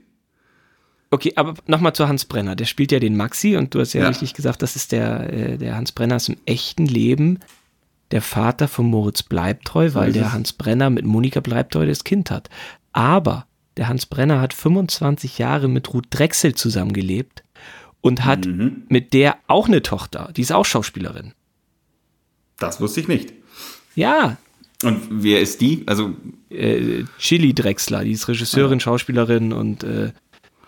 Okay, 1.12 1.34
aber 1.36 1.54
nochmal 1.68 1.94
zu 1.94 2.08
Hans 2.08 2.26
Brenner. 2.26 2.56
Der 2.56 2.66
spielt 2.66 2.92
ja 2.92 3.00
den 3.00 3.16
Maxi 3.16 3.56
und 3.56 3.74
du 3.74 3.80
hast 3.80 3.94
ja, 3.94 4.02
ja. 4.02 4.08
richtig 4.08 4.34
gesagt, 4.34 4.62
das 4.62 4.76
ist 4.76 4.92
der, 4.92 5.32
äh, 5.32 5.58
der 5.58 5.76
Hans 5.76 5.92
Brenner 5.92 6.16
ist 6.16 6.30
im 6.30 6.38
echten 6.46 6.86
Leben 6.86 7.40
der 8.12 8.22
Vater 8.22 8.68
von 8.68 8.86
Moritz 8.86 9.24
Bleibtreu, 9.24 9.94
weil 9.94 10.14
der 10.14 10.32
Hans 10.32 10.54
Brenner 10.54 10.90
mit 10.90 11.06
Monika 11.06 11.40
Bleibtreu 11.40 11.88
das 11.88 12.04
Kind 12.04 12.32
hat. 12.32 12.50
Aber 12.94 13.48
der 13.78 13.88
Hans 13.88 14.06
Brenner 14.06 14.40
hat 14.40 14.54
25 14.54 15.38
Jahre 15.38 15.68
mit 15.68 15.94
Ruth 15.94 16.06
Drechsel 16.12 16.54
zusammengelebt 16.54 17.44
und 18.06 18.24
hat 18.24 18.46
mhm. 18.46 18.84
mit 18.88 19.14
der 19.14 19.40
auch 19.48 19.68
eine 19.68 19.82
Tochter. 19.82 20.32
Die 20.38 20.42
ist 20.42 20.52
auch 20.52 20.64
Schauspielerin. 20.64 21.34
Das 22.60 22.80
wusste 22.80 23.00
ich 23.00 23.08
nicht. 23.08 23.34
Ja. 23.96 24.38
Und 24.84 25.08
wer 25.10 25.42
ist 25.42 25.60
die? 25.60 25.82
Also 25.88 26.16
äh, 26.52 27.06
Chili 27.18 27.56
Drexler, 27.56 28.04
die 28.04 28.12
ist 28.12 28.28
Regisseurin, 28.28 28.78
ja. 28.78 28.84
Schauspielerin 28.84 29.54
und 29.54 29.84
äh, 29.84 30.12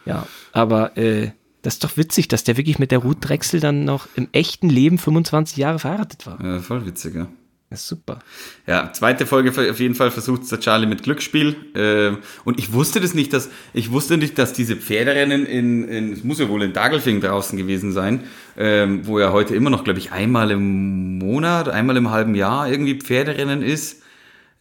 ja, 0.04 0.26
aber 0.52 0.98
äh, 0.98 1.30
das 1.62 1.76
ist 1.76 1.84
doch 1.84 1.96
witzig, 1.96 2.28
dass 2.28 2.44
der 2.44 2.58
wirklich 2.58 2.80
mit 2.80 2.90
der 2.90 3.00
Ruth 3.00 3.18
Drexel 3.20 3.60
dann 3.60 3.86
noch 3.86 4.08
im 4.16 4.30
echten 4.32 4.70
Leben 4.72 4.98
25 4.98 5.58
Jahre 5.58 5.78
verheiratet 5.78 6.26
war. 6.26 6.44
Ja, 6.44 6.60
voll 6.60 6.88
witzig, 6.88 7.14
ja. 7.14 7.28
Ist 7.70 7.90
super. 7.90 8.20
Ja, 8.66 8.94
zweite 8.94 9.26
Folge 9.26 9.52
auf 9.70 9.80
jeden 9.82 9.96
Fall 9.96 10.10
versucht 10.10 10.50
der 10.50 10.62
Charlie 10.62 10.88
mit 10.88 11.04
Glücksspiel. 11.04 11.58
Ähm, 11.76 12.20
und 12.46 12.60
ich 12.60 12.72
wusste 12.72 13.02
das 13.02 13.14
nicht, 13.14 13.34
dass 13.34 13.50
ich 13.74 13.92
wusste 13.92 14.18
nicht, 14.18 14.38
dass 14.38 14.54
diese 14.54 14.78
Pferderennen 14.78 15.46
in, 15.46 15.86
in 15.90 16.14
es 16.14 16.24
muss 16.24 16.40
ja 16.40 16.48
wohl 16.48 16.64
in 16.64 16.72
Dagelfing 16.72 17.20
draußen 17.20 17.58
gewesen 17.58 17.92
sein, 17.92 18.24
ähm, 18.58 19.06
wo 19.06 19.20
ja 19.20 19.34
heute 19.34 19.54
immer 19.54 19.70
noch, 19.70 19.84
glaube 19.84 20.00
ich, 20.00 20.14
einmal 20.14 20.52
im 20.52 21.18
Monat, 21.18 21.68
einmal 21.68 21.98
im 21.98 22.10
halben 22.10 22.36
Jahr 22.36 22.72
irgendwie 22.72 22.96
Pferderennen 22.96 23.62
ist. 23.62 24.02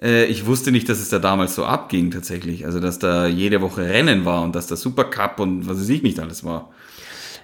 Äh, 0.03 0.25
ich 0.25 0.47
wusste 0.47 0.73
nicht, 0.73 0.89
dass 0.89 0.99
es 0.99 1.09
da 1.09 1.21
damals 1.21 1.55
so 1.55 1.65
abging 1.65 2.11
tatsächlich. 2.11 2.67
Also, 2.67 2.81
dass 2.81 2.99
da 2.99 3.29
jede 3.29 3.61
Woche 3.61 3.83
Rennen 3.83 4.25
war 4.25 4.43
und 4.43 4.57
dass 4.57 4.67
da 4.67 4.75
Supercup 4.75 5.39
und 5.39 5.69
was 5.69 5.79
weiß 5.79 5.89
ich 5.91 6.03
nicht 6.03 6.19
alles 6.19 6.43
war. 6.43 6.73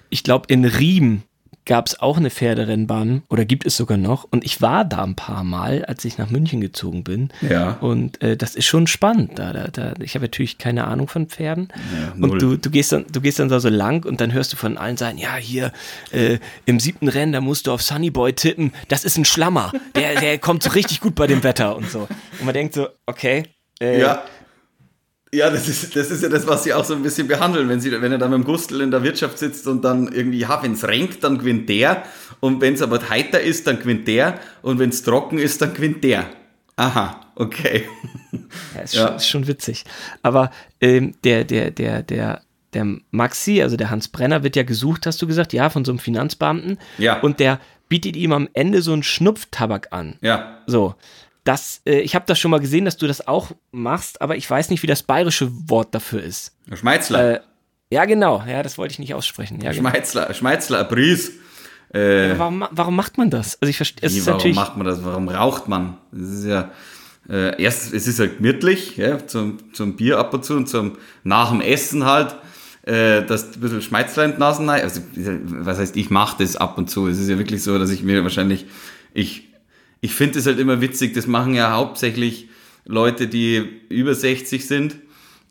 Ich 0.09 0.23
glaube, 0.23 0.47
in 0.49 0.65
Riem 0.65 1.23
gab 1.65 1.87
es 1.87 1.99
auch 1.99 2.17
eine 2.17 2.29
Pferderennbahn 2.29 3.23
oder 3.29 3.45
gibt 3.45 3.65
es 3.65 3.77
sogar 3.77 3.97
noch. 3.97 4.25
Und 4.29 4.43
ich 4.43 4.61
war 4.61 4.85
da 4.85 5.03
ein 5.03 5.15
paar 5.15 5.43
Mal, 5.43 5.85
als 5.85 6.03
ich 6.05 6.17
nach 6.17 6.29
München 6.29 6.61
gezogen 6.61 7.03
bin. 7.03 7.29
Ja. 7.41 7.77
Und 7.79 8.21
äh, 8.21 8.35
das 8.35 8.55
ist 8.55 8.65
schon 8.65 8.87
spannend. 8.87 9.39
Da, 9.39 9.53
da, 9.53 9.67
da. 9.67 9.93
Ich 9.99 10.15
habe 10.15 10.25
natürlich 10.25 10.57
keine 10.57 10.85
Ahnung 10.85 11.07
von 11.07 11.27
Pferden. 11.27 11.69
Ja, 11.71 12.13
und 12.21 12.41
du, 12.41 12.57
du, 12.57 12.69
gehst 12.69 12.91
dann, 12.91 13.05
du 13.11 13.21
gehst 13.21 13.39
dann 13.39 13.49
da 13.49 13.59
so 13.59 13.69
lang 13.69 14.05
und 14.05 14.21
dann 14.21 14.33
hörst 14.33 14.53
du 14.53 14.57
von 14.57 14.77
allen 14.77 14.97
sagen, 14.97 15.17
ja, 15.17 15.35
hier 15.35 15.71
äh, 16.11 16.39
im 16.65 16.79
siebten 16.79 17.07
Rennen, 17.07 17.31
da 17.31 17.41
musst 17.41 17.67
du 17.67 17.71
auf 17.71 17.81
Sunnyboy 17.81 18.33
tippen. 18.33 18.73
Das 18.87 19.05
ist 19.05 19.17
ein 19.17 19.25
Schlammer. 19.25 19.71
Der, 19.95 20.19
der 20.19 20.37
kommt 20.39 20.63
so 20.63 20.71
richtig 20.71 21.01
gut 21.01 21.15
bei 21.15 21.27
dem 21.27 21.43
Wetter 21.43 21.75
und 21.75 21.89
so. 21.89 22.07
Und 22.39 22.45
man 22.45 22.53
denkt 22.53 22.73
so, 22.73 22.87
okay. 23.05 23.43
Äh, 23.79 24.01
ja. 24.01 24.23
Ja, 25.33 25.49
das 25.49 25.67
ist, 25.67 25.95
das 25.95 26.11
ist 26.11 26.21
ja 26.21 26.29
das, 26.29 26.45
was 26.45 26.63
sie 26.63 26.75
auch 26.75 26.85
so 26.85 26.93
ein 26.93 27.01
bisschen 27.01 27.27
behandeln. 27.27 27.67
Wenn, 27.67 27.79
sie, 27.81 27.91
wenn 27.91 28.11
er 28.11 28.19
dann 28.19 28.29
mit 28.29 28.37
dem 28.37 28.43
Gustl 28.43 28.81
in 28.81 28.91
der 28.91 29.01
Wirtschaft 29.01 29.39
sitzt 29.39 29.65
und 29.65 29.83
dann 29.83 30.13
irgendwie, 30.13 30.37
ja, 30.37 30.61
wenn 30.61 30.73
es 30.73 30.87
renkt, 30.87 31.23
dann 31.23 31.39
gewinnt 31.39 31.67
der. 31.69 32.03
Und 32.39 32.61
wenn 32.61 32.75
es 32.75 32.83
aber 32.83 33.09
heiter 33.09 33.41
ist, 33.41 33.65
dann 33.65 33.79
gewinnt 33.79 34.07
der. 34.07 34.39
Und 34.61 34.77
wenn 34.77 34.91
es 34.91 35.01
trocken 35.01 35.39
ist, 35.39 35.59
dann 35.63 35.73
gewinnt 35.73 36.03
der. 36.03 36.27
Aha, 36.75 37.19
okay. 37.35 37.85
Ja, 38.75 38.81
ist, 38.81 38.93
ja. 38.93 39.07
Schon, 39.07 39.15
ist 39.15 39.27
schon 39.27 39.47
witzig. 39.47 39.85
Aber 40.21 40.51
ähm, 40.79 41.15
der, 41.23 41.45
der, 41.45 41.71
der, 41.71 42.03
der, 42.03 42.41
der 42.75 42.97
Maxi, 43.09 43.63
also 43.63 43.75
der 43.75 43.89
Hans 43.89 44.09
Brenner, 44.09 44.43
wird 44.43 44.55
ja 44.55 44.63
gesucht, 44.63 45.07
hast 45.07 45.19
du 45.19 45.25
gesagt, 45.25 45.51
ja, 45.51 45.71
von 45.71 45.83
so 45.83 45.91
einem 45.93 45.99
Finanzbeamten. 45.99 46.77
Ja. 46.99 47.19
Und 47.21 47.39
der 47.39 47.59
bietet 47.89 48.15
ihm 48.15 48.33
am 48.33 48.49
Ende 48.53 48.83
so 48.83 48.93
einen 48.93 49.01
Schnupftabak 49.01 49.87
an. 49.91 50.15
Ja. 50.21 50.59
So 50.67 50.93
das, 51.43 51.81
äh, 51.85 51.99
ich 51.99 52.15
habe 52.15 52.25
das 52.27 52.39
schon 52.39 52.51
mal 52.51 52.59
gesehen, 52.59 52.85
dass 52.85 52.97
du 52.97 53.07
das 53.07 53.27
auch 53.27 53.51
machst, 53.71 54.21
aber 54.21 54.35
ich 54.35 54.49
weiß 54.49 54.69
nicht, 54.69 54.83
wie 54.83 54.87
das 54.87 55.03
bayerische 55.03 55.51
Wort 55.69 55.93
dafür 55.93 56.23
ist. 56.23 56.55
Schmeizler. 56.73 57.35
Äh, 57.35 57.39
ja, 57.91 58.05
genau. 58.05 58.43
Ja, 58.47 58.63
das 58.63 58.77
wollte 58.77 58.93
ich 58.93 58.99
nicht 58.99 59.13
aussprechen. 59.13 59.61
Ja. 59.61 59.73
Schmeizler, 59.73 60.23
genau. 60.23 60.33
Schmeizler, 60.33 60.83
Bries. 60.83 61.31
Äh, 61.93 62.29
ja, 62.29 62.39
warum, 62.39 62.65
warum 62.71 62.95
macht 62.95 63.17
man 63.17 63.29
das? 63.29 63.61
Also 63.61 63.69
ich 63.69 63.77
verstehe. 63.77 64.07
es 64.07 64.25
Warum 64.25 64.53
macht 64.53 64.77
man 64.77 64.87
das? 64.87 65.03
Warum 65.03 65.29
raucht 65.29 65.67
man? 65.67 65.97
Das 66.11 66.29
ist 66.29 66.45
ja 66.45 66.71
äh, 67.29 67.61
erst, 67.61 67.93
es 67.93 68.07
ist 68.07 68.19
ja 68.19 68.25
gemütlich, 68.25 68.97
ja, 68.97 69.25
zum, 69.25 69.73
zum 69.73 69.95
Bier 69.95 70.17
ab 70.17 70.33
und 70.33 70.43
zu 70.43 70.55
und 70.55 70.67
zum 70.67 70.97
nach 71.23 71.51
dem 71.51 71.61
Essen 71.61 72.05
halt. 72.05 72.35
Äh, 72.81 73.23
das 73.23 73.55
ein 73.55 73.61
bisschen 73.61 73.81
Schmeizler 73.81 74.25
in 74.25 74.33
die 74.33 74.39
Nasen 74.39 74.69
Also, 74.69 75.01
was 75.15 75.77
heißt, 75.77 75.95
ich 75.95 76.09
mache 76.09 76.43
das 76.43 76.57
ab 76.57 76.77
und 76.77 76.89
zu. 76.89 77.07
Es 77.07 77.17
ist 77.17 77.29
ja 77.29 77.37
wirklich 77.37 77.63
so, 77.63 77.77
dass 77.79 77.91
ich 77.91 78.03
mir 78.03 78.23
wahrscheinlich, 78.23 78.65
ich 79.13 79.52
ich 80.03 80.13
finde 80.13 80.39
es 80.39 80.45
halt 80.45 80.59
immer 80.59 80.81
witzig, 80.81 81.13
das 81.13 81.27
machen 81.27 81.53
ja 81.53 81.71
hauptsächlich 81.71 82.49
Leute, 82.83 83.25
die 83.25 83.63
über 83.87 84.13
60 84.13 84.67
sind. 84.67 84.97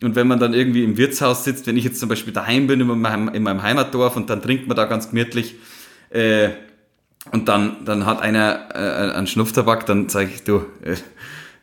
Und 0.03 0.15
wenn 0.15 0.27
man 0.27 0.39
dann 0.39 0.53
irgendwie 0.53 0.85
im 0.85 0.99
Wirtshaus 0.99 1.45
sitzt, 1.45 1.67
wenn 1.67 1.79
ich 1.79 1.85
jetzt 1.85 1.99
zum 1.99 2.11
Beispiel 2.11 2.35
daheim 2.35 2.67
bin 2.67 2.79
in 2.79 2.87
meinem, 2.87 3.29
in 3.31 3.43
meinem 3.45 3.63
Heimatdorf 3.63 4.15
und 4.15 4.29
dann 4.29 4.43
trinkt 4.43 4.69
man 4.69 4.77
da 4.77 4.85
ganz 4.85 5.09
gemütlich 5.09 5.55
äh, 6.11 6.51
und 7.31 7.49
dann, 7.49 7.87
dann 7.87 8.05
hat 8.05 8.21
einer 8.21 8.69
äh, 8.75 9.17
einen 9.17 9.27
Schnupftabak, 9.27 9.87
dann 9.87 10.11
sage 10.11 10.29
ich, 10.35 10.45
du, 10.45 10.67
äh, 10.83 10.97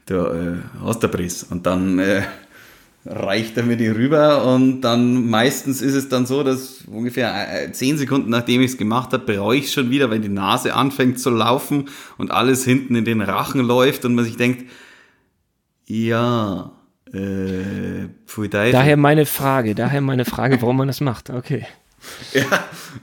du 0.07 0.15
äh, 0.15 0.55
hast 0.83 1.03
der 1.03 1.09
Briss. 1.09 1.43
Und 1.43 1.67
dann 1.67 1.99
äh, 1.99 2.23
reicht 3.05 3.57
er 3.57 3.63
mir 3.63 3.77
die 3.77 3.87
rüber 3.87 4.45
und 4.45 4.81
dann 4.81 5.29
meistens 5.29 5.81
ist 5.81 5.95
es 5.95 6.09
dann 6.09 6.25
so, 6.25 6.43
dass 6.43 6.83
ungefähr 6.87 7.63
äh, 7.63 7.71
zehn 7.71 7.97
Sekunden 7.97 8.29
nachdem 8.29 8.61
ich 8.61 8.71
es 8.71 8.77
gemacht 8.77 9.13
habe, 9.13 9.25
bereue 9.25 9.59
ich 9.59 9.71
schon 9.71 9.89
wieder, 9.89 10.11
wenn 10.11 10.21
die 10.21 10.29
Nase 10.29 10.73
anfängt 10.73 11.19
zu 11.19 11.29
laufen 11.29 11.89
und 12.17 12.31
alles 12.31 12.65
hinten 12.65 12.95
in 12.95 13.05
den 13.05 13.21
Rachen 13.21 13.61
läuft 13.61 14.05
und 14.05 14.15
man 14.15 14.25
sich 14.25 14.37
denkt, 14.37 14.69
ja, 15.85 16.71
äh, 17.13 18.09
Daher 18.71 18.97
meine 18.97 19.25
Frage, 19.25 19.75
daher 19.75 20.01
meine 20.01 20.25
Frage, 20.25 20.61
warum 20.61 20.77
man 20.77 20.87
das 20.87 21.01
macht. 21.01 21.29
Okay. 21.29 21.65
Ja, 22.33 22.45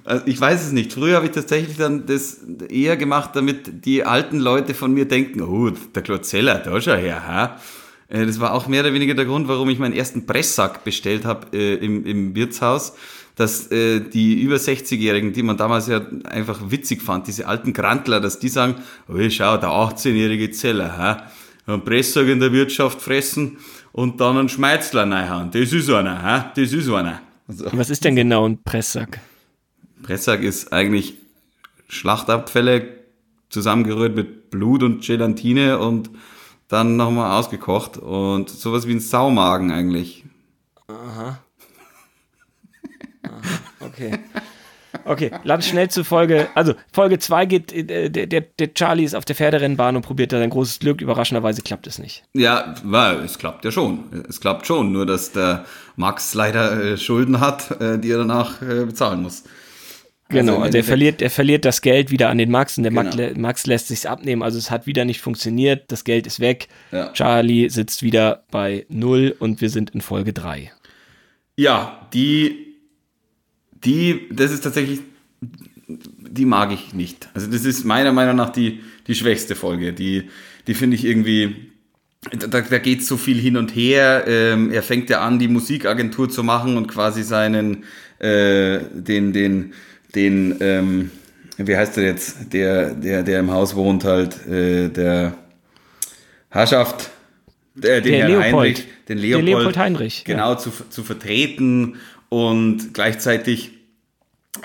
also 0.04 0.24
ich 0.26 0.40
weiß 0.40 0.66
es 0.66 0.72
nicht. 0.72 0.92
Früher 0.92 1.16
habe 1.16 1.26
ich 1.26 1.32
tatsächlich 1.32 1.76
dann 1.76 2.06
das 2.06 2.38
eher 2.68 2.96
gemacht, 2.96 3.30
damit 3.35 3.85
die 3.85 4.04
alten 4.04 4.38
Leute 4.38 4.72
von 4.74 4.92
mir 4.92 5.06
denken, 5.06 5.42
oh, 5.42 5.70
der 5.70 6.03
Claude 6.03 6.22
Zeller, 6.22 6.59
da 6.59 6.80
schau 6.80 6.94
her, 6.94 7.26
ha? 7.26 7.61
Äh, 8.09 8.26
das 8.26 8.40
war 8.40 8.52
auch 8.52 8.68
mehr 8.68 8.82
oder 8.82 8.92
weniger 8.92 9.14
der 9.14 9.24
Grund, 9.24 9.48
warum 9.48 9.68
ich 9.68 9.78
meinen 9.78 9.94
ersten 9.94 10.26
Presssack 10.26 10.84
bestellt 10.84 11.24
habe 11.24 11.57
äh, 11.57 11.74
im, 11.74 12.04
im 12.04 12.34
Wirtshaus, 12.34 12.94
dass 13.34 13.70
äh, 13.70 14.00
die 14.00 14.40
über 14.40 14.57
60-Jährigen, 14.57 15.32
die 15.32 15.42
man 15.42 15.57
damals 15.57 15.88
ja 15.88 16.00
einfach 16.24 16.70
witzig 16.70 17.02
fand, 17.02 17.26
diese 17.26 17.46
alten 17.46 17.72
Grantler, 17.72 18.20
dass 18.20 18.38
die 18.38 18.48
sagen, 18.48 18.76
oh, 19.09 19.18
schau, 19.28 19.57
der 19.59 19.70
18-jährige 19.70 20.50
Zeller, 20.50 20.96
ha? 20.96 21.26
einen 21.66 21.84
Presssack 21.84 22.28
in 22.28 22.40
der 22.40 22.52
Wirtschaft 22.52 23.02
fressen 23.02 23.59
und 23.92 24.20
dann 24.20 24.38
einen 24.38 24.48
Schmeizler 24.48 25.02
reinhauen. 25.02 25.50
Das 25.50 25.72
ist 25.72 25.90
einer, 25.90 26.22
ha? 26.22 26.52
das 26.57 26.72
ist 26.72 26.88
einer. 26.88 27.20
Also, 27.48 27.66
Was 27.72 27.90
ist 27.90 28.04
denn 28.04 28.16
genau 28.16 28.48
ein 28.48 28.62
Presssack? 28.62 29.20
Presssack 30.02 30.42
ist 30.42 30.72
eigentlich 30.72 31.14
Schlachtabfälle 31.88 32.88
zusammengerührt 33.48 34.16
mit 34.16 34.50
Blut 34.50 34.82
und 34.82 35.04
Gelatine 35.04 35.78
und 35.78 36.11
dann 36.68 36.96
nochmal 36.96 37.38
ausgekocht 37.38 37.96
und 37.96 38.50
sowas 38.50 38.86
wie 38.86 38.92
ein 38.92 39.00
Saumagen 39.00 39.70
eigentlich. 39.70 40.24
Aha. 40.88 41.38
Aha 43.22 43.56
okay. 43.80 44.18
Okay, 45.04 45.30
lass 45.44 45.68
schnell 45.68 45.88
zu 45.88 46.04
Folge. 46.04 46.48
Also, 46.54 46.74
Folge 46.92 47.18
2 47.18 47.46
geht, 47.46 47.72
äh, 47.72 48.10
der, 48.10 48.26
der, 48.26 48.40
der, 48.40 48.74
Charlie 48.74 49.04
ist 49.04 49.14
auf 49.14 49.24
der 49.24 49.36
Pferderennbahn 49.36 49.94
und 49.94 50.02
probiert 50.02 50.32
da 50.32 50.38
sein 50.38 50.50
großes 50.50 50.80
Glück. 50.80 51.00
Überraschenderweise 51.00 51.62
klappt 51.62 51.86
es 51.86 51.98
nicht. 51.98 52.24
Ja, 52.32 52.74
weil 52.82 53.20
es 53.20 53.38
klappt 53.38 53.64
ja 53.64 53.70
schon. 53.70 54.24
Es 54.28 54.40
klappt 54.40 54.66
schon, 54.66 54.92
nur 54.92 55.06
dass 55.06 55.32
der 55.32 55.64
Max 55.94 56.34
leider 56.34 56.82
äh, 56.82 56.96
Schulden 56.96 57.40
hat, 57.40 57.80
äh, 57.80 57.98
die 57.98 58.10
er 58.10 58.18
danach 58.18 58.58
bezahlen 58.58 59.22
muss. 59.22 59.44
Genau, 60.29 60.55
also, 60.55 60.64
also 60.64 60.79
er 60.79 60.85
verliert, 60.85 61.22
er 61.22 61.31
verliert 61.31 61.64
das 61.64 61.83
Geld 61.83 62.11
wieder 62.11 62.31
an 62.31 62.39
den 62.39 62.51
Max 62.51 62.77
und 62.77 62.83
der 62.83 62.93
genau. 62.93 63.05
Max, 63.05 63.37
Max 63.37 63.66
lässt 63.66 63.89
sich's 63.89 64.07
abnehmen. 64.07 64.43
Also 64.43 64.59
es 64.59 64.70
hat 64.70 64.87
wieder 64.87 65.05
nicht 65.05 65.20
funktioniert, 65.20 65.85
das 65.93 66.03
Geld 66.03 66.27
ist 66.27 66.41
weg. 66.41 66.68
Ja. 66.91 67.12
Charlie 67.12 67.68
sitzt 67.68 68.03
wieder 68.03 68.45
bei 68.51 68.87
null 68.89 69.37
und 69.39 69.61
wir 69.61 69.70
sind 69.70 69.91
in 69.91 70.01
Folge 70.01 70.33
3. 70.33 70.72
Ja, 71.57 72.09
die, 72.12 72.74
die, 73.72 74.29
das 74.31 74.51
ist 74.51 74.62
tatsächlich, 74.62 75.01
die 75.87 76.45
mag 76.45 76.72
ich 76.72 76.93
nicht. 76.93 77.29
Also 77.35 77.47
das 77.47 77.64
ist 77.64 77.85
meiner 77.85 78.12
Meinung 78.12 78.35
nach 78.35 78.51
die, 78.51 78.81
die 79.07 79.14
schwächste 79.14 79.55
Folge. 79.55 79.93
Die, 79.93 80.29
die 80.66 80.74
finde 80.74 80.97
ich 80.97 81.05
irgendwie, 81.05 81.70
da, 82.33 82.61
da 82.61 82.79
geht 82.79 83.05
so 83.05 83.16
viel 83.16 83.39
hin 83.39 83.57
und 83.57 83.74
her. 83.77 84.24
Ähm, 84.27 84.72
er 84.72 84.83
fängt 84.83 85.09
ja 85.09 85.20
an, 85.20 85.39
die 85.39 85.49
Musikagentur 85.49 86.29
zu 86.29 86.43
machen 86.43 86.77
und 86.77 86.89
quasi 86.89 87.22
seinen, 87.22 87.85
äh, 88.18 88.81
den, 88.93 89.33
den, 89.33 89.72
den, 90.16 90.56
ähm, 90.60 91.10
wie 91.58 91.76
heißt 91.76 91.96
der 91.96 92.04
jetzt, 92.04 92.52
der, 92.52 92.94
der, 92.94 93.22
der 93.22 93.40
im 93.40 93.52
Haus 93.52 93.76
wohnt 93.76 94.04
halt, 94.04 94.46
äh, 94.48 94.88
der 94.88 95.34
Herrschaft, 96.48 97.10
äh, 97.76 98.00
den 98.00 98.12
der 98.12 98.28
Leopold. 98.28 98.44
Heinrich, 98.52 98.86
den 99.08 99.18
Leopold, 99.18 99.46
der 99.46 99.54
Leopold 99.54 99.78
Heinrich, 99.78 100.24
genau 100.24 100.50
ja. 100.52 100.58
zu, 100.58 100.70
zu 100.88 101.04
vertreten 101.04 101.96
und 102.30 102.94
gleichzeitig 102.94 103.72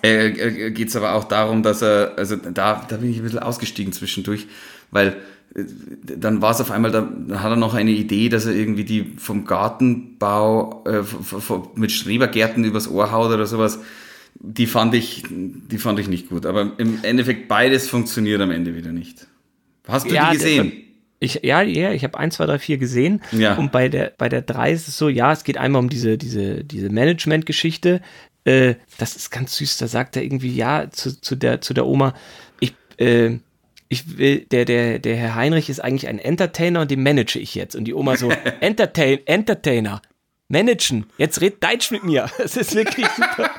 äh, 0.04 0.28
äh 0.28 0.72
geht 0.72 0.88
es 0.88 0.96
aber 0.96 1.14
auch 1.14 1.26
darum, 1.26 1.64
dass 1.64 1.82
er, 1.82 2.14
also 2.18 2.38
da, 2.38 2.86
da 2.88 2.98
bin 2.98 3.12
ich 3.12 3.18
ein 3.18 3.24
bisschen 3.24 3.40
ausgestiegen 3.40 3.92
zwischendurch, 3.92 4.48
weil 4.90 5.18
äh, 5.54 5.64
dann 6.18 6.42
war 6.42 6.52
es 6.52 6.62
auf 6.62 6.72
einmal, 6.72 6.92
dann 6.92 7.42
hat 7.42 7.52
er 7.52 7.58
noch 7.58 7.74
eine 7.74 7.92
Idee, 7.92 8.30
dass 8.30 8.46
er 8.46 8.54
irgendwie 8.54 8.86
die 8.86 9.14
vom 9.18 9.46
Gartenbau 9.46 10.86
äh, 10.88 11.04
mit 11.76 11.92
Schrebergärten 11.92 12.64
übers 12.64 12.90
Ohr 12.90 13.12
haut 13.12 13.32
oder 13.32 13.46
sowas 13.46 13.80
die 14.44 14.66
fand 14.66 14.96
ich, 14.96 15.24
die 15.30 15.78
fand 15.78 16.00
ich 16.00 16.08
nicht 16.08 16.30
gut. 16.30 16.46
Aber 16.46 16.72
im 16.78 17.00
Endeffekt 17.04 17.48
beides 17.48 17.88
funktioniert 17.88 18.42
am 18.42 18.52
Ende 18.52 18.76
wieder 18.76 18.92
nicht. 18.92 19.28
Hast 19.88 20.10
du 20.10 20.16
ja, 20.16 20.32
die 20.32 20.38
gesehen? 20.38 20.72
Ich, 21.20 21.42
ja, 21.44 21.62
ja, 21.62 21.92
ich 21.92 22.04
habe 22.04 22.18
1, 22.18 22.36
2, 22.36 22.48
3, 22.48 22.60
4 22.60 22.78
gesehen. 22.78 23.22
Ja. 23.32 23.56
Und 23.56 23.72
bei 23.72 23.90
der, 23.90 24.14
bei 24.18 24.30
der 24.30 24.42
3 24.42 24.72
ist 24.72 24.88
es 24.88 24.98
so, 24.98 25.10
ja, 25.10 25.32
es 25.32 25.44
geht 25.44 25.58
einmal 25.58 25.82
um 25.82 25.90
diese, 25.90 26.18
diese, 26.18 26.64
diese 26.64 26.90
Management-Geschichte. 26.90 28.02
Äh, 28.44 28.76
das 28.98 29.16
ist 29.16 29.30
ganz 29.30 29.56
süß. 29.58 29.78
Da 29.78 29.88
sagt 29.88 30.16
er 30.16 30.24
irgendwie, 30.24 30.56
ja, 30.56 30.90
zu, 30.90 31.20
zu, 31.22 31.36
der, 31.36 31.62
zu 31.62 31.76
der 31.76 31.86
Oma, 31.86 32.16
ich, 32.60 32.74
äh, 32.98 33.38
ich 33.90 34.18
will, 34.18 34.48
der, 34.52 34.66
der, 34.66 34.98
der 34.98 35.16
Herr 35.16 35.36
Heinrich 35.36 35.70
ist 35.70 35.82
eigentlich 35.82 36.08
ein 36.08 36.18
Entertainer 36.18 36.82
und 36.82 36.90
den 36.90 37.04
manage 37.04 37.38
ich 37.38 37.54
jetzt. 37.54 37.76
Und 37.76 37.86
die 37.86 37.94
Oma 37.94 38.18
so, 38.18 38.32
Entertain, 38.60 39.20
Entertainer 39.26 40.02
managen. 40.52 41.06
Jetzt 41.18 41.42
red 41.42 41.64
Deutsch 41.64 41.92
mit 41.92 42.04
mir. 42.04 42.30
Es 42.38 42.58
ist 42.58 42.76
wirklich 42.76 43.08
super. 43.08 43.50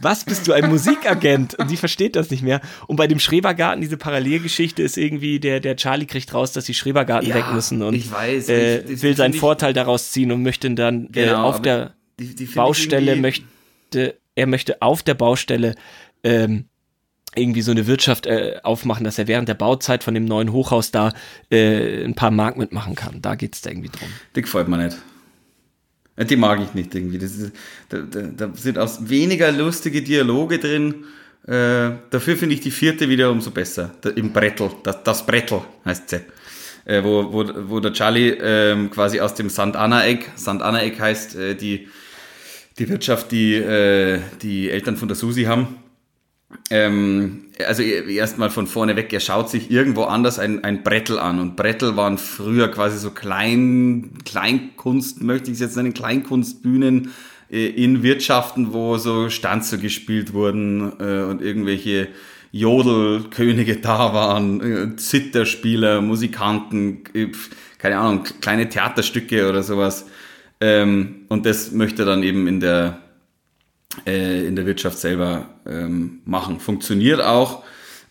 Was 0.00 0.24
bist 0.24 0.46
du, 0.46 0.52
ein 0.52 0.68
Musikagent? 0.68 1.54
Und 1.58 1.68
sie 1.68 1.76
versteht 1.76 2.16
das 2.16 2.30
nicht 2.30 2.42
mehr. 2.42 2.60
Und 2.86 2.96
bei 2.96 3.06
dem 3.06 3.18
Schrebergarten, 3.18 3.80
diese 3.80 3.96
Parallelgeschichte 3.96 4.82
ist 4.82 4.96
irgendwie, 4.96 5.40
der, 5.40 5.60
der 5.60 5.76
Charlie 5.76 6.06
kriegt 6.06 6.32
raus, 6.34 6.52
dass 6.52 6.64
die 6.64 6.74
Schrebergarten 6.74 7.28
ja, 7.28 7.34
weg 7.34 7.46
müssen 7.52 7.82
und 7.82 7.94
ich 7.94 8.10
weiß, 8.10 8.48
äh, 8.48 8.80
ich, 8.80 9.02
will 9.02 9.16
seinen 9.16 9.34
Vorteil 9.34 9.72
daraus 9.72 10.10
ziehen 10.10 10.30
und 10.30 10.42
möchte 10.42 10.70
dann 10.70 11.06
äh, 11.06 11.08
genau, 11.12 11.32
äh, 11.32 11.48
auf 11.48 11.62
der 11.62 11.94
die, 12.18 12.34
die 12.34 12.44
Baustelle 12.46 13.16
möchte, 13.16 13.44
er 14.34 14.46
möchte 14.46 14.82
auf 14.82 15.02
der 15.02 15.14
Baustelle 15.14 15.74
ähm, 16.22 16.66
irgendwie 17.34 17.62
so 17.62 17.70
eine 17.70 17.86
Wirtschaft 17.86 18.26
äh, 18.26 18.60
aufmachen, 18.62 19.04
dass 19.04 19.18
er 19.18 19.28
während 19.28 19.48
der 19.48 19.54
Bauzeit 19.54 20.02
von 20.02 20.14
dem 20.14 20.24
neuen 20.24 20.52
Hochhaus 20.52 20.90
da 20.90 21.12
äh, 21.50 22.04
ein 22.04 22.14
paar 22.14 22.30
Mark 22.30 22.56
mitmachen 22.56 22.94
kann. 22.94 23.22
Da 23.22 23.34
geht 23.34 23.54
es 23.54 23.62
da 23.62 23.70
irgendwie 23.70 23.90
drum. 23.90 24.08
Die 24.34 24.42
gefällt 24.42 24.68
mir 24.68 24.78
nicht. 24.78 24.96
Die 26.24 26.36
mag 26.36 26.60
ich 26.60 26.74
nicht 26.74 26.94
irgendwie. 26.94 27.18
Ist, 27.18 27.52
da, 27.88 27.98
da, 27.98 28.22
da 28.22 28.50
sind 28.54 28.78
auch 28.78 28.90
weniger 29.00 29.52
lustige 29.52 30.02
Dialoge 30.02 30.58
drin. 30.58 31.04
Äh, 31.46 31.92
dafür 32.10 32.36
finde 32.36 32.54
ich 32.54 32.60
die 32.60 32.70
vierte 32.70 33.08
wieder 33.08 33.30
umso 33.30 33.50
besser. 33.50 33.92
Da, 34.00 34.10
Im 34.10 34.32
Brettel, 34.32 34.70
das, 34.82 35.02
das 35.04 35.24
Brettel 35.24 35.62
heißt 35.84 36.10
sie. 36.10 36.20
Äh, 36.84 37.04
wo, 37.04 37.32
wo, 37.32 37.44
wo 37.68 37.80
der 37.80 37.92
Charlie 37.92 38.30
äh, 38.30 38.88
quasi 38.88 39.20
aus 39.20 39.34
dem 39.34 39.48
St. 39.48 39.76
Anna-Eck, 39.76 40.30
St. 40.36 40.48
Anna-Eck 40.48 40.98
heißt 40.98 41.36
äh, 41.36 41.54
die, 41.54 41.88
die 42.78 42.88
Wirtschaft, 42.88 43.30
die 43.30 43.54
äh, 43.54 44.20
die 44.42 44.70
Eltern 44.70 44.96
von 44.96 45.08
der 45.08 45.16
Susi 45.16 45.44
haben, 45.44 45.76
ähm, 46.70 47.44
also 47.66 47.82
erstmal 47.82 48.50
von 48.50 48.66
vorne 48.66 48.96
weg, 48.96 49.12
er 49.12 49.20
schaut 49.20 49.50
sich 49.50 49.70
irgendwo 49.70 50.04
anders 50.04 50.38
ein, 50.38 50.64
ein 50.64 50.82
Brettel 50.82 51.18
an. 51.18 51.40
Und 51.40 51.56
Brettel 51.56 51.96
waren 51.96 52.18
früher 52.18 52.68
quasi 52.68 52.98
so 52.98 53.10
Klein, 53.10 54.18
Kleinkunst, 54.24 55.22
möchte 55.22 55.50
ich 55.50 55.54
es 55.54 55.60
jetzt 55.60 55.76
nennen, 55.76 55.94
Kleinkunstbühnen 55.94 57.12
äh, 57.50 57.66
in 57.66 58.02
Wirtschaften, 58.02 58.72
wo 58.72 58.96
so 58.96 59.28
Stanze 59.28 59.78
gespielt 59.78 60.32
wurden 60.32 60.92
äh, 61.00 61.22
und 61.22 61.42
irgendwelche 61.42 62.08
Jodelkönige 62.50 63.76
da 63.76 64.14
waren, 64.14 64.60
äh, 64.94 64.96
Zitterspieler, 64.96 66.00
Musikanten, 66.00 67.04
äh, 67.12 67.28
keine 67.76 67.98
Ahnung, 67.98 68.24
kleine 68.40 68.68
Theaterstücke 68.68 69.48
oder 69.48 69.62
sowas. 69.62 70.06
Ähm, 70.60 71.26
und 71.28 71.44
das 71.44 71.72
möchte 71.72 72.02
er 72.02 72.06
dann 72.06 72.22
eben 72.22 72.46
in 72.46 72.60
der 72.60 73.00
äh, 74.06 74.46
in 74.46 74.56
der 74.56 74.66
Wirtschaft 74.66 74.98
selber 74.98 75.48
ähm, 75.66 76.20
machen. 76.24 76.60
Funktioniert 76.60 77.20
auch 77.20 77.64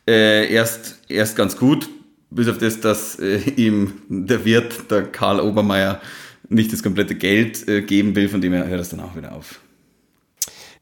äh, 0.08 0.52
erst, 0.52 1.00
erst 1.08 1.36
ganz 1.36 1.58
gut, 1.58 1.90
bis 2.30 2.48
auf 2.48 2.58
das, 2.58 2.82
dass 2.82 3.20
äh, 3.20 3.38
ihm 3.56 3.94
der 4.10 4.44
Wirt, 4.46 4.90
der 4.92 5.04
Karl 5.04 5.40
Obermeier, 5.40 6.02
nicht 6.50 6.72
das 6.72 6.82
komplette 6.82 7.16
Geld 7.16 7.68
äh, 7.68 7.82
geben 7.82 8.16
will, 8.16 8.30
von 8.30 8.42
dem 8.42 8.54
her 8.54 8.68
hört 8.68 8.82
es 8.82 8.90
dann 8.90 9.02
auch 9.02 9.16
wieder 9.16 9.34
auf. 9.34 9.60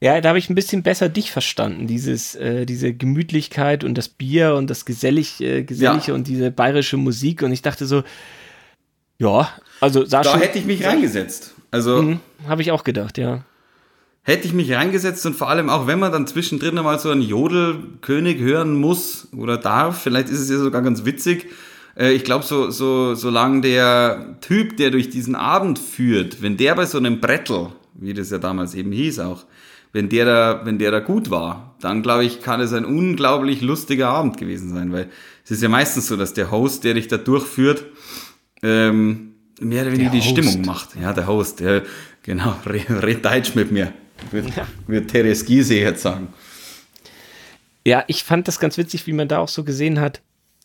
Ja, 0.00 0.20
da 0.20 0.28
habe 0.28 0.38
ich 0.38 0.50
ein 0.50 0.54
bisschen 0.54 0.82
besser 0.82 1.08
dich 1.08 1.30
verstanden. 1.30 1.86
Dieses, 1.86 2.34
äh, 2.34 2.66
diese 2.66 2.92
Gemütlichkeit 2.92 3.82
und 3.82 3.96
das 3.96 4.08
Bier 4.08 4.54
und 4.54 4.68
das 4.68 4.84
Gesellig, 4.84 5.40
äh, 5.40 5.64
Gesellige 5.64 6.08
ja. 6.08 6.14
und 6.14 6.28
diese 6.28 6.50
bayerische 6.50 6.98
Musik. 6.98 7.42
Und 7.42 7.52
ich 7.52 7.62
dachte 7.62 7.86
so, 7.86 8.04
ja, 9.18 9.50
also 9.80 10.04
da 10.04 10.22
schon. 10.22 10.34
Da 10.34 10.38
hätte 10.38 10.58
ich 10.58 10.66
mich 10.66 10.84
reingesetzt. 10.84 11.54
Also. 11.70 12.02
Mhm, 12.02 12.20
habe 12.46 12.60
ich 12.62 12.70
auch 12.70 12.84
gedacht, 12.84 13.16
ja 13.16 13.44
hätte 14.26 14.48
ich 14.48 14.52
mich 14.52 14.72
reingesetzt 14.72 15.24
und 15.24 15.36
vor 15.36 15.48
allem 15.48 15.70
auch 15.70 15.86
wenn 15.86 16.00
man 16.00 16.10
dann 16.10 16.26
zwischendrin 16.26 16.74
mal 16.74 16.98
so 16.98 17.10
einen 17.10 17.22
Jodelkönig 17.22 18.40
hören 18.40 18.74
muss 18.74 19.28
oder 19.36 19.56
darf, 19.56 20.02
vielleicht 20.02 20.28
ist 20.28 20.40
es 20.40 20.50
ja 20.50 20.58
sogar 20.58 20.82
ganz 20.82 21.04
witzig. 21.04 21.46
Äh, 21.96 22.12
ich 22.12 22.24
glaube, 22.24 22.44
so, 22.44 22.70
so, 22.70 23.14
solange 23.14 23.60
der 23.60 24.36
Typ, 24.40 24.76
der 24.78 24.90
durch 24.90 25.10
diesen 25.10 25.36
Abend 25.36 25.78
führt, 25.78 26.42
wenn 26.42 26.56
der 26.56 26.74
bei 26.74 26.86
so 26.86 26.98
einem 26.98 27.20
Brettel, 27.20 27.68
wie 27.94 28.14
das 28.14 28.30
ja 28.30 28.38
damals 28.38 28.74
eben 28.74 28.90
hieß 28.90 29.20
auch, 29.20 29.44
wenn 29.92 30.08
der 30.08 30.24
da, 30.24 30.60
wenn 30.64 30.80
der 30.80 30.90
da 30.90 30.98
gut 30.98 31.30
war, 31.30 31.76
dann 31.80 32.02
glaube 32.02 32.24
ich, 32.24 32.42
kann 32.42 32.60
es 32.60 32.72
ein 32.72 32.84
unglaublich 32.84 33.62
lustiger 33.62 34.08
Abend 34.08 34.38
gewesen 34.38 34.74
sein, 34.74 34.92
weil 34.92 35.08
es 35.44 35.52
ist 35.52 35.62
ja 35.62 35.68
meistens 35.68 36.08
so, 36.08 36.16
dass 36.16 36.34
der 36.34 36.50
Host, 36.50 36.82
der 36.82 36.94
dich 36.94 37.06
da 37.06 37.16
durchführt, 37.16 37.84
ähm, 38.64 39.34
mehr 39.60 39.82
oder 39.82 39.92
weniger 39.92 40.10
die 40.10 40.20
Stimmung 40.20 40.62
macht. 40.62 40.96
Ja, 41.00 41.12
der 41.12 41.28
Host, 41.28 41.60
der, 41.60 41.84
genau, 42.24 42.56
red 42.66 43.24
Deutsch 43.24 43.54
mit 43.54 43.70
mir. 43.70 43.92
Würde 44.30 44.48
ja. 44.56 44.66
würd 44.86 45.10
Therese 45.10 45.44
Giese 45.44 45.74
jetzt 45.74 46.02
sagen. 46.02 46.28
Ja, 47.84 48.04
ich 48.08 48.24
fand 48.24 48.48
das 48.48 48.58
ganz 48.58 48.78
witzig, 48.78 49.06
wie 49.06 49.12
man 49.12 49.28
da 49.28 49.38
auch 49.38 49.48
so 49.48 49.62
gesehen 49.62 50.00
hat. 50.00 50.20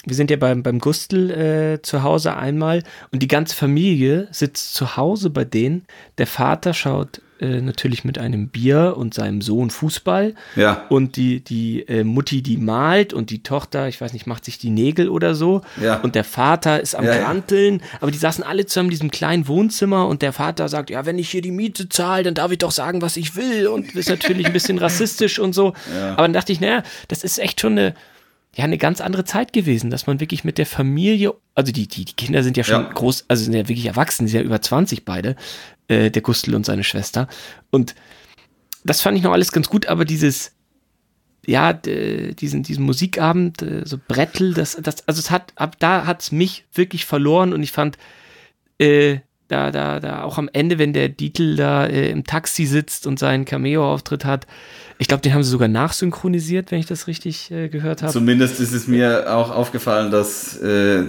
Wir 0.06 0.16
sind 0.16 0.32
ja 0.32 0.38
beim, 0.38 0.64
beim 0.64 0.80
Gustl 0.80 1.30
äh, 1.30 1.82
zu 1.84 2.02
Hause 2.02 2.36
einmal 2.36 2.84
und 3.12 3.22
die 3.22 3.28
ganze 3.28 3.56
Familie 3.56 4.28
sitzt 4.32 4.74
zu 4.74 4.98
Hause 4.98 5.30
bei 5.30 5.46
denen. 5.46 5.86
Der 6.18 6.26
Vater 6.26 6.74
schaut 6.74 7.22
äh, 7.42 7.60
natürlich 7.60 8.04
mit 8.04 8.18
einem 8.18 8.50
Bier 8.50 8.96
und 8.98 9.14
seinem 9.14 9.42
Sohn 9.42 9.70
Fußball. 9.70 10.36
Ja. 10.56 10.86
Und 10.90 11.16
die, 11.16 11.44
die 11.44 11.82
äh, 11.88 12.04
Mutti, 12.04 12.42
die 12.42 12.58
malt 12.58 13.14
und 13.14 13.30
die 13.32 13.44
Tochter, 13.44 13.88
ich 13.88 14.00
weiß 14.00 14.14
nicht, 14.14 14.28
macht 14.28 14.46
sich 14.46 14.60
die 14.60 14.70
Nägel 14.70 15.10
oder 15.10 15.34
so. 15.34 15.62
Ja. 15.82 16.00
Und 16.02 16.16
der 16.16 16.24
Vater 16.24 16.80
ist 16.80 16.96
am 16.96 17.06
ja, 17.06 17.26
Ranteln. 17.26 17.80
Ja. 17.80 17.86
Aber 18.02 18.12
die 18.12 18.18
saßen 18.18 18.44
alle 18.44 18.66
zusammen 18.66 18.88
in 18.88 18.92
diesem 18.92 19.12
kleinen 19.12 19.48
Wohnzimmer 19.48 20.08
und 20.08 20.22
der 20.22 20.34
Vater 20.34 20.70
sagt, 20.70 20.90
ja, 20.92 21.06
wenn 21.06 21.18
ich 21.18 21.30
hier 21.32 21.42
die 21.42 21.52
Miete 21.52 21.90
zahle, 21.90 22.24
dann 22.24 22.36
darf 22.36 22.52
ich 22.52 22.60
doch 22.60 22.72
sagen, 22.72 23.02
was 23.02 23.18
ich 23.18 23.36
will. 23.36 23.68
Und 23.68 23.96
ist 23.96 24.10
natürlich 24.10 24.46
ein 24.46 24.54
bisschen 24.54 24.78
rassistisch 24.78 25.40
und 25.40 25.54
so. 25.54 25.74
Ja. 25.96 26.14
Aber 26.14 26.24
dann 26.24 26.34
dachte 26.34 26.52
ich, 26.54 26.62
naja, 26.62 26.84
das 27.08 27.24
ist 27.24 27.40
echt 27.40 27.60
schon 27.60 27.74
eine, 27.74 27.96
ja, 28.56 28.66
eine 28.66 28.78
ganz 28.78 29.00
andere 29.00 29.24
Zeit 29.24 29.54
gewesen, 29.54 29.90
dass 29.90 30.08
man 30.08 30.20
wirklich 30.20 30.44
mit 30.44 30.58
der 30.58 30.66
Familie, 30.66 31.34
also 31.56 31.72
die, 31.72 31.88
die, 31.88 32.04
die 32.04 32.14
Kinder 32.14 32.44
sind 32.44 32.58
ja 32.58 32.64
schon 32.64 32.84
ja. 32.84 32.92
groß, 32.92 33.26
also 33.30 33.44
sind 33.44 33.54
ja 33.54 33.70
wirklich 33.70 33.86
erwachsen, 33.86 34.28
sind 34.28 34.40
ja 34.40 34.46
über 34.46 34.62
20 34.62 35.06
beide, 35.06 35.38
äh, 35.88 36.12
der 36.12 36.22
Gustl 36.22 36.54
und 36.54 36.66
seine 36.66 36.84
Schwester. 36.84 37.30
Und 37.70 37.96
das 38.84 39.02
fand 39.02 39.18
ich 39.18 39.24
noch 39.24 39.32
alles 39.32 39.54
ganz 39.54 39.70
gut, 39.70 39.86
aber 39.86 40.04
dieses, 40.04 40.54
ja, 41.46 41.72
diesen, 41.72 42.64
diesen 42.64 42.84
Musikabend, 42.84 43.62
äh, 43.62 43.86
so 43.86 43.98
Brettel, 44.06 44.54
das, 44.54 44.78
das, 44.82 45.08
also 45.08 45.20
es 45.20 45.32
hat, 45.32 45.54
ab 45.56 45.78
da 45.80 46.06
hat 46.06 46.22
es 46.22 46.32
mich 46.34 46.66
wirklich 46.74 47.06
verloren 47.06 47.54
und 47.54 47.64
ich 47.64 47.72
fand, 47.72 47.98
äh, 48.80 49.20
da, 49.48 49.70
da, 49.70 50.00
da 50.00 50.24
auch 50.24 50.38
am 50.38 50.50
Ende, 50.52 50.80
wenn 50.80 50.94
der 50.94 51.10
Dietl 51.10 51.56
da 51.58 51.86
äh, 51.86 52.10
im 52.10 52.24
Taxi 52.24 52.66
sitzt 52.66 53.06
und 53.06 53.20
seinen 53.20 53.44
Cameo-Auftritt 53.44 54.24
hat, 54.24 54.48
ich 55.02 55.08
glaube, 55.08 55.22
den 55.22 55.34
haben 55.34 55.42
sie 55.42 55.50
sogar 55.50 55.68
nachsynchronisiert, 55.68 56.70
wenn 56.70 56.80
ich 56.80 56.86
das 56.86 57.08
richtig 57.08 57.50
äh, 57.50 57.70
gehört 57.70 58.04
habe. 58.04 58.14
Zumindest 58.14 58.60
ist 58.60 58.72
es 58.72 58.88
mir 58.88 59.34
auch 59.36 59.50
aufgefallen, 59.50 60.12
dass 60.12 60.62
äh, 60.62 61.04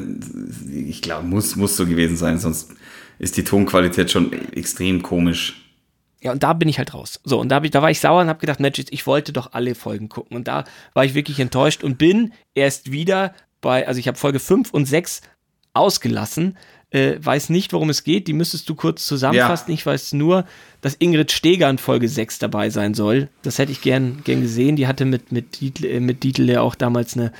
ich 0.74 1.02
glaube, 1.02 1.26
muss, 1.26 1.56
muss 1.56 1.76
so 1.76 1.84
gewesen 1.84 2.16
sein, 2.16 2.38
sonst 2.38 2.70
ist 3.18 3.36
die 3.36 3.44
Tonqualität 3.44 4.10
schon 4.10 4.32
extrem 4.52 5.02
komisch. 5.02 5.66
Ja, 6.22 6.32
und 6.32 6.42
da 6.42 6.54
bin 6.54 6.70
ich 6.70 6.78
halt 6.78 6.94
raus. 6.94 7.20
So, 7.22 7.38
und 7.38 7.50
da, 7.50 7.62
ich, 7.62 7.70
da 7.70 7.82
war 7.82 7.90
ich 7.90 8.00
sauer 8.00 8.22
und 8.22 8.28
habe 8.28 8.38
gedacht, 8.38 8.60
Mensch, 8.60 8.82
ich 8.88 9.06
wollte 9.06 9.34
doch 9.34 9.52
alle 9.52 9.74
Folgen 9.74 10.08
gucken. 10.08 10.38
Und 10.38 10.48
da 10.48 10.64
war 10.94 11.04
ich 11.04 11.12
wirklich 11.12 11.38
enttäuscht 11.38 11.84
und 11.84 11.98
bin 11.98 12.32
erst 12.54 12.92
wieder 12.92 13.34
bei, 13.60 13.86
also 13.86 14.00
ich 14.00 14.08
habe 14.08 14.16
Folge 14.16 14.38
5 14.38 14.70
und 14.70 14.86
6 14.86 15.20
ausgelassen, 15.74 16.56
äh, 16.92 17.16
weiß 17.18 17.48
nicht, 17.48 17.72
worum 17.72 17.90
es 17.90 18.04
geht. 18.04 18.28
Die 18.28 18.32
müsstest 18.32 18.68
du 18.68 18.74
kurz 18.74 19.06
zusammenfassen. 19.06 19.70
Ja. 19.70 19.74
Ich 19.74 19.86
weiß 19.86 20.12
nur, 20.12 20.44
dass 20.80 20.94
Ingrid 20.94 21.32
Steger 21.32 21.68
in 21.70 21.78
Folge 21.78 22.08
6 22.08 22.38
dabei 22.38 22.70
sein 22.70 22.94
soll. 22.94 23.28
Das 23.42 23.58
hätte 23.58 23.72
ich 23.72 23.80
gern, 23.80 24.22
gern 24.24 24.42
gesehen. 24.42 24.76
Die 24.76 24.86
hatte 24.86 25.04
mit, 25.04 25.32
mit, 25.32 25.60
Dietl, 25.60 25.86
äh, 25.86 26.00
mit 26.00 26.22
Dietl 26.22 26.48
ja 26.48 26.60
auch 26.60 26.74
damals 26.74 27.16
eine 27.16 27.32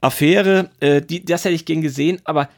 Affäre. 0.00 0.70
Äh, 0.80 1.02
die, 1.02 1.24
das 1.24 1.44
hätte 1.44 1.54
ich 1.54 1.66
gern 1.66 1.82
gesehen. 1.82 2.20
Aber 2.24 2.48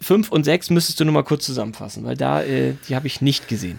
5 0.00 0.30
und 0.30 0.44
6 0.44 0.70
müsstest 0.70 1.00
du 1.00 1.04
nur 1.04 1.14
mal 1.14 1.24
kurz 1.24 1.44
zusammenfassen, 1.44 2.04
weil 2.04 2.16
da, 2.16 2.42
äh, 2.42 2.74
die 2.88 2.94
habe 2.94 3.06
ich 3.06 3.20
nicht 3.20 3.48
gesehen. 3.48 3.78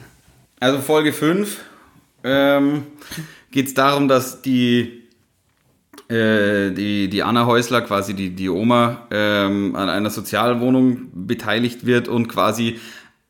Also 0.60 0.80
Folge 0.80 1.14
5 1.14 1.62
ähm, 2.24 2.88
geht 3.52 3.68
es 3.68 3.74
darum, 3.74 4.08
dass 4.08 4.42
die 4.42 5.05
äh, 6.10 6.72
die, 6.72 7.10
die 7.10 7.24
Anna 7.24 7.46
Häusler, 7.46 7.82
quasi 7.82 8.14
die, 8.14 8.30
die 8.30 8.50
Oma, 8.50 9.08
ähm, 9.12 9.76
an 9.76 9.90
einer 9.90 10.10
Sozialwohnung 10.10 11.10
beteiligt 11.14 11.86
wird 11.86 12.08
und 12.08 12.28
quasi 12.28 12.80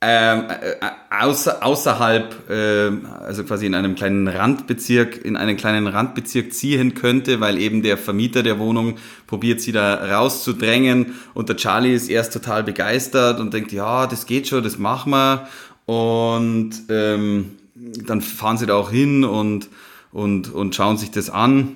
ähm, 0.01 0.43
äh, 0.49 0.75
außer, 1.09 1.65
außerhalb, 1.65 2.49
äh, 2.49 2.91
also 3.23 3.43
quasi 3.45 3.65
in 3.65 3.75
einem 3.75 3.95
kleinen 3.95 4.27
Randbezirk, 4.27 5.23
in 5.23 5.37
einen 5.37 5.55
kleinen 5.55 5.87
Randbezirk 5.87 6.53
ziehen 6.53 6.93
könnte, 6.93 7.39
weil 7.39 7.57
eben 7.57 7.81
der 7.81 7.97
Vermieter 7.97 8.43
der 8.43 8.59
Wohnung 8.59 8.97
probiert 9.25 9.61
sie 9.61 9.71
da 9.71 9.95
rauszudrängen. 9.95 11.15
Und 11.33 11.47
der 11.49 11.55
Charlie 11.55 11.93
ist 11.93 12.09
erst 12.09 12.33
total 12.33 12.63
begeistert 12.63 13.39
und 13.39 13.53
denkt, 13.53 13.71
ja, 13.71 14.05
das 14.05 14.25
geht 14.25 14.47
schon, 14.47 14.63
das 14.63 14.77
machen 14.77 15.11
wir. 15.11 15.47
Und 15.85 16.71
ähm, 16.89 17.51
dann 17.73 18.21
fahren 18.21 18.57
sie 18.57 18.65
da 18.65 18.75
auch 18.75 18.91
hin 18.91 19.23
und, 19.23 19.69
und, 20.11 20.53
und 20.53 20.75
schauen 20.75 20.97
sich 20.97 21.11
das 21.11 21.29
an 21.29 21.75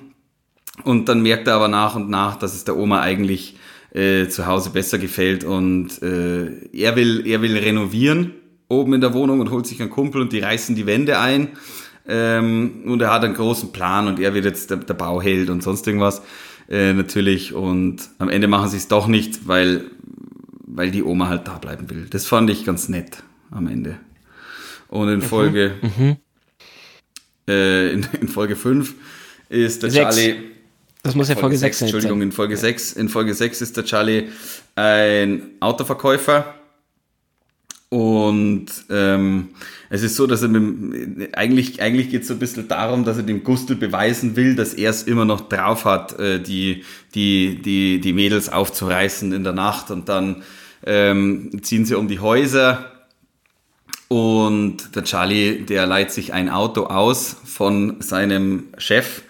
und 0.84 1.08
dann 1.08 1.22
merkt 1.22 1.48
er 1.48 1.54
aber 1.54 1.68
nach 1.68 1.94
und 1.96 2.10
nach, 2.10 2.36
dass 2.36 2.54
es 2.54 2.64
der 2.64 2.76
Oma 2.76 3.00
eigentlich 3.00 3.56
äh, 3.92 4.28
zu 4.28 4.46
Hause 4.46 4.70
besser 4.70 4.98
gefällt 4.98 5.44
und 5.44 6.02
äh, 6.02 6.68
er, 6.72 6.96
will, 6.96 7.26
er 7.26 7.42
will 7.42 7.56
renovieren 7.56 8.34
oben 8.70 8.94
in 8.94 9.00
der 9.00 9.12
Wohnung 9.12 9.40
und 9.40 9.50
holt 9.50 9.66
sich 9.66 9.80
einen 9.80 9.90
Kumpel 9.90 10.22
und 10.22 10.32
die 10.32 10.38
reißen 10.38 10.74
die 10.74 10.86
Wände 10.86 11.18
ein. 11.18 11.48
Ähm, 12.08 12.84
und 12.86 13.02
er 13.02 13.12
hat 13.12 13.24
einen 13.24 13.34
großen 13.34 13.72
Plan 13.72 14.06
und 14.06 14.18
er 14.18 14.32
wird 14.32 14.46
jetzt 14.46 14.70
der, 14.70 14.78
der 14.78 14.94
Bauheld 14.94 15.50
und 15.50 15.62
sonst 15.62 15.86
irgendwas 15.86 16.22
äh, 16.68 16.92
natürlich. 16.92 17.52
Und 17.52 17.98
am 18.18 18.30
Ende 18.30 18.48
machen 18.48 18.70
sie 18.70 18.78
es 18.78 18.88
doch 18.88 19.06
nicht, 19.06 19.46
weil, 19.46 19.84
weil 20.66 20.90
die 20.90 21.02
Oma 21.02 21.28
halt 21.28 21.46
da 21.46 21.58
bleiben 21.58 21.90
will. 21.90 22.06
Das 22.08 22.26
fand 22.26 22.48
ich 22.48 22.64
ganz 22.64 22.88
nett 22.88 23.22
am 23.50 23.66
Ende. 23.66 23.98
Und 24.88 25.08
in 25.08 25.16
mhm. 25.16 25.22
Folge, 25.22 25.74
mhm. 25.82 26.16
Äh, 27.48 27.92
in, 27.92 28.06
in, 28.20 28.28
Folge 28.28 28.54
5 28.54 28.94
ist 29.48 29.82
der 29.82 29.90
Sechs. 29.90 30.16
Charlie 30.16 30.36
das 31.02 31.14
muss 31.14 31.28
ja 31.28 31.34
Folge, 31.34 31.56
Folge 31.56 31.58
6 31.58 31.78
sein. 31.78 31.86
Entschuldigung, 31.86 32.22
in 32.22 32.32
Folge, 32.32 32.54
ja. 32.54 32.60
6, 32.60 32.92
in 32.92 33.08
Folge 33.08 33.34
6 33.34 33.60
ist 33.62 33.76
der 33.76 33.84
Charlie 33.84 34.28
ein 34.76 35.42
Autoverkäufer. 35.60 36.54
Und 37.88 38.66
ähm, 38.88 39.48
es 39.88 40.02
ist 40.04 40.14
so, 40.14 40.28
dass 40.28 40.42
er 40.42 40.48
mit, 40.48 41.36
eigentlich, 41.36 41.82
eigentlich 41.82 42.10
geht 42.10 42.22
es 42.22 42.28
so 42.28 42.34
ein 42.34 42.38
bisschen 42.38 42.68
darum, 42.68 43.04
dass 43.04 43.16
er 43.16 43.24
dem 43.24 43.42
Gustl 43.42 43.74
beweisen 43.74 44.36
will, 44.36 44.54
dass 44.54 44.74
er 44.74 44.90
es 44.90 45.02
immer 45.02 45.24
noch 45.24 45.48
drauf 45.48 45.84
hat, 45.84 46.16
äh, 46.20 46.40
die, 46.40 46.84
die, 47.16 47.60
die, 47.60 48.00
die 48.00 48.12
Mädels 48.12 48.48
aufzureißen 48.48 49.32
in 49.32 49.42
der 49.42 49.54
Nacht. 49.54 49.90
Und 49.90 50.08
dann 50.08 50.44
ähm, 50.86 51.50
ziehen 51.62 51.84
sie 51.84 51.96
um 51.96 52.06
die 52.06 52.20
Häuser. 52.20 52.92
Und 54.06 54.94
der 54.94 55.02
Charlie, 55.04 55.62
der 55.62 55.86
leiht 55.86 56.12
sich 56.12 56.32
ein 56.32 56.48
Auto 56.48 56.84
aus 56.84 57.36
von 57.44 58.00
seinem 58.00 58.68
Chef 58.78 59.22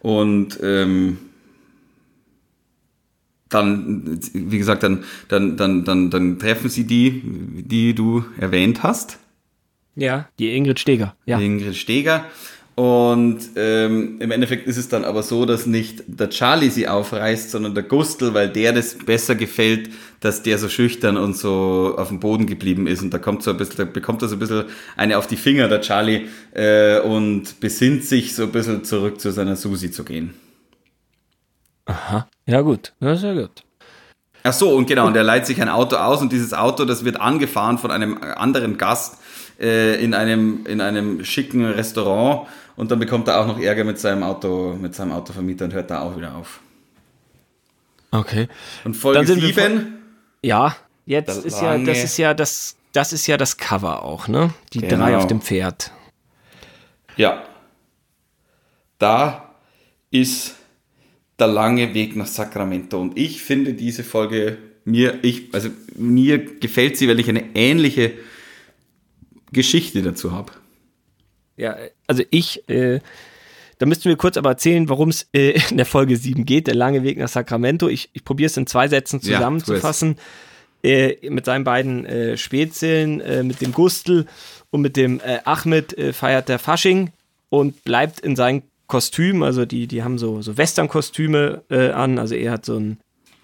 und 0.00 0.58
ähm, 0.62 1.18
dann, 3.48 4.20
wie 4.34 4.58
gesagt, 4.58 4.82
dann, 4.82 5.04
dann, 5.28 5.56
dann, 5.56 5.84
dann, 5.84 6.10
dann 6.10 6.38
treffen 6.38 6.68
sie 6.68 6.84
die, 6.84 7.22
die 7.24 7.94
du 7.94 8.24
erwähnt 8.38 8.82
hast. 8.82 9.18
Ja, 9.96 10.28
die 10.38 10.54
Ingrid 10.54 10.78
Steger. 10.78 11.16
Ja. 11.26 11.38
Die 11.38 11.46
Ingrid 11.46 11.76
Steger. 11.76 12.26
Und 12.78 13.40
ähm, 13.56 14.20
im 14.20 14.30
Endeffekt 14.30 14.68
ist 14.68 14.76
es 14.76 14.88
dann 14.88 15.04
aber 15.04 15.24
so, 15.24 15.46
dass 15.46 15.66
nicht 15.66 16.04
der 16.06 16.30
Charlie 16.30 16.70
sie 16.70 16.86
aufreißt, 16.86 17.50
sondern 17.50 17.74
der 17.74 17.82
Gustl, 17.82 18.34
weil 18.34 18.48
der 18.50 18.72
das 18.72 18.94
besser 18.94 19.34
gefällt, 19.34 19.90
dass 20.20 20.44
der 20.44 20.58
so 20.58 20.68
schüchtern 20.68 21.16
und 21.16 21.36
so 21.36 21.96
auf 21.98 22.06
dem 22.06 22.20
Boden 22.20 22.46
geblieben 22.46 22.86
ist. 22.86 23.02
Und 23.02 23.12
da 23.12 23.18
kommt 23.18 23.42
so 23.42 23.50
ein 23.50 23.56
bisschen, 23.56 23.78
da 23.78 23.84
bekommt 23.84 24.22
er 24.22 24.28
so 24.28 24.36
ein 24.36 24.38
bisschen 24.38 24.66
eine 24.96 25.18
auf 25.18 25.26
die 25.26 25.34
Finger, 25.34 25.66
der 25.66 25.80
Charlie, 25.80 26.28
äh, 26.54 27.00
und 27.00 27.58
besinnt 27.58 28.04
sich 28.04 28.36
so 28.36 28.44
ein 28.44 28.52
bisschen 28.52 28.84
zurück 28.84 29.20
zu 29.20 29.32
seiner 29.32 29.56
Susi 29.56 29.90
zu 29.90 30.04
gehen. 30.04 30.34
Aha, 31.86 32.28
ja 32.46 32.60
gut, 32.60 32.92
ja, 33.00 33.16
sehr 33.16 33.34
gut. 33.34 33.64
Ach 34.44 34.52
so, 34.52 34.70
und 34.70 34.86
genau, 34.86 35.08
und 35.08 35.16
er 35.16 35.24
leiht 35.24 35.46
sich 35.46 35.60
ein 35.60 35.68
Auto 35.68 35.96
aus 35.96 36.22
und 36.22 36.30
dieses 36.30 36.54
Auto, 36.54 36.84
das 36.84 37.04
wird 37.04 37.20
angefahren 37.20 37.76
von 37.76 37.90
einem 37.90 38.18
anderen 38.22 38.78
Gast 38.78 39.18
äh, 39.58 40.00
in, 40.00 40.14
einem, 40.14 40.64
in 40.66 40.80
einem 40.80 41.24
schicken 41.24 41.64
Restaurant 41.64 42.46
und 42.78 42.92
dann 42.92 43.00
bekommt 43.00 43.26
er 43.26 43.40
auch 43.40 43.46
noch 43.46 43.58
Ärger 43.58 43.82
mit 43.82 43.98
seinem 43.98 44.22
Auto, 44.22 44.76
mit 44.80 44.94
seinem 44.94 45.10
Autovermieter 45.10 45.64
und 45.64 45.74
hört 45.74 45.90
da 45.90 46.00
auch 46.00 46.16
wieder 46.16 46.36
auf. 46.36 46.60
Okay. 48.12 48.46
Und 48.84 48.94
Folge 48.94 49.26
7. 49.26 49.98
Ja, 50.42 50.76
jetzt 51.04 51.28
das 51.28 51.38
ist 51.38 51.60
ja, 51.60 51.76
das 51.76 52.04
ist 52.04 52.16
ja 52.18 52.34
das, 52.34 52.76
das 52.92 53.12
ist 53.12 53.26
ja 53.26 53.36
das 53.36 53.56
Cover 53.56 54.04
auch, 54.04 54.28
ne? 54.28 54.54
Die 54.72 54.80
genau. 54.80 55.06
drei 55.06 55.16
auf 55.16 55.26
dem 55.26 55.40
Pferd. 55.40 55.90
Ja. 57.16 57.42
Da 58.98 59.52
ist 60.12 60.54
der 61.40 61.48
lange 61.48 61.94
Weg 61.94 62.14
nach 62.14 62.28
Sacramento. 62.28 63.00
Und 63.00 63.18
ich 63.18 63.42
finde 63.42 63.74
diese 63.74 64.04
Folge 64.04 64.56
mir, 64.84 65.18
ich, 65.22 65.52
also 65.52 65.68
mir 65.96 66.38
gefällt 66.38 66.96
sie, 66.96 67.08
weil 67.08 67.18
ich 67.18 67.28
eine 67.28 67.56
ähnliche 67.56 68.12
Geschichte 69.50 70.00
dazu 70.02 70.30
habe. 70.30 70.52
Ja, 71.58 71.76
also 72.06 72.22
ich, 72.30 72.68
äh, 72.68 73.00
da 73.78 73.86
müssten 73.86 74.08
wir 74.08 74.16
kurz 74.16 74.36
aber 74.36 74.50
erzählen, 74.50 74.88
worum 74.88 75.10
es 75.10 75.28
äh, 75.34 75.60
in 75.70 75.76
der 75.76 75.86
Folge 75.86 76.16
7 76.16 76.44
geht, 76.44 76.66
der 76.66 76.74
lange 76.74 77.02
Weg 77.02 77.18
nach 77.18 77.28
Sacramento. 77.28 77.88
Ich, 77.88 78.08
ich 78.12 78.24
probiere 78.24 78.46
es 78.46 78.56
in 78.56 78.66
zwei 78.66 78.88
Sätzen 78.88 79.20
zusammenzufassen. 79.20 80.16
Ja, 80.16 80.22
äh, 80.90 81.30
mit 81.30 81.44
seinen 81.44 81.64
beiden 81.64 82.06
äh, 82.06 82.36
Spätzeln, 82.36 83.20
äh, 83.20 83.42
mit 83.42 83.60
dem 83.60 83.72
Gustl 83.72 84.26
und 84.70 84.80
mit 84.80 84.96
dem 84.96 85.20
äh, 85.20 85.40
Ahmed 85.44 85.98
äh, 85.98 86.12
feiert 86.12 86.48
der 86.48 86.60
Fasching 86.60 87.10
und 87.48 87.82
bleibt 87.82 88.20
in 88.20 88.36
seinem 88.36 88.62
Kostüm, 88.86 89.42
also 89.42 89.66
die, 89.66 89.86
die 89.86 90.02
haben 90.04 90.18
so, 90.18 90.40
so 90.40 90.56
Western-Kostüme 90.56 91.62
äh, 91.68 91.90
an, 91.90 92.18
also 92.18 92.34
er 92.34 92.52
hat 92.52 92.64
so 92.64 92.76
ein 92.78 92.98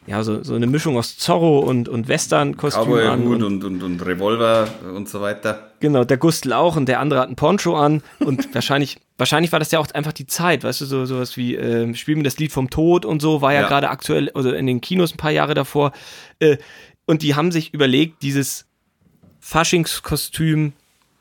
ja, 0.07 0.23
so, 0.23 0.43
so 0.43 0.55
eine 0.55 0.67
Mischung 0.67 0.99
aus 0.99 1.17
Zorro 1.17 1.61
und, 1.61 1.89
und 1.89 2.09
Western-Kostüm 2.09 2.93
an. 2.93 3.27
Und, 3.27 3.43
und, 3.43 3.65
und, 3.65 3.83
und 3.83 4.05
Revolver 4.05 4.69
und 4.95 5.09
so 5.09 5.21
weiter. 5.21 5.71
Genau, 5.81 6.05
der 6.05 6.19
Gustl 6.19 6.53
auch 6.53 6.77
und 6.77 6.87
der 6.87 7.01
andere 7.01 7.21
hat 7.21 7.31
ein 7.31 7.37
Poncho 7.37 7.77
an 7.77 8.03
und 8.21 8.55
wahrscheinlich, 8.55 9.01
wahrscheinlich 9.17 9.53
war 9.53 9.61
das 9.61 9.71
ja 9.71 9.79
auch 9.79 9.91
einfach 9.93 10.13
die 10.13 10.27
Zeit, 10.27 10.63
weißt 10.63 10.83
du, 10.83 10.85
so 10.85 11.07
sowas 11.07 11.37
wie 11.37 11.57
äh, 11.57 11.95
Spiel 11.95 12.17
mir 12.17 12.23
das 12.23 12.39
Lied 12.39 12.53
vom 12.53 12.69
Tod 12.69 13.07
und 13.07 13.23
so, 13.23 13.41
war 13.41 13.55
ja, 13.55 13.63
ja. 13.63 13.69
gerade 13.69 13.89
aktuell, 13.89 14.29
oder 14.29 14.37
also 14.37 14.51
in 14.53 14.67
den 14.67 14.83
Kinos 14.83 15.15
ein 15.15 15.19
paar 15.19 15.31
Jahre 15.31 15.55
davor. 15.55 15.93
Äh, 16.39 16.59
und 17.07 17.23
die 17.23 17.35
haben 17.35 17.51
sich 17.51 17.73
überlegt, 17.73 18.23
dieses 18.23 18.67
Faschingskostüm 19.41 20.75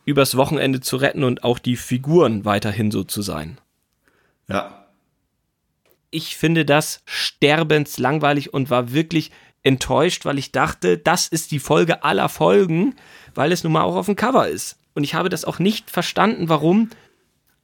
übers 0.05 0.35
Wochenende 0.35 0.81
zu 0.81 0.97
retten 0.97 1.23
und 1.23 1.45
auch 1.45 1.59
die 1.59 1.77
Figuren 1.77 2.43
weiterhin 2.43 2.91
so 2.91 3.03
zu 3.03 3.21
sein. 3.21 3.57
Ja, 4.49 4.82
ich 6.13 6.37
finde 6.37 6.65
das 6.65 7.01
sterbenslangweilig 7.05 8.53
und 8.53 8.69
war 8.69 8.93
wirklich 8.93 9.31
enttäuscht, 9.63 10.25
weil 10.25 10.37
ich 10.37 10.51
dachte, 10.51 10.97
das 10.97 11.27
ist 11.27 11.51
die 11.51 11.59
Folge 11.59 12.03
aller 12.03 12.29
Folgen, 12.29 12.95
weil 13.33 13.51
es 13.51 13.63
nun 13.63 13.73
mal 13.73 13.83
auch 13.83 13.95
auf 13.95 14.05
dem 14.05 14.15
Cover 14.15 14.47
ist. 14.47 14.77
Und 14.93 15.03
ich 15.03 15.15
habe 15.15 15.29
das 15.29 15.45
auch 15.45 15.59
nicht 15.59 15.89
verstanden, 15.89 16.49
warum. 16.49 16.89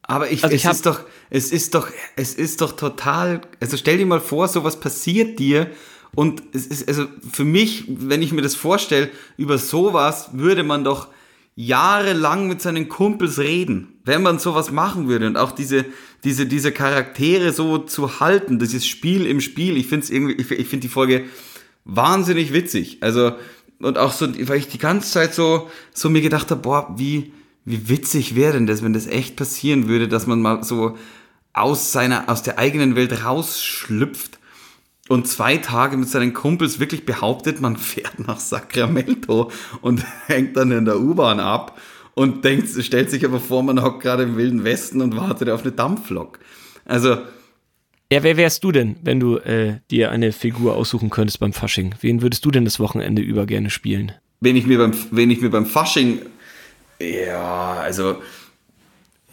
Aber 0.02 0.32
ich, 0.32 0.44
also 0.44 0.56
es 0.56 0.64
ich 0.64 0.70
ist 0.70 0.86
doch, 0.86 1.02
es 1.30 1.52
ist 1.52 1.76
doch, 1.76 1.88
es 2.16 2.34
ist 2.34 2.62
doch 2.62 2.72
total, 2.72 3.42
also 3.60 3.78
stell 3.78 3.98
dir 3.98 4.06
mal 4.06 4.22
vor, 4.22 4.48
sowas 4.48 4.80
passiert 4.80 5.38
dir 5.38 5.70
und 6.16 6.42
es 6.54 6.66
ist, 6.66 6.88
also 6.88 7.06
für 7.32 7.44
mich, 7.44 7.84
wenn 7.88 8.22
ich 8.22 8.32
mir 8.32 8.42
das 8.42 8.56
vorstelle, 8.56 9.10
über 9.38 9.58
sowas 9.60 10.30
würde 10.34 10.64
man 10.64 10.84
doch 10.84 11.10
jahrelang 11.56 12.48
mit 12.48 12.62
seinen 12.62 12.90
Kumpels 12.90 13.38
reden, 13.38 13.99
wenn 14.10 14.24
man 14.24 14.40
sowas 14.40 14.72
machen 14.72 15.08
würde 15.08 15.28
und 15.28 15.38
auch 15.38 15.52
diese, 15.52 15.86
diese, 16.24 16.48
diese 16.48 16.72
Charaktere 16.72 17.54
so 17.54 17.78
zu 17.78 18.20
halten, 18.20 18.58
dieses 18.58 18.88
Spiel 18.88 19.28
im 19.28 19.40
Spiel. 19.40 19.78
Ich 19.78 19.86
finde 19.86 20.04
es 20.04 20.10
irgendwie, 20.10 20.34
ich, 20.34 20.50
ich 20.50 20.68
finde 20.68 20.88
die 20.88 20.92
Folge 20.92 21.26
wahnsinnig 21.86 22.52
witzig. 22.52 22.98
Also, 23.02 23.34
und 23.80 24.00
auch 24.00 24.12
so, 24.12 24.28
weil 24.48 24.58
ich 24.58 24.68
die 24.68 24.80
ganze 24.80 25.12
Zeit 25.12 25.36
so, 25.36 25.70
so 25.94 26.10
mir 26.10 26.22
gedacht 26.22 26.50
habe, 26.50 26.62
boah, 26.62 26.94
wie, 26.98 27.32
wie 27.66 27.88
witzig 27.88 28.36
wäre 28.36 28.54
denn 28.54 28.66
das, 28.66 28.84
wenn 28.84 28.94
das 28.94 29.06
echt 29.06 29.36
passieren 29.36 29.88
würde, 29.88 30.08
dass 30.08 30.26
man 30.26 30.42
mal 30.42 30.64
so 30.64 30.98
aus 31.54 31.92
seiner, 31.92 32.30
aus 32.30 32.42
der 32.42 32.58
eigenen 32.58 32.96
Welt 32.96 33.24
rausschlüpft 33.24 34.40
und 35.08 35.28
zwei 35.28 35.58
Tage 35.58 35.98
mit 35.98 36.10
seinen 36.10 36.34
Kumpels 36.34 36.80
wirklich 36.80 37.06
behauptet, 37.06 37.62
man 37.62 37.78
fährt 37.78 38.28
nach 38.28 38.40
Sacramento 38.40 39.52
und 39.82 40.04
hängt 40.26 40.58
dann 40.58 40.72
in 40.72 40.86
der 40.86 41.00
U-Bahn 41.00 41.40
ab 41.40 41.80
und 42.20 42.44
denkt, 42.44 42.68
stellt 42.84 43.10
sich 43.10 43.24
aber 43.24 43.40
vor, 43.40 43.64
man 43.64 43.82
hockt 43.82 44.02
gerade 44.02 44.24
im 44.24 44.36
Wilden 44.36 44.66
Westen 44.66 45.00
und 45.00 45.16
wartet 45.16 45.50
auf 45.50 45.62
eine 45.62 45.72
Dampflok. 45.72 46.40
Also. 46.84 47.12
Ja, 48.12 48.24
wer 48.24 48.36
wärst 48.36 48.62
du 48.66 48.74
denn, 48.74 48.98
wenn 49.04 49.22
du 49.22 49.38
äh, 49.38 49.80
dir 49.90 50.12
eine 50.12 50.34
Figur 50.34 50.76
aussuchen 50.76 51.10
könntest 51.10 51.40
beim 51.40 51.54
Fasching? 51.54 51.96
Wen 52.02 52.22
würdest 52.22 52.44
du 52.44 52.52
denn 52.52 52.66
das 52.66 52.78
Wochenende 52.78 53.22
über 53.22 53.46
gerne 53.46 53.70
spielen? 53.70 54.12
Wenn 54.42 54.58
ich 54.58 54.66
mir 54.66 54.80
beim, 54.80 54.92
wenn 55.12 55.32
ich 55.32 55.40
mir 55.40 55.50
beim 55.50 55.66
Fasching, 55.66 56.20
ja, 57.00 57.76
also 57.76 58.22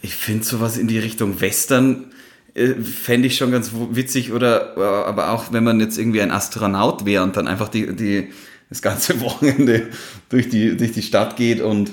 ich 0.01 0.15
finde 0.15 0.45
sowas 0.45 0.77
in 0.77 0.87
die 0.87 0.99
Richtung 0.99 1.41
Western 1.41 2.05
äh, 2.53 2.75
fände 2.75 3.27
ich 3.27 3.35
schon 3.35 3.51
ganz 3.51 3.71
witzig 3.91 4.31
oder 4.31 4.77
äh, 4.77 5.09
aber 5.09 5.31
auch 5.31 5.51
wenn 5.51 5.65
man 5.65 5.81
jetzt 5.81 5.97
irgendwie 5.97 6.21
ein 6.21 6.31
Astronaut 6.31 7.05
wäre 7.05 7.23
und 7.23 7.35
dann 7.35 7.49
einfach 7.49 7.67
die, 7.67 7.93
die 7.93 8.29
das 8.69 8.81
ganze 8.81 9.19
Wochenende 9.19 9.89
durch 10.29 10.47
die, 10.47 10.77
durch 10.77 10.93
die 10.93 11.01
Stadt 11.01 11.35
geht 11.35 11.59
und 11.59 11.91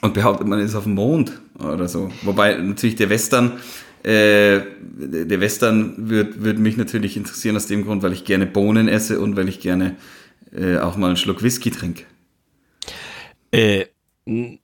und 0.00 0.14
behauptet, 0.14 0.46
man 0.46 0.60
ist 0.60 0.74
auf 0.74 0.84
dem 0.84 0.94
Mond 0.94 1.40
oder 1.58 1.88
so. 1.88 2.10
Wobei 2.22 2.56
natürlich 2.56 2.96
der 2.96 3.10
Western, 3.10 3.58
äh, 4.02 4.60
der 4.82 5.40
Western 5.40 5.94
würde 6.08 6.42
würd 6.42 6.58
mich 6.58 6.76
natürlich 6.76 7.16
interessieren 7.16 7.56
aus 7.56 7.66
dem 7.66 7.84
Grund, 7.84 8.02
weil 8.02 8.12
ich 8.12 8.24
gerne 8.24 8.46
Bohnen 8.46 8.88
esse 8.88 9.20
und 9.20 9.36
weil 9.36 9.48
ich 9.48 9.60
gerne 9.60 9.96
äh, 10.56 10.78
auch 10.78 10.96
mal 10.96 11.08
einen 11.08 11.16
Schluck 11.16 11.42
Whisky 11.42 11.70
trinke. 11.70 12.04
Äh, 13.52 13.86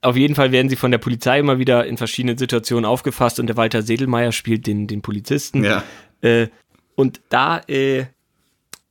auf 0.01 0.17
jeden 0.17 0.35
Fall 0.35 0.53
werden 0.53 0.69
sie 0.69 0.77
von 0.77 0.91
der 0.91 0.99
Polizei 0.99 1.41
immer 1.41 1.59
wieder 1.59 1.87
in 1.87 1.97
verschiedenen 1.97 2.39
Situationen 2.39 2.85
aufgefasst 2.85 3.41
und 3.41 3.47
der 3.49 3.57
Walter 3.57 3.83
Sedelmeier 3.83 4.33
spielt 4.33 4.67
den, 4.67 4.87
den 4.87 5.03
Polizisten. 5.03 5.65
Ja. 5.65 5.83
Äh, 6.21 6.49
und 6.95 7.21
da 7.29 7.61
äh, 7.69 8.07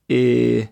äh, 0.09 0.67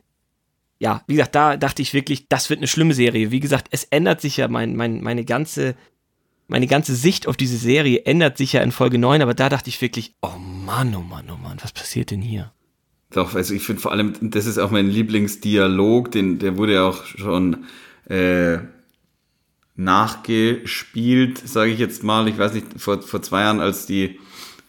ja, 0.83 1.01
wie 1.07 1.13
gesagt, 1.13 1.33
da 1.33 1.55
dachte 1.55 1.81
ich 1.81 1.93
wirklich, 1.93 2.27
das 2.27 2.49
wird 2.49 2.59
eine 2.59 2.67
schlimme 2.67 2.93
Serie. 2.93 3.31
Wie 3.31 3.39
gesagt, 3.39 3.67
es 3.71 3.85
ändert 3.85 4.19
sich 4.19 4.35
ja 4.35 4.49
mein, 4.49 4.75
mein, 4.75 5.01
meine 5.01 5.23
ganze, 5.23 5.75
meine 6.49 6.67
ganze 6.67 6.93
Sicht 6.93 7.25
auf 7.25 7.37
diese 7.37 7.55
Serie 7.55 8.01
ändert 8.03 8.37
sich 8.37 8.51
ja 8.51 8.61
in 8.61 8.73
Folge 8.73 8.97
9, 8.97 9.21
aber 9.21 9.33
da 9.33 9.47
dachte 9.47 9.69
ich 9.69 9.81
wirklich, 9.81 10.13
oh 10.21 10.37
Mann, 10.37 10.93
oh 10.93 10.99
Mann, 11.01 11.29
oh 11.31 11.37
Mann, 11.37 11.57
was 11.61 11.71
passiert 11.71 12.11
denn 12.11 12.21
hier? 12.21 12.51
Doch, 13.11 13.33
also 13.33 13.53
ich 13.53 13.63
finde 13.63 13.81
vor 13.81 13.93
allem, 13.93 14.13
das 14.19 14.45
ist 14.45 14.57
auch 14.57 14.71
mein 14.71 14.89
Lieblingsdialog, 14.89 16.11
den, 16.11 16.39
der 16.39 16.57
wurde 16.57 16.73
ja 16.73 16.83
auch 16.83 17.05
schon 17.05 17.63
äh, 18.09 18.57
nachgespielt, 19.77 21.47
sage 21.47 21.71
ich 21.71 21.79
jetzt 21.79 22.03
mal. 22.03 22.27
Ich 22.27 22.37
weiß 22.37 22.55
nicht, 22.55 22.67
vor, 22.75 23.01
vor 23.01 23.21
zwei 23.21 23.39
Jahren, 23.43 23.61
als 23.61 23.85
die 23.85 24.19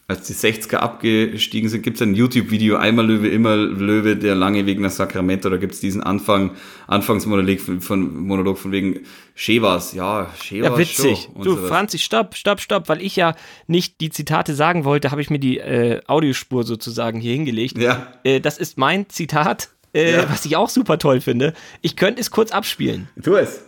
als 0.06 0.26
die 0.26 0.34
60er 0.34 0.76
abgestiegen 0.76 1.70
sind, 1.70 1.82
gibt 1.82 1.96
es 1.96 2.02
ein 2.02 2.14
YouTube-Video, 2.14 2.76
einmal 2.76 3.06
Löwe, 3.06 3.28
immer 3.28 3.56
Löwe, 3.56 4.16
der 4.16 4.34
lange 4.34 4.66
Weg 4.66 4.78
nach 4.78 4.90
Sacramento, 4.90 5.48
da 5.48 5.56
gibt 5.56 5.72
es 5.72 5.80
diesen 5.80 6.02
Anfang, 6.02 6.50
Anfangsmonolog 6.86 7.58
von, 7.58 7.80
von, 7.80 8.14
Monolog 8.14 8.58
von 8.58 8.70
wegen 8.70 9.06
Shevas, 9.34 9.94
ja, 9.94 10.30
Shevas. 10.42 10.70
Ja, 10.70 10.78
witzig. 10.78 11.30
Du, 11.34 11.54
sowas. 11.54 11.68
Franzi, 11.68 11.98
stopp, 11.98 12.34
stopp, 12.34 12.60
stopp, 12.60 12.88
weil 12.90 13.00
ich 13.00 13.16
ja 13.16 13.34
nicht 13.66 14.00
die 14.02 14.10
Zitate 14.10 14.54
sagen 14.54 14.84
wollte, 14.84 15.10
habe 15.10 15.22
ich 15.22 15.30
mir 15.30 15.38
die 15.38 15.58
äh, 15.58 16.02
Audiospur 16.06 16.64
sozusagen 16.64 17.18
hier 17.18 17.32
hingelegt. 17.32 17.78
Ja. 17.78 18.12
Äh, 18.24 18.40
das 18.40 18.58
ist 18.58 18.76
mein 18.76 19.08
Zitat, 19.08 19.70
äh, 19.94 20.12
ja. 20.12 20.30
was 20.30 20.44
ich 20.44 20.56
auch 20.56 20.68
super 20.68 20.98
toll 20.98 21.22
finde. 21.22 21.54
Ich 21.80 21.96
könnte 21.96 22.20
es 22.20 22.30
kurz 22.30 22.50
abspielen. 22.50 23.08
Tu 23.22 23.36
es. 23.36 23.62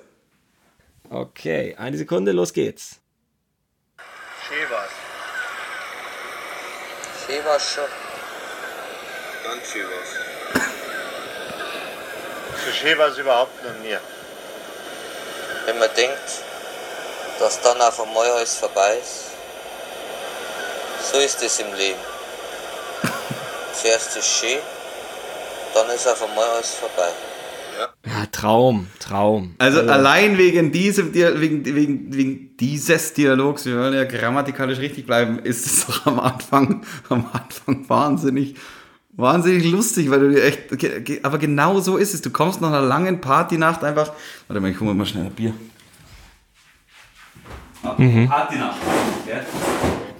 Okay, 1.08 1.76
eine 1.76 1.96
Sekunde, 1.96 2.32
los 2.32 2.52
geht's. 2.52 3.00
Shevas. 4.48 4.75
Dann 9.42 9.60
Chivas. 9.62 10.08
Für 12.64 12.70
Chivas 12.70 13.18
überhaupt 13.18 13.64
noch 13.64 13.74
nie. 13.82 13.98
Wenn 15.64 15.78
man 15.80 15.92
denkt, 15.96 16.30
dass 17.40 17.60
dann 17.62 17.80
auf 17.80 18.00
einmal 18.00 18.30
alles 18.30 18.54
vorbei 18.54 18.98
ist, 18.98 19.32
so 21.10 21.18
ist 21.18 21.42
es 21.42 21.58
im 21.58 21.74
Leben. 21.74 21.98
Zuerst 23.72 24.16
ist 24.16 24.28
schön, 24.28 24.60
dann 25.74 25.90
ist 25.90 26.06
auf 26.06 26.22
einmal 26.22 26.48
alles 26.48 26.74
vorbei. 26.74 27.10
Ja, 28.04 28.26
Traum, 28.32 28.86
Traum. 28.98 29.54
Also, 29.58 29.80
also 29.80 29.92
allein 29.92 30.38
wegen 30.38 30.72
diesem 30.72 31.12
wegen, 31.12 31.64
wegen, 31.64 32.14
wegen 32.14 32.56
dieses 32.56 33.12
Dialogs, 33.14 33.66
wir 33.66 33.76
wollen 33.76 33.94
ja 33.94 34.04
grammatikalisch 34.04 34.78
richtig 34.78 35.06
bleiben, 35.06 35.38
ist 35.40 35.66
es 35.66 35.86
doch 35.86 36.06
am 36.06 36.20
Anfang, 36.20 36.84
am 37.08 37.26
Anfang 37.32 37.88
wahnsinnig, 37.88 38.54
wahnsinnig 39.12 39.70
lustig, 39.70 40.10
weil 40.10 40.20
du 40.20 40.30
dir 40.30 40.44
echt, 40.44 41.24
aber 41.24 41.38
genau 41.38 41.80
so 41.80 41.96
ist 41.96 42.14
es. 42.14 42.22
Du 42.22 42.30
kommst 42.30 42.60
nach 42.60 42.68
einer 42.68 42.82
langen 42.82 43.20
Partynacht 43.20 43.84
einfach, 43.84 44.12
warte 44.48 44.60
mal, 44.60 44.70
ich 44.70 44.80
hole 44.80 44.94
mal 44.94 45.06
schnell 45.06 45.26
ein 45.26 45.32
Bier. 45.32 45.52
Mhm. 47.98 48.28
Partynacht. 48.28 48.76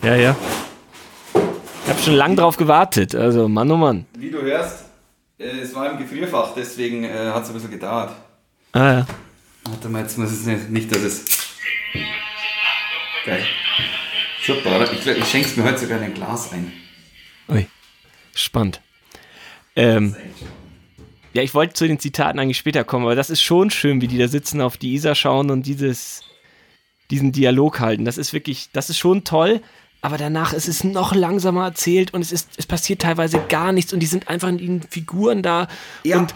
Ja, 0.03 0.15
ja. 0.15 0.37
Ich 1.85 1.91
habe 1.91 2.03
schon 2.03 2.15
lange 2.15 2.37
drauf 2.37 2.57
gewartet, 2.57 3.15
also 3.15 3.49
Mann 3.49 3.71
oh 3.71 3.77
Mann. 3.77 4.07
Wie 4.19 4.31
du 4.31 4.43
hörst, 4.43 4.86
es 5.39 5.75
war 5.75 5.91
im 5.91 5.99
Gefrierfach, 5.99 6.55
deswegen 6.55 7.05
äh, 7.05 7.31
hat 7.33 7.43
es 7.43 7.51
ein 7.51 7.55
bisschen 7.55 7.71
gedauert. 7.71 8.13
Ah 8.73 8.93
ja. 8.93 9.07
Warte 9.65 9.89
mal, 9.89 10.03
jetzt 10.03 10.19
muss 10.19 10.31
es 10.31 10.47
nicht, 10.47 10.71
nicht 10.71 10.91
dass 10.91 11.03
es. 11.03 11.25
Geil. 13.25 13.45
Super, 14.43 14.93
ich, 14.93 15.07
ich 15.07 15.29
schenke 15.29 15.49
es 15.49 15.57
mir 15.57 15.65
heute 15.65 15.79
sogar 15.79 15.99
in 15.99 16.05
ein 16.05 16.15
Glas 16.15 16.53
ein. 16.53 16.73
Ui, 17.49 17.67
spannend. 18.35 18.81
Ähm, 19.75 20.15
ja, 21.33 21.43
ich 21.43 21.53
wollte 21.53 21.75
zu 21.75 21.87
den 21.87 21.99
Zitaten 21.99 22.39
eigentlich 22.39 22.57
später 22.57 22.85
kommen, 22.85 23.05
aber 23.05 23.17
das 23.17 23.29
ist 23.29 23.43
schon 23.43 23.71
schön, 23.71 24.01
wie 24.01 24.07
die 24.07 24.19
da 24.19 24.29
sitzen, 24.29 24.61
auf 24.61 24.77
die 24.77 24.95
Isa 24.95 25.15
schauen 25.15 25.51
und 25.51 25.67
dieses, 25.67 26.23
diesen 27.11 27.33
Dialog 27.33 27.81
halten. 27.81 28.05
Das 28.05 28.17
ist 28.17 28.33
wirklich, 28.33 28.71
das 28.73 28.89
ist 28.89 28.99
schon 28.99 29.25
toll 29.25 29.61
aber 30.07 30.19
danach 30.19 30.53
ist 30.53 30.69
es 30.69 30.85
noch 30.85 31.17
langsamer 31.17 31.65
erzählt 31.65 32.15
und 32.15 32.21
es 32.21 32.31
ist, 32.31 32.51
es 32.59 32.65
passiert 32.65 33.03
teilweise 33.03 33.43
gar 33.49 33.73
nichts 33.73 33.93
und 33.93 33.99
die 33.99 34.07
sind 34.07 34.29
einfach 34.29 34.47
in 34.47 34.59
den 34.59 34.83
Figuren 34.83 35.43
da. 35.43 35.67
Ja. 36.05 36.19
Und 36.19 36.33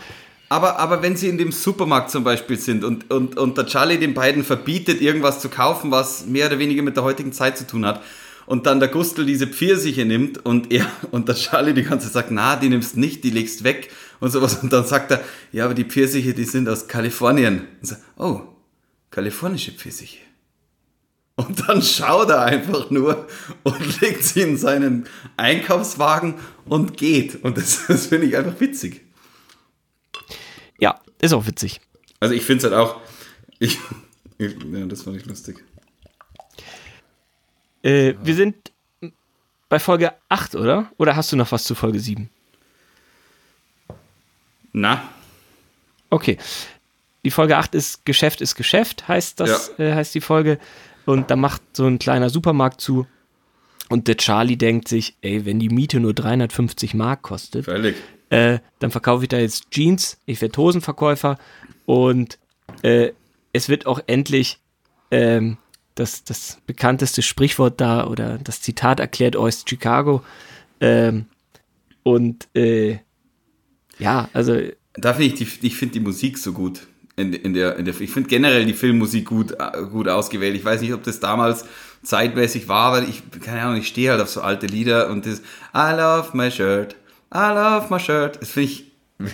aber, 0.49 0.81
aber 0.81 1.03
wenn 1.03 1.17
sie 1.17 1.29
in 1.29 1.39
dem 1.39 1.53
Supermarkt 1.53 2.11
zum 2.11 2.25
Beispiel 2.25 2.59
sind 2.59 2.83
und, 2.83 3.09
und, 3.13 3.39
und 3.39 3.57
der 3.57 3.67
Charlie 3.67 3.99
den 3.99 4.13
beiden 4.13 4.43
verbietet, 4.43 5.01
irgendwas 5.01 5.39
zu 5.39 5.49
kaufen, 5.49 5.93
was 5.93 6.27
mehr 6.27 6.49
oder 6.49 6.59
weniger 6.59 6.83
mit 6.83 6.97
der 6.97 7.05
heutigen 7.05 7.33
Zeit 7.33 7.57
zu 7.57 7.65
tun 7.65 7.87
hat, 7.87 8.03
und 8.47 8.67
dann 8.67 8.81
der 8.81 8.89
Gustl 8.89 9.25
diese 9.25 9.47
Pfirsiche 9.47 10.05
nimmt 10.05 10.45
und 10.45 10.73
er 10.73 10.91
und 11.13 11.29
der 11.29 11.37
Charlie 11.37 11.73
die 11.73 11.85
ganze 11.85 12.07
Zeit 12.07 12.15
sagt, 12.15 12.31
na, 12.33 12.57
die 12.57 12.71
nimmst 12.71 12.97
nicht, 12.97 13.23
die 13.23 13.31
legst 13.31 13.63
weg 13.63 13.93
und 14.19 14.33
sowas. 14.33 14.57
Und 14.61 14.73
dann 14.73 14.85
sagt 14.85 15.13
er, 15.13 15.21
ja, 15.53 15.67
aber 15.67 15.75
die 15.75 15.85
Pfirsiche, 15.85 16.35
die 16.35 16.43
sind 16.43 16.69
aus 16.69 16.89
Kalifornien. 16.89 17.69
Sagt, 17.83 18.03
oh, 18.17 18.41
kalifornische 19.13 19.71
Pfirsiche. 19.71 20.19
Und 21.41 21.67
dann 21.67 21.81
schaut 21.81 22.29
er 22.29 22.43
einfach 22.43 22.91
nur 22.91 23.27
und 23.63 24.01
legt 24.03 24.23
sie 24.25 24.43
in 24.43 24.59
seinen 24.59 25.07
Einkaufswagen 25.39 26.35
und 26.67 26.99
geht. 26.99 27.43
Und 27.43 27.57
das, 27.57 27.87
das 27.89 28.07
finde 28.09 28.27
ich 28.27 28.37
einfach 28.37 28.61
witzig. 28.61 29.07
Ja, 30.79 31.01
ist 31.19 31.33
auch 31.33 31.47
witzig. 31.47 31.81
Also 32.21 32.35
ich 32.35 32.45
finde 32.45 32.67
es 32.67 32.71
halt 32.71 32.75
auch. 32.75 33.01
Ich, 33.59 33.79
ich, 34.37 34.55
ja, 34.71 34.85
das 34.85 35.01
fand 35.01 35.17
ich 35.17 35.25
lustig. 35.25 35.65
Äh, 37.83 38.15
wir 38.23 38.35
sind 38.35 38.73
bei 39.71 39.79
Folge 39.79 40.13
8, 40.29 40.57
oder? 40.57 40.93
Oder 40.99 41.17
hast 41.17 41.33
du 41.33 41.37
noch 41.37 41.51
was 41.53 41.65
zu 41.65 41.75
Folge 41.75 42.01
7? 42.01 42.29
Na. 44.73 45.09
Okay. 46.11 46.37
Die 47.25 47.31
Folge 47.31 47.57
8 47.57 47.75
ist 47.75 48.05
Geschäft 48.05 48.43
ist 48.43 48.57
Geschäft, 48.57 49.09
heißt 49.09 49.41
das, 49.41 49.73
ja. 49.79 49.85
äh, 49.85 49.95
heißt 49.95 50.15
die 50.15 50.21
Folge. 50.21 50.59
Und 51.11 51.29
da 51.29 51.35
macht 51.35 51.63
so 51.73 51.87
ein 51.87 51.99
kleiner 51.99 52.31
Supermarkt 52.31 52.81
zu. 52.81 53.05
Und 53.89 54.07
der 54.07 54.17
Charlie 54.17 54.57
denkt 54.57 54.87
sich, 54.87 55.17
ey, 55.23 55.45
wenn 55.45 55.59
die 55.59 55.69
Miete 55.69 55.99
nur 55.99 56.15
350 56.15 56.95
Mark 56.95 57.23
kostet, 57.23 57.67
äh, 58.31 58.61
dann 58.79 58.93
verkaufe 58.93 59.25
ich 59.25 59.29
da 59.29 59.39
jetzt 59.39 59.73
Jeans, 59.73 60.19
ich 60.27 60.41
werde 60.41 60.57
Hosenverkäufer 60.57 61.37
und 61.87 62.39
äh, 62.83 63.11
es 63.53 63.69
wird 63.69 63.87
auch 63.87 63.99
endlich 64.07 64.61
ähm, 65.11 65.57
das, 65.97 66.23
das 66.23 66.59
bekannteste 66.67 67.23
Sprichwort 67.23 67.81
da 67.81 68.07
oder 68.07 68.39
das 68.39 68.63
Zitat 68.63 69.01
erklärt 69.01 69.35
euch 69.35 69.65
Chicago. 69.67 70.23
Ähm, 70.81 71.27
und 72.05 72.47
äh, 72.55 73.01
ja, 73.99 74.29
also. 74.33 74.57
Da 74.95 75.15
finde 75.15 75.35
ich, 75.35 75.35
die, 75.35 75.67
ich 75.67 75.75
finde 75.75 75.95
die 75.95 76.01
Musik 76.01 76.39
so 76.39 76.53
gut 76.53 76.87
in, 77.21 77.33
in, 77.33 77.55
der, 77.55 77.77
in 77.77 77.85
der, 77.85 78.01
ich 78.01 78.11
finde 78.11 78.29
generell 78.29 78.65
die 78.65 78.73
Filmmusik 78.73 79.27
gut, 79.27 79.55
gut 79.91 80.09
ausgewählt. 80.09 80.57
Ich 80.57 80.65
weiß 80.65 80.81
nicht, 80.81 80.93
ob 80.93 81.03
das 81.03 81.21
damals 81.21 81.65
zeitmäßig 82.03 82.69
war, 82.69 82.93
aber 82.93 83.09
ich, 83.09 83.23
keine 83.41 83.63
Ahnung, 83.63 83.77
ich 83.77 83.89
stehe 83.89 84.11
halt 84.11 84.21
auf 84.21 84.31
so 84.31 84.41
alte 84.41 84.67
Lieder 84.67 85.11
und 85.11 85.27
das 85.27 85.41
I 85.75 85.95
love 85.97 86.31
my 86.37 86.51
shirt, 86.51 86.97
I 87.33 87.53
love 87.53 87.87
my 87.91 88.01
shirt. 88.01 88.39
Das 88.41 88.51
finde 88.51 88.71
ich 88.71 88.93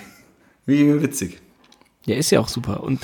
wie 0.66 1.03
witzig. 1.03 1.41
Der 2.07 2.16
ist 2.16 2.30
ja 2.30 2.41
auch 2.41 2.49
super. 2.49 2.82
Und 2.82 3.01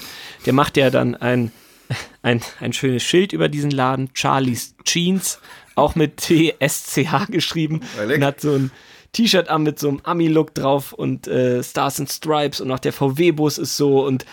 der 0.47 0.53
macht 0.53 0.77
ja 0.77 0.91
dann 0.91 1.15
ein, 1.15 1.53
ein, 2.23 2.41
ein 2.61 2.73
schönes 2.73 3.03
Schild 3.03 3.33
über 3.33 3.49
diesen 3.49 3.71
Laden, 3.71 4.11
Charlie's 4.15 4.75
Jeans, 4.85 5.39
auch 5.75 5.95
mit 5.95 6.19
T-S-C-H 6.19 7.27
geschrieben. 7.27 7.81
Und 8.03 8.25
hat 8.25 8.41
so 8.41 8.55
ein 8.55 8.71
T-Shirt 9.13 9.49
an 9.49 9.63
mit 9.63 9.79
so 9.79 9.89
einem 9.89 10.01
Ami-Look 10.03 10.55
drauf 10.55 10.93
und 10.93 11.29
äh, 11.29 11.63
Stars 11.63 12.01
and 12.01 12.11
Stripes 12.11 12.61
und 12.61 12.71
auch 12.71 12.79
der 12.79 12.93
VW-Bus 12.93 13.59
ist 13.59 13.77
so 13.77 14.07
und 14.07 14.25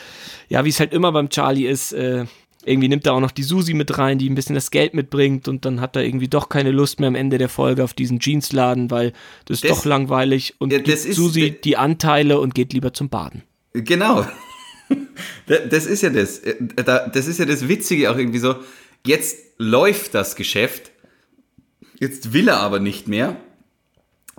ja, 0.47 0.63
wie 0.65 0.69
es 0.69 0.79
halt 0.79 0.93
immer 0.93 1.11
beim 1.11 1.29
Charlie 1.29 1.67
ist, 1.67 1.91
äh, 1.91 2.25
irgendwie 2.65 2.89
nimmt 2.89 3.05
er 3.05 3.13
auch 3.13 3.19
noch 3.19 3.31
die 3.31 3.43
Susi 3.43 3.73
mit 3.73 3.97
rein, 3.97 4.17
die 4.17 4.29
ein 4.29 4.35
bisschen 4.35 4.55
das 4.55 4.71
Geld 4.71 4.93
mitbringt 4.93 5.47
und 5.47 5.65
dann 5.65 5.81
hat 5.81 5.95
er 5.95 6.03
irgendwie 6.03 6.27
doch 6.27 6.49
keine 6.49 6.71
Lust 6.71 6.99
mehr 6.99 7.07
am 7.07 7.15
Ende 7.15 7.37
der 7.37 7.49
Folge 7.49 7.83
auf 7.83 7.93
diesen 7.93 8.19
Jeansladen, 8.19 8.91
weil 8.91 9.13
das 9.45 9.57
ist 9.57 9.69
das, 9.69 9.77
doch 9.77 9.85
langweilig 9.85 10.55
und 10.59 10.71
ja, 10.71 10.79
gibt 10.79 10.97
Susi 10.97 11.59
die 11.63 11.77
Anteile 11.77 12.39
und 12.39 12.55
geht 12.55 12.73
lieber 12.73 12.93
zum 12.93 13.09
Baden. 13.09 13.43
Genau. 13.73 14.25
Das 15.45 15.85
ist 15.85 16.01
ja 16.01 16.09
das. 16.09 16.39
Äh, 16.39 16.55
das 16.75 17.27
ist 17.27 17.37
ja 17.37 17.45
das 17.45 17.67
Witzige 17.67 18.09
auch 18.09 18.17
irgendwie 18.17 18.39
so. 18.39 18.55
Jetzt 19.05 19.37
läuft 19.57 20.15
das 20.15 20.35
Geschäft. 20.35 20.89
Jetzt 21.99 22.33
will 22.33 22.47
er 22.47 22.57
aber 22.57 22.79
nicht 22.79 23.07
mehr, 23.07 23.35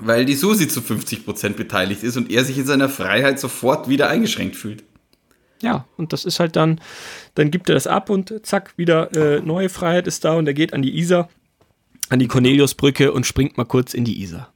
weil 0.01 0.25
die 0.25 0.35
Susi 0.35 0.69
zu 0.69 0.81
50% 0.81 1.51
beteiligt 1.51 2.03
ist 2.03 2.17
und 2.17 2.31
er 2.31 2.45
sich 2.45 2.59
in 2.59 2.67
seiner 2.67 2.89
Freiheit 2.89 3.39
sofort 3.39 3.89
wieder 3.89 4.09
eingeschränkt 4.09 4.57
fühlt. 4.57 4.85
Ja, 5.63 5.87
und 5.97 6.13
das 6.13 6.25
ist 6.25 6.41
halt 6.41 6.57
dann, 6.57 6.81
dann 7.35 7.51
gibt 7.51 7.69
er 7.69 7.75
das 7.75 7.87
ab 7.87 8.09
und 8.09 8.47
zack, 8.47 8.73
wieder 8.77 9.15
äh, 9.15 9.41
neue 9.41 9.69
Freiheit 9.69 10.07
ist 10.07 10.25
da 10.25 10.35
und 10.35 10.47
er 10.47 10.55
geht 10.55 10.73
an 10.73 10.83
die 10.83 10.99
Isar, 10.99 11.29
an 12.09 12.19
die 12.19 12.29
Corneliusbrücke 12.29 13.13
und 13.13 13.27
springt 13.27 13.59
mal 13.59 13.65
kurz 13.65 13.93
in 13.93 14.05
die 14.05 14.23
Isar. 14.23 14.53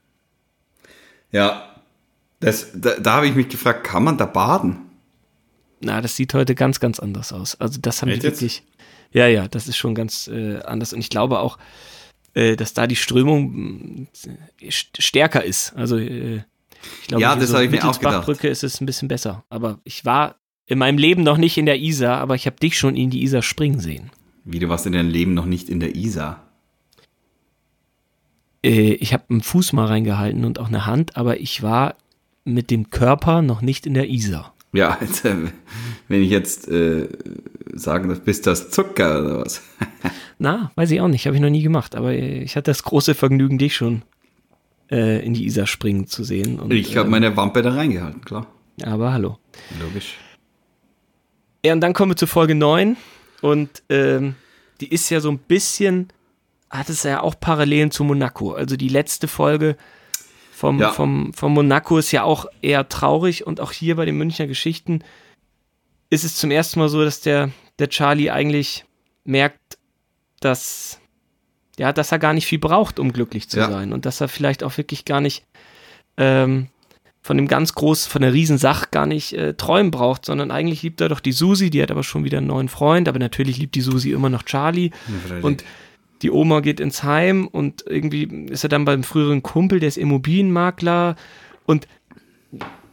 Ja, 1.30 1.74
das, 2.40 2.70
da, 2.74 2.98
da 2.98 3.14
habe 3.14 3.26
ich 3.26 3.34
mich 3.34 3.48
gefragt, 3.48 3.84
kann 3.84 4.04
man 4.04 4.16
da 4.16 4.26
baden? 4.26 4.78
Na, 5.80 6.00
das 6.00 6.16
sieht 6.16 6.32
heute 6.32 6.54
ganz, 6.54 6.80
ganz 6.80 6.98
anders 6.98 7.32
aus. 7.32 7.60
Also 7.60 7.78
das 7.80 8.00
haben 8.00 8.08
Echt 8.08 8.22
die 8.22 8.26
wirklich. 8.26 8.62
Ja, 9.12 9.26
ja, 9.26 9.46
das 9.48 9.68
ist 9.68 9.76
schon 9.76 9.94
ganz 9.94 10.28
äh, 10.28 10.60
anders. 10.60 10.92
Und 10.92 11.00
ich 11.00 11.10
glaube 11.10 11.38
auch, 11.38 11.58
äh, 12.34 12.56
dass 12.56 12.74
da 12.74 12.86
die 12.86 12.96
Strömung 12.96 14.08
äh, 14.60 14.70
stärker 14.70 15.44
ist. 15.44 15.72
Also 15.76 15.96
äh, 15.98 16.42
ich 17.00 17.08
glaube, 17.08 17.22
ja, 17.22 17.36
das 17.36 17.48
so 17.48 17.54
habe 17.54 17.64
ich 17.64 17.70
mir 17.70 17.84
auch 17.84 17.98
gedacht. 17.98 18.26
Brücke 18.26 18.48
ist 18.48 18.62
es 18.62 18.80
ein 18.80 18.86
bisschen 18.86 19.08
besser. 19.08 19.44
Aber 19.48 19.80
ich 19.84 20.04
war 20.04 20.36
in 20.66 20.78
meinem 20.78 20.98
Leben 20.98 21.22
noch 21.22 21.36
nicht 21.36 21.56
in 21.56 21.66
der 21.66 21.78
Isar, 21.78 22.18
aber 22.18 22.34
ich 22.34 22.46
habe 22.46 22.56
dich 22.56 22.78
schon 22.78 22.96
in 22.96 23.10
die 23.10 23.22
Isar 23.22 23.42
springen 23.42 23.80
sehen. 23.80 24.10
Wie, 24.44 24.58
du 24.58 24.68
warst 24.68 24.86
in 24.86 24.92
deinem 24.92 25.10
Leben 25.10 25.34
noch 25.34 25.46
nicht 25.46 25.68
in 25.68 25.80
der 25.80 25.94
Isar? 25.94 26.42
Äh, 28.62 28.94
ich 28.94 29.12
habe 29.12 29.24
einen 29.30 29.42
Fuß 29.42 29.72
mal 29.72 29.86
reingehalten 29.86 30.44
und 30.44 30.58
auch 30.58 30.68
eine 30.68 30.86
Hand, 30.86 31.16
aber 31.16 31.40
ich 31.40 31.62
war 31.62 31.96
mit 32.44 32.70
dem 32.70 32.90
Körper 32.90 33.42
noch 33.42 33.62
nicht 33.62 33.86
in 33.86 33.94
der 33.94 34.08
Isar. 34.08 34.54
Ja, 34.72 34.98
also, 35.00 35.48
wenn 36.08 36.22
ich 36.22 36.30
jetzt 36.30 36.68
äh, 36.68 37.08
sagen 37.72 38.08
darf, 38.08 38.20
bist 38.20 38.46
das 38.46 38.70
Zucker 38.70 39.22
oder 39.24 39.40
was? 39.40 39.62
Na, 40.38 40.70
weiß 40.74 40.90
ich 40.90 41.00
auch 41.00 41.08
nicht, 41.08 41.26
habe 41.26 41.36
ich 41.36 41.42
noch 41.42 41.50
nie 41.50 41.62
gemacht, 41.62 41.94
aber 41.94 42.12
ich 42.12 42.56
hatte 42.56 42.70
das 42.70 42.82
große 42.82 43.14
Vergnügen, 43.14 43.58
dich 43.58 43.74
schon 43.76 44.02
äh, 44.90 45.24
in 45.24 45.34
die 45.34 45.46
Isar 45.46 45.66
springen 45.66 46.06
zu 46.06 46.24
sehen. 46.24 46.58
Und, 46.58 46.72
ich 46.72 46.96
habe 46.96 47.08
äh, 47.08 47.10
meine 47.10 47.36
Wampe 47.36 47.62
da 47.62 47.70
reingehalten, 47.72 48.22
klar. 48.22 48.46
Aber 48.82 49.12
hallo. 49.12 49.38
Logisch. 49.80 50.16
Ja, 51.64 51.72
und 51.72 51.80
dann 51.80 51.94
kommen 51.94 52.12
wir 52.12 52.16
zu 52.16 52.26
Folge 52.26 52.54
9 52.54 52.96
und 53.40 53.82
ähm, 53.88 54.34
die 54.80 54.88
ist 54.88 55.08
ja 55.10 55.20
so 55.20 55.30
ein 55.30 55.38
bisschen, 55.38 56.08
hat 56.68 56.90
es 56.90 57.04
ja 57.04 57.22
auch 57.22 57.38
Parallelen 57.38 57.90
zu 57.90 58.04
Monaco. 58.04 58.52
Also 58.52 58.76
die 58.76 58.88
letzte 58.88 59.28
Folge 59.28 59.76
vom, 60.52 60.80
ja. 60.80 60.90
vom, 60.90 61.32
vom 61.32 61.54
Monaco 61.54 61.98
ist 61.98 62.12
ja 62.12 62.22
auch 62.22 62.46
eher 62.60 62.88
traurig 62.88 63.46
und 63.46 63.60
auch 63.60 63.72
hier 63.72 63.96
bei 63.96 64.04
den 64.04 64.16
Münchner 64.16 64.46
Geschichten 64.46 65.02
ist 66.14 66.24
es 66.24 66.36
zum 66.36 66.50
ersten 66.50 66.78
Mal 66.78 66.88
so, 66.88 67.04
dass 67.04 67.20
der, 67.20 67.50
der 67.78 67.88
Charlie 67.88 68.30
eigentlich 68.30 68.84
merkt, 69.24 69.78
dass, 70.40 71.00
ja, 71.78 71.92
dass 71.92 72.12
er 72.12 72.18
gar 72.18 72.32
nicht 72.32 72.46
viel 72.46 72.58
braucht, 72.58 72.98
um 72.98 73.12
glücklich 73.12 73.48
zu 73.48 73.58
ja. 73.58 73.70
sein. 73.70 73.92
Und 73.92 74.06
dass 74.06 74.20
er 74.20 74.28
vielleicht 74.28 74.62
auch 74.62 74.76
wirklich 74.76 75.04
gar 75.04 75.20
nicht 75.20 75.44
ähm, 76.16 76.68
von 77.20 77.36
dem 77.36 77.48
ganz 77.48 77.74
groß, 77.74 78.06
von 78.06 78.22
der 78.22 78.32
Riesensach 78.32 78.90
gar 78.90 79.06
nicht 79.06 79.32
äh, 79.32 79.54
träumen 79.54 79.90
braucht, 79.90 80.26
sondern 80.26 80.50
eigentlich 80.50 80.82
liebt 80.82 81.00
er 81.00 81.08
doch 81.08 81.20
die 81.20 81.32
Susi, 81.32 81.70
die 81.70 81.82
hat 81.82 81.90
aber 81.90 82.02
schon 82.02 82.24
wieder 82.24 82.38
einen 82.38 82.46
neuen 82.46 82.68
Freund, 82.68 83.08
aber 83.08 83.18
natürlich 83.18 83.58
liebt 83.58 83.74
die 83.74 83.80
Susi 83.80 84.12
immer 84.12 84.28
noch 84.28 84.42
Charlie. 84.42 84.90
Ja, 85.30 85.38
und 85.40 85.64
die 86.22 86.30
Oma 86.30 86.60
geht 86.60 86.80
ins 86.80 87.02
Heim 87.02 87.46
und 87.46 87.84
irgendwie 87.86 88.24
ist 88.50 88.62
er 88.62 88.68
dann 88.68 88.84
beim 88.84 89.02
früheren 89.02 89.42
Kumpel, 89.42 89.80
der 89.80 89.88
ist 89.88 89.96
Immobilienmakler. 89.96 91.16
Und 91.64 91.88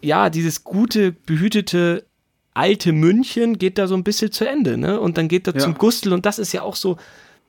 ja, 0.02 0.30
dieses 0.30 0.64
gute, 0.64 1.12
behütete 1.12 2.06
alte 2.54 2.92
München 2.92 3.58
geht 3.58 3.78
da 3.78 3.88
so 3.88 3.96
ein 3.96 4.04
bisschen 4.04 4.32
zu 4.32 4.48
Ende, 4.48 4.78
ne? 4.78 5.00
Und 5.00 5.18
dann 5.18 5.28
geht 5.28 5.48
er 5.48 5.54
ja. 5.54 5.60
zum 5.60 5.76
Gustl 5.76 6.14
und 6.14 6.26
das 6.26 6.40
ist 6.40 6.52
ja 6.54 6.64
auch 6.64 6.76
so, 6.76 6.98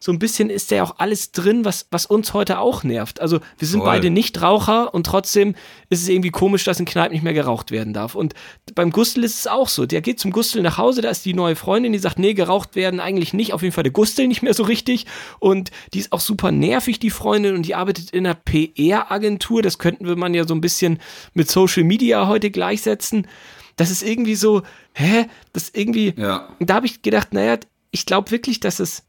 so 0.03 0.11
ein 0.11 0.19
bisschen 0.19 0.51
ist 0.51 0.73
da 0.73 0.77
ja 0.77 0.83
auch 0.83 0.97
alles 0.99 1.31
drin, 1.31 1.65
was, 1.65 1.87
was 1.93 2.07
uns 2.07 2.35
heute 2.35 2.59
auch 2.59 2.83
nervt. 2.83 3.21
Also 3.21 3.39
wir 3.59 3.69
sind 3.69 3.81
Voll. 3.81 3.89
beide 3.89 4.11
nicht 4.11 4.43
Raucher 4.43 4.93
und 4.93 5.07
trotzdem 5.07 5.55
ist 5.91 6.03
es 6.03 6.09
irgendwie 6.09 6.33
komisch, 6.33 6.65
dass 6.65 6.81
in 6.81 6.87
Kneipen 6.87 7.13
nicht 7.13 7.23
mehr 7.23 7.33
geraucht 7.33 7.71
werden 7.71 7.93
darf. 7.93 8.17
Und 8.17 8.35
beim 8.75 8.91
Gustel 8.91 9.23
ist 9.23 9.39
es 9.39 9.47
auch 9.47 9.69
so. 9.69 9.87
Der 9.87 10.01
geht 10.01 10.19
zum 10.19 10.33
Gustel 10.33 10.61
nach 10.63 10.77
Hause, 10.77 11.03
da 11.03 11.09
ist 11.09 11.25
die 11.25 11.35
neue 11.35 11.55
Freundin, 11.55 11.93
die 11.93 12.01
sagt, 12.01 12.19
nee, 12.19 12.35
geraucht 12.35 12.75
werden 12.75 12.99
eigentlich 12.99 13.33
nicht. 13.33 13.53
Auf 13.53 13.63
jeden 13.63 13.73
Fall 13.73 13.85
der 13.85 13.93
Gustel 13.93 14.27
nicht 14.27 14.43
mehr 14.43 14.55
so 14.55 14.65
richtig. 14.65 15.07
Und 15.39 15.71
die 15.95 16.01
ist 16.01 16.11
auch 16.11 16.19
super 16.19 16.51
nervig, 16.51 16.99
die 16.99 17.11
Freundin, 17.11 17.55
und 17.55 17.65
die 17.65 17.77
arbeitet 17.77 18.11
in 18.11 18.27
einer 18.27 18.35
PR-Agentur. 18.35 19.63
Das 19.63 19.79
könnten 19.79 20.09
wir 20.09 20.17
man 20.17 20.35
ja 20.35 20.49
so 20.49 20.55
ein 20.55 20.61
bisschen 20.61 20.99
mit 21.33 21.49
Social 21.49 21.85
Media 21.85 22.27
heute 22.27 22.51
gleichsetzen. 22.51 23.29
Das 23.77 23.91
ist 23.91 24.03
irgendwie 24.03 24.35
so, 24.35 24.63
hä? 24.95 25.27
Das 25.53 25.71
irgendwie. 25.75 26.15
Ja. 26.17 26.49
Da 26.61 26.75
habe 26.75 26.87
ich 26.87 27.03
gedacht, 27.03 27.33
naja, 27.33 27.59
ich 27.91 28.07
glaube 28.07 28.31
wirklich, 28.31 28.61
dass 28.61 28.81
es 28.81 29.05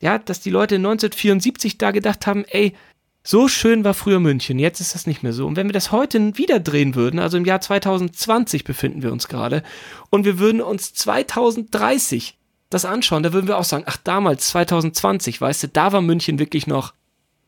ja, 0.00 0.18
dass 0.18 0.40
die 0.40 0.50
Leute 0.50 0.76
1974 0.76 1.78
da 1.78 1.90
gedacht 1.90 2.26
haben, 2.26 2.44
ey, 2.46 2.74
so 3.22 3.48
schön 3.48 3.84
war 3.84 3.92
früher 3.92 4.18
München, 4.18 4.58
jetzt 4.58 4.80
ist 4.80 4.94
das 4.94 5.06
nicht 5.06 5.22
mehr 5.22 5.34
so. 5.34 5.46
Und 5.46 5.56
wenn 5.56 5.68
wir 5.68 5.74
das 5.74 5.92
heute 5.92 6.38
wieder 6.38 6.58
drehen 6.58 6.94
würden, 6.94 7.20
also 7.20 7.36
im 7.36 7.44
Jahr 7.44 7.60
2020 7.60 8.64
befinden 8.64 9.02
wir 9.02 9.12
uns 9.12 9.28
gerade, 9.28 9.62
und 10.08 10.24
wir 10.24 10.38
würden 10.38 10.62
uns 10.62 10.94
2030 10.94 12.38
das 12.70 12.86
anschauen, 12.86 13.22
da 13.22 13.32
würden 13.32 13.46
wir 13.46 13.58
auch 13.58 13.64
sagen, 13.64 13.84
ach 13.86 13.98
damals, 13.98 14.46
2020, 14.48 15.40
weißt 15.40 15.64
du, 15.64 15.68
da 15.68 15.92
war 15.92 16.00
München 16.00 16.38
wirklich 16.38 16.66
noch, 16.66 16.94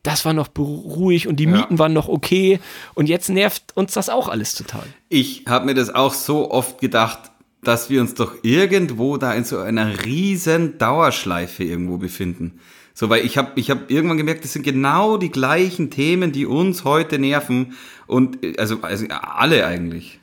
das 0.03 0.25
war 0.25 0.33
noch 0.33 0.49
ruhig 0.57 1.27
und 1.27 1.37
die 1.37 1.47
Mieten 1.47 1.73
ja. 1.73 1.79
waren 1.79 1.93
noch 1.93 2.09
okay 2.09 2.59
und 2.93 3.07
jetzt 3.07 3.29
nervt 3.29 3.75
uns 3.75 3.93
das 3.93 4.09
auch 4.09 4.27
alles 4.27 4.53
total. 4.53 4.83
Ich 5.09 5.45
habe 5.47 5.65
mir 5.65 5.73
das 5.73 5.89
auch 5.93 6.13
so 6.13 6.51
oft 6.51 6.79
gedacht, 6.79 7.31
dass 7.63 7.89
wir 7.89 8.01
uns 8.01 8.13
doch 8.13 8.35
irgendwo 8.43 9.17
da 9.17 9.33
in 9.33 9.45
so 9.45 9.59
einer 9.59 10.05
riesen 10.05 10.77
Dauerschleife 10.77 11.63
irgendwo 11.63 11.97
befinden. 11.97 12.59
So, 12.93 13.09
weil 13.09 13.25
ich 13.25 13.37
habe 13.37 13.53
ich 13.55 13.71
hab 13.71 13.89
irgendwann 13.89 14.17
gemerkt, 14.17 14.43
das 14.43 14.53
sind 14.53 14.63
genau 14.63 15.17
die 15.17 15.31
gleichen 15.31 15.89
Themen, 15.89 16.31
die 16.31 16.45
uns 16.45 16.83
heute 16.83 17.17
nerven 17.17 17.73
und 18.05 18.37
also, 18.59 18.81
also 18.81 19.07
alle 19.09 19.65
eigentlich. 19.65 20.19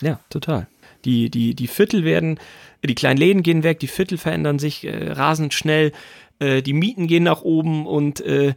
Ja, 0.00 0.18
total. 0.30 0.66
Die, 1.04 1.30
die, 1.30 1.54
die 1.54 1.68
Viertel 1.68 2.04
werden, 2.04 2.40
die 2.82 2.94
kleinen 2.94 3.18
Läden 3.18 3.42
gehen 3.42 3.62
weg, 3.62 3.78
die 3.78 3.86
Viertel 3.86 4.18
verändern 4.18 4.58
sich 4.58 4.84
äh, 4.84 5.12
rasend 5.12 5.54
schnell, 5.54 5.92
äh, 6.40 6.62
die 6.62 6.72
Mieten 6.72 7.06
gehen 7.06 7.22
nach 7.22 7.42
oben 7.42 7.86
und 7.86 8.20
äh, 8.20 8.54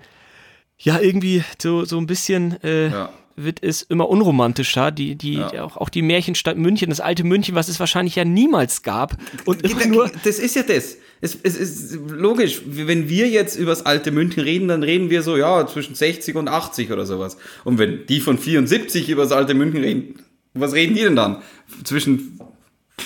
ja, 0.79 0.99
irgendwie 0.99 1.43
so, 1.61 1.85
so 1.85 1.97
ein 1.97 2.07
bisschen 2.07 2.61
äh, 2.63 2.89
ja 2.89 3.13
wird 3.35 3.63
es 3.63 3.81
immer 3.81 4.09
unromantischer. 4.09 4.91
Die, 4.91 5.15
die, 5.15 5.35
ja. 5.35 5.63
auch, 5.63 5.77
auch 5.77 5.89
die 5.89 6.01
Märchenstadt 6.01 6.57
München, 6.57 6.89
das 6.89 6.99
alte 6.99 7.23
München, 7.23 7.55
was 7.55 7.67
es 7.67 7.79
wahrscheinlich 7.79 8.15
ja 8.15 8.25
niemals 8.25 8.83
gab. 8.83 9.17
Und 9.45 9.63
immer 9.63 9.85
nur 9.85 10.11
das 10.23 10.39
ist 10.39 10.55
ja 10.55 10.63
das. 10.63 10.97
Es, 11.21 11.37
es 11.41 11.55
ist 11.55 11.93
logisch, 12.09 12.61
wenn 12.65 13.09
wir 13.09 13.29
jetzt 13.29 13.55
über 13.55 13.71
das 13.71 13.85
alte 13.85 14.11
München 14.11 14.43
reden, 14.43 14.67
dann 14.67 14.83
reden 14.83 15.09
wir 15.09 15.23
so, 15.23 15.37
ja, 15.37 15.65
zwischen 15.67 15.95
60 15.95 16.35
und 16.35 16.47
80 16.47 16.91
oder 16.91 17.05
sowas. 17.05 17.37
Und 17.63 17.77
wenn 17.77 18.05
die 18.07 18.19
von 18.19 18.37
74 18.37 19.09
über 19.09 19.23
das 19.23 19.31
alte 19.31 19.53
München 19.53 19.81
reden, 19.81 20.15
was 20.53 20.73
reden 20.73 20.95
die 20.95 21.01
denn 21.01 21.15
dann? 21.15 21.41
Zwischen 21.83 22.39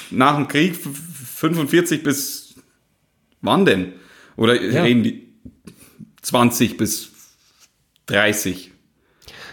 nach 0.10 0.36
dem 0.36 0.48
Krieg 0.48 0.76
45 0.76 2.04
bis 2.04 2.56
wann 3.42 3.66
denn? 3.66 3.94
Oder 4.38 4.62
ja. 4.62 4.84
reden 4.84 5.04
die 5.04 5.28
20 6.22 6.78
bis 6.78 7.12
30? 8.06 8.72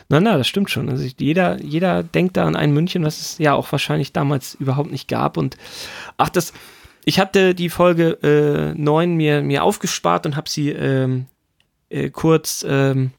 Na, 0.09 0.21
na, 0.21 0.37
das 0.37 0.47
stimmt 0.47 0.71
schon. 0.71 0.89
Also 0.89 1.09
jeder, 1.19 1.61
jeder 1.63 2.03
denkt 2.03 2.37
da 2.37 2.45
an 2.47 2.57
ein 2.57 2.73
München, 2.73 3.05
was 3.05 3.21
es 3.21 3.39
ja 3.39 3.55
auch 3.55 3.73
wahrscheinlich 3.73 4.13
damals 4.13 4.55
überhaupt 4.55 4.93
nicht 4.93 5.09
gab. 5.09 5.37
Und 5.37 5.57
ach, 6.19 6.29
das, 6.29 6.53
ich 7.05 7.19
hatte 7.19 7.55
die 7.55 7.71
Folge 7.71 8.19
äh, 8.23 8.79
9 8.79 9.15
mir, 9.15 9.43
mir 9.43 9.65
aufgespart 9.65 10.27
und 10.27 10.37
habe 10.37 10.49
sie 10.49 10.71
ähm, 10.71 11.27
äh, 11.89 12.11
kurz 12.11 12.65
ähm, 12.69 13.13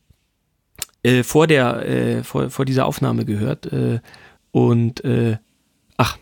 äh, 1.04 1.24
vor 1.24 1.48
der, 1.48 1.88
äh, 1.88 2.24
vor, 2.24 2.50
vor 2.50 2.66
dieser 2.66 2.86
Aufnahme 2.86 3.26
gehört. 3.26 3.72
Äh, 3.72 4.00
und 4.52 5.04
äh, 5.04 5.38
ach, 5.98 6.18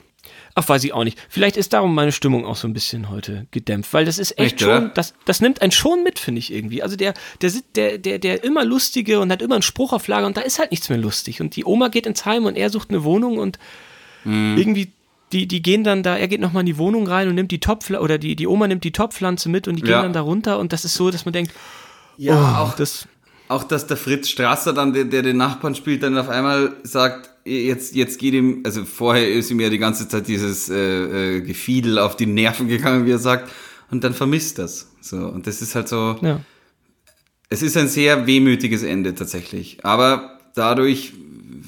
Ach, 0.56 0.68
weiß 0.68 0.84
ich 0.84 0.94
auch 0.94 1.04
nicht. 1.04 1.18
Vielleicht 1.30 1.58
ist 1.58 1.74
darum 1.74 1.96
meine 1.96 2.12
Stimmung 2.12 2.46
auch 2.46 2.56
so 2.56 2.68
ein 2.68 2.74
bisschen 2.74 3.10
heute 3.10 3.48
gedämpft, 3.50 3.92
weil 3.94 4.06
das 4.06 4.20
ist 4.20 4.38
echt, 4.38 4.54
echt 4.54 4.62
schon, 4.62 4.92
das, 4.94 5.16
das 5.26 5.42
nimmt 5.42 5.62
einen 5.62 5.72
schon 5.72 6.04
mit, 6.04 6.20
finde 6.20 6.40
ich 6.40 6.54
irgendwie. 6.54 6.84
Also 6.84 6.96
der, 6.96 7.16
der, 7.42 7.52
der, 7.76 7.98
der, 7.98 8.20
der 8.20 8.44
immer 8.44 8.64
lustige 8.64 9.20
und 9.20 9.32
hat 9.32 9.42
immer 9.42 9.56
einen 9.56 9.64
Spruch 9.64 9.94
auf 9.94 10.08
Lager 10.08 10.28
und 10.28 10.38
da 10.38 10.42
ist 10.42 10.60
halt 10.60 10.72
nichts 10.72 10.90
mehr 10.90 11.00
lustig. 11.00 11.42
Und 11.42 11.56
die 11.56 11.66
Oma 11.66 11.88
geht 11.88 12.06
ins 12.06 12.26
Heim 12.26 12.46
und 12.46 12.56
er 12.56 12.70
sucht 12.70 12.92
eine 12.92 13.04
Wohnung 13.04 13.40
und 13.40 13.58
mhm. 14.24 14.56
irgendwie 14.58 14.92
die, 15.32 15.48
die 15.48 15.64
gehen 15.64 15.84
dann 15.84 16.04
da, 16.04 16.16
er 16.16 16.28
geht 16.28 16.40
nochmal 16.40 16.62
in 16.62 16.68
die 16.68 16.78
Wohnung 16.78 17.08
rein 17.08 17.28
und 17.28 17.36
nimmt 17.36 17.52
die 17.52 17.60
Topfpflanze, 17.60 18.04
oder 18.04 18.20
die, 18.20 18.36
die 18.36 18.46
Oma 18.46 18.68
nimmt 18.68 18.84
die 18.84 18.92
Topfpflanze 18.92 19.50
mit 19.50 19.68
und 19.68 19.78
die 19.78 19.82
gehen 19.82 19.92
ja. 19.92 20.04
dann 20.04 20.14
da 20.14 20.22
runter 20.22 20.60
und 20.60 20.72
das 20.72 20.86
ist 20.86 20.94
so, 20.94 21.10
dass 21.10 21.26
man 21.26 21.34
denkt, 21.34 21.52
ja, 22.18 22.36
oh, 22.36 22.64
auch 22.64 22.76
das. 22.76 23.08
Auch 23.54 23.64
dass 23.64 23.86
der 23.86 23.98
Fritz 23.98 24.30
Strasser 24.30 24.74
dann, 24.74 24.94
der, 24.94 25.06
der 25.06 25.22
den 25.22 25.38
Nachbarn 25.38 25.76
spielt, 25.76 26.02
dann 26.02 26.18
auf 26.18 26.28
einmal 26.28 26.76
sagt, 26.82 27.30
jetzt, 27.46 27.94
jetzt 27.94 28.18
geht 28.18 28.34
ihm, 28.34 28.64
also 28.66 28.84
vorher 28.84 29.32
ist 29.32 29.52
ihm 29.52 29.60
ja 29.60 29.70
die 29.70 29.78
ganze 29.78 30.08
Zeit 30.08 30.28
dieses 30.28 30.70
äh, 30.70 31.36
äh, 31.38 31.42
Gefiedel 31.42 32.00
auf 32.00 32.16
die 32.16 32.26
Nerven 32.26 32.68
gegangen, 32.68 33.06
wie 33.06 33.12
er 33.12 33.20
sagt, 33.20 33.52
und 33.92 34.04
dann 34.04 34.16
vermisst 34.16 34.58
das. 34.58 34.90
So, 35.02 35.18
und 35.18 35.46
das 35.46 35.62
ist 35.62 35.76
halt 35.76 35.88
so. 35.88 36.18
Ja. 36.24 36.40
Es 37.50 37.62
ist 37.62 37.78
ein 37.78 37.88
sehr 37.88 38.26
wehmütiges 38.26 38.82
Ende 38.82 39.14
tatsächlich. 39.14 39.86
Aber 39.86 40.40
dadurch 40.56 41.14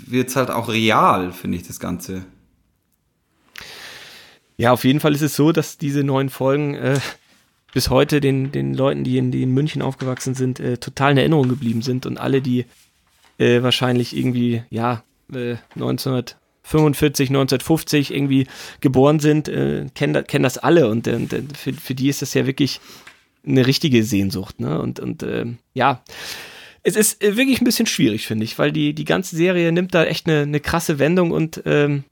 wird 0.07 0.29
es 0.29 0.35
halt 0.35 0.49
auch 0.49 0.69
real, 0.69 1.33
finde 1.33 1.57
ich, 1.57 1.67
das 1.67 1.79
Ganze. 1.79 2.25
Ja, 4.57 4.71
auf 4.71 4.85
jeden 4.85 5.01
Fall 5.01 5.13
ist 5.13 5.21
es 5.21 5.35
so, 5.35 5.51
dass 5.51 5.77
diese 5.77 6.03
neuen 6.03 6.31
Folgen 6.31 6.73
äh, 6.73 6.99
bis 7.75 7.89
heute 7.89 8.21
den, 8.21 8.53
den 8.53 8.73
Leuten, 8.73 9.03
die 9.03 9.17
in, 9.17 9.31
die 9.31 9.43
in 9.43 9.51
München 9.51 9.81
aufgewachsen 9.81 10.33
sind, 10.33 10.61
äh, 10.61 10.77
total 10.77 11.11
in 11.11 11.17
Erinnerung 11.17 11.49
geblieben 11.49 11.81
sind 11.81 12.05
und 12.05 12.17
alle, 12.17 12.41
die 12.41 12.65
äh, 13.37 13.63
wahrscheinlich 13.63 14.15
irgendwie, 14.15 14.63
ja, 14.69 15.03
1945, 15.27 17.29
äh, 17.29 17.33
1950 17.33 18.13
irgendwie 18.13 18.47
geboren 18.79 19.19
sind, 19.19 19.49
äh, 19.49 19.87
kennen, 19.93 20.25
kennen 20.25 20.43
das 20.43 20.57
alle 20.57 20.89
und 20.89 21.05
äh, 21.05 21.19
für, 21.53 21.73
für 21.73 21.95
die 21.95 22.07
ist 22.07 22.21
das 22.21 22.33
ja 22.33 22.45
wirklich 22.45 22.79
eine 23.45 23.67
richtige 23.67 24.05
Sehnsucht. 24.05 24.61
Ne? 24.61 24.79
Und, 24.79 25.01
und 25.01 25.21
äh, 25.23 25.45
ja, 25.73 26.01
es 26.81 26.95
ist 26.95 27.21
wirklich 27.21 27.59
ein 27.59 27.65
bisschen 27.65 27.87
schwierig, 27.87 28.25
finde 28.25 28.45
ich, 28.45 28.57
weil 28.57 28.71
die, 28.71 28.93
die 28.93 29.03
ganze 29.03 29.35
Serie 29.35 29.73
nimmt 29.73 29.93
da 29.93 30.05
echt 30.05 30.29
eine, 30.29 30.43
eine 30.43 30.61
krasse 30.61 30.97
Wendung 30.97 31.31
und 31.31 31.61
ähm, 31.65 32.05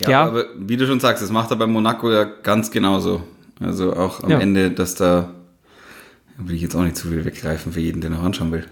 ja, 0.00 0.10
ja, 0.10 0.24
aber 0.24 0.46
wie 0.56 0.76
du 0.76 0.88
schon 0.88 0.98
sagst, 0.98 1.22
das 1.22 1.30
macht 1.30 1.52
er 1.52 1.56
bei 1.56 1.68
Monaco 1.68 2.10
ja 2.10 2.24
ganz 2.24 2.72
genauso. 2.72 3.22
Also 3.64 3.94
auch 3.94 4.22
am 4.22 4.30
ja. 4.30 4.38
Ende, 4.40 4.70
dass 4.70 4.94
da 4.94 5.34
will 6.36 6.56
ich 6.56 6.62
jetzt 6.62 6.74
auch 6.74 6.82
nicht 6.82 6.96
zu 6.96 7.08
viel 7.08 7.24
weggreifen 7.24 7.72
für 7.72 7.80
jeden, 7.80 8.00
der 8.00 8.10
noch 8.10 8.22
anschauen 8.22 8.52
will. 8.52 8.66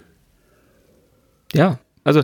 Ja, 1.52 1.78
also 2.04 2.22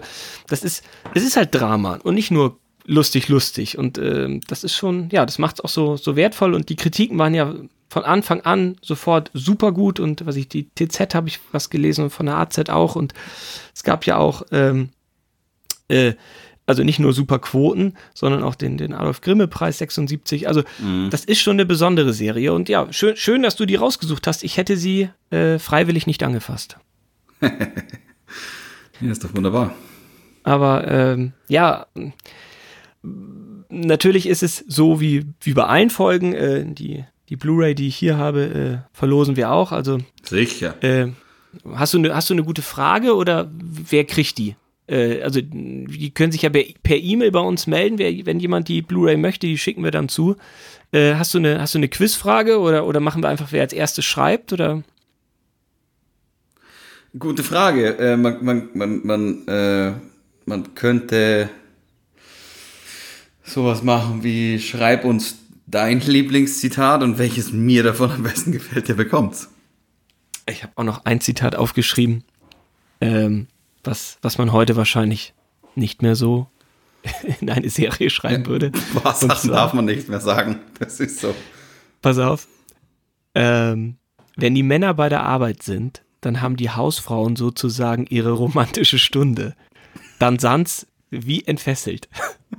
das 0.49 0.63
ist, 0.63 0.85
es 1.15 1.25
ist 1.25 1.37
halt 1.37 1.55
Drama 1.55 1.99
und 2.03 2.15
nicht 2.15 2.31
nur 2.31 2.59
lustig, 2.87 3.29
lustig. 3.29 3.79
Und 3.79 3.99
ähm, 3.99 4.41
das 4.47 4.65
ist 4.65 4.75
schon, 4.75 5.09
ja, 5.11 5.27
das 5.27 5.39
macht 5.39 5.57
es 5.57 5.65
auch 5.65 5.69
so, 5.69 5.97
so 5.97 6.17
wertvoll. 6.17 6.55
Und 6.55 6.69
die 6.69 6.77
Kritiken 6.77 7.19
waren 7.19 7.35
ja 7.35 7.55
von 7.89 8.05
Anfang 8.05 8.41
an 8.43 8.77
sofort 8.81 9.31
super 9.35 9.73
gut. 9.73 10.01
Und 10.01 10.25
was 10.27 10.37
ich, 10.37 10.49
die 10.49 10.69
TZ 10.75 11.15
habe 11.15 11.29
ich 11.29 11.41
was 11.53 11.71
gelesen 11.71 12.05
und 12.05 12.11
von 12.11 12.27
der 12.27 12.37
AZ 12.37 12.59
auch. 12.71 12.97
Und 12.97 13.13
es 13.75 13.83
gab 13.83 14.07
ja 14.07 14.17
auch 14.17 14.43
ähm, 14.53 14.91
äh, 15.89 16.15
also 16.67 16.83
nicht 16.83 16.99
nur 16.99 17.13
super 17.13 17.39
Quoten, 17.39 17.95
sondern 18.13 18.43
auch 18.43 18.57
den, 18.57 18.77
den 18.77 18.93
Adolf 18.93 19.21
Grimme 19.21 19.47
Preis 19.49 19.79
76. 19.79 20.49
Also 20.49 20.63
mhm. 20.79 21.09
das 21.11 21.25
ist 21.25 21.41
schon 21.41 21.55
eine 21.55 21.65
besondere 21.65 22.13
Serie 22.13 22.53
und 22.53 22.69
ja, 22.69 22.93
schön, 22.93 23.17
schön, 23.17 23.43
dass 23.43 23.57
du 23.57 23.67
die 23.67 23.77
rausgesucht 23.77 24.27
hast. 24.27 24.43
Ich 24.43 24.57
hätte 24.57 24.77
sie 24.77 25.09
äh, 25.31 25.59
freiwillig 25.59 26.07
nicht 26.07 26.23
angefasst. 26.23 26.77
ja, 27.41 29.11
ist 29.11 29.25
doch 29.25 29.35
wunderbar. 29.35 29.75
Aber 30.43 30.87
ähm, 30.89 31.33
ja, 31.49 31.87
natürlich 33.69 34.27
ist 34.27 34.43
es 34.43 34.65
so 34.67 35.01
wie, 35.01 35.25
wie 35.41 35.55
bei 35.55 35.65
allen 35.65 35.91
Folgen, 35.91 36.35
äh, 36.35 36.65
die, 36.67 37.05
die 37.29 37.37
Blu-ray, 37.37 37.75
die 37.75 37.89
ich 37.89 37.97
hier 37.97 38.17
habe, 38.17 38.85
äh, 38.85 38.97
verlosen 38.97 39.37
wir 39.37 39.51
auch. 39.51 39.73
Also 39.73 39.99
sicher. 40.23 40.83
Äh, 40.83 41.13
hast 41.75 41.95
du 41.95 41.99
eine 41.99 42.15
hast 42.15 42.31
du 42.31 42.35
eine 42.35 42.45
gute 42.45 42.63
Frage 42.63 43.15
oder 43.15 43.51
wer 43.53 44.05
kriegt 44.05 44.39
die? 44.39 44.57
Äh, 44.89 45.23
also 45.23 45.41
die 45.43 46.11
können 46.11 46.33
sich 46.33 46.43
ja 46.43 46.51
per 46.51 46.97
E-Mail 46.97 47.31
bei 47.31 47.41
uns 47.41 47.67
melden, 47.67 47.99
wer, 47.99 48.13
wenn 48.27 48.41
jemand 48.41 48.69
die 48.69 48.83
Blu-ray 48.83 49.17
möchte, 49.17 49.47
die 49.47 49.59
schicken 49.59 49.85
wir 49.85 49.91
dann 49.91 50.09
zu. 50.09 50.37
Äh, 50.93 51.15
hast 51.15 51.35
du 51.35 51.39
eine, 51.39 51.61
hast 51.61 51.75
du 51.75 51.79
eine 51.79 51.89
Quizfrage 51.89 52.61
oder, 52.61 52.87
oder 52.87 53.01
machen 53.01 53.23
wir 53.23 53.29
einfach, 53.29 53.53
wer 53.53 53.63
als 53.63 53.73
erstes 53.73 54.05
schreibt 54.05 54.53
oder? 54.53 54.83
Gute 57.19 57.43
Frage. 57.43 57.99
Äh, 57.99 58.17
man, 58.17 58.45
man, 58.45 58.69
man, 58.75 59.01
man, 59.07 59.49
äh, 59.49 59.93
man 60.45 60.75
könnte 60.75 61.51
sowas 63.43 63.83
machen 63.83 64.23
wie 64.23 64.59
schreib 64.59 65.05
uns 65.05 65.39
dein 65.67 66.01
Lieblingszitat 66.01 67.03
und 67.03 67.19
welches 67.19 67.53
mir 67.53 67.83
davon 67.83 68.11
am 68.11 68.23
besten 68.23 68.53
gefällt, 68.53 68.89
der 68.89 68.95
bekommt's. 68.95 69.49
Ich 70.49 70.63
habe 70.63 70.73
auch 70.77 70.85
noch 70.85 71.05
ein 71.05 71.21
Zitat 71.21 71.57
aufgeschrieben. 71.57 72.23
Ähm, 73.01 73.49
was, 73.87 74.19
was 74.23 74.39
man 74.39 74.53
heute 74.53 74.77
wahrscheinlich 74.77 75.35
nicht 75.75 76.03
mehr 76.03 76.17
so 76.17 76.49
in 77.41 77.51
eine 77.51 77.71
Serie 77.71 78.11
schreiben 78.11 78.47
würde. 78.47 78.73
Was 79.03 79.21
zwar, 79.21 79.53
darf 79.53 79.73
man 79.75 79.85
nicht 79.85 80.09
mehr 80.09 80.21
sagen. 80.21 80.61
Das 80.79 81.01
ist 81.01 81.21
so. 81.21 81.35
Pass 82.03 82.19
auf. 82.19 82.49
Ähm, 83.35 83.97
wenn 84.37 84.55
die 84.55 84.63
Männer 84.63 84.95
bei 84.95 85.09
der 85.09 85.23
Arbeit 85.23 85.63
sind, 85.63 86.03
dann 86.21 86.41
haben 86.41 86.57
die 86.57 86.71
Hausfrauen 86.71 87.37
sozusagen 87.37 88.07
ihre 88.09 88.33
romantische 88.33 88.99
Stunde. 88.99 89.55
Dann 90.19 90.39
sands 90.39 90.87
wie 91.11 91.45
entfesselt. 91.45 92.09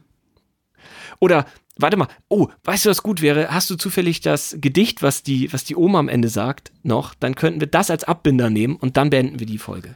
Oder 1.19 1.45
Warte 1.77 1.97
mal. 1.97 2.07
Oh, 2.29 2.49
weißt 2.63 2.85
du, 2.85 2.89
was 2.89 3.01
gut 3.01 3.21
wäre? 3.21 3.49
Hast 3.49 3.69
du 3.69 3.75
zufällig 3.75 4.21
das 4.21 4.57
Gedicht, 4.59 5.01
was 5.01 5.23
die, 5.23 5.51
was 5.51 5.63
die 5.63 5.75
Oma 5.75 5.99
am 5.99 6.09
Ende 6.09 6.29
sagt, 6.29 6.71
noch? 6.83 7.15
Dann 7.15 7.35
könnten 7.35 7.59
wir 7.59 7.67
das 7.67 7.89
als 7.89 8.03
Abbinder 8.03 8.49
nehmen 8.49 8.75
und 8.75 8.95
dann 8.97 9.09
beenden 9.09 9.39
wir 9.39 9.47
die 9.47 9.57
Folge. 9.57 9.95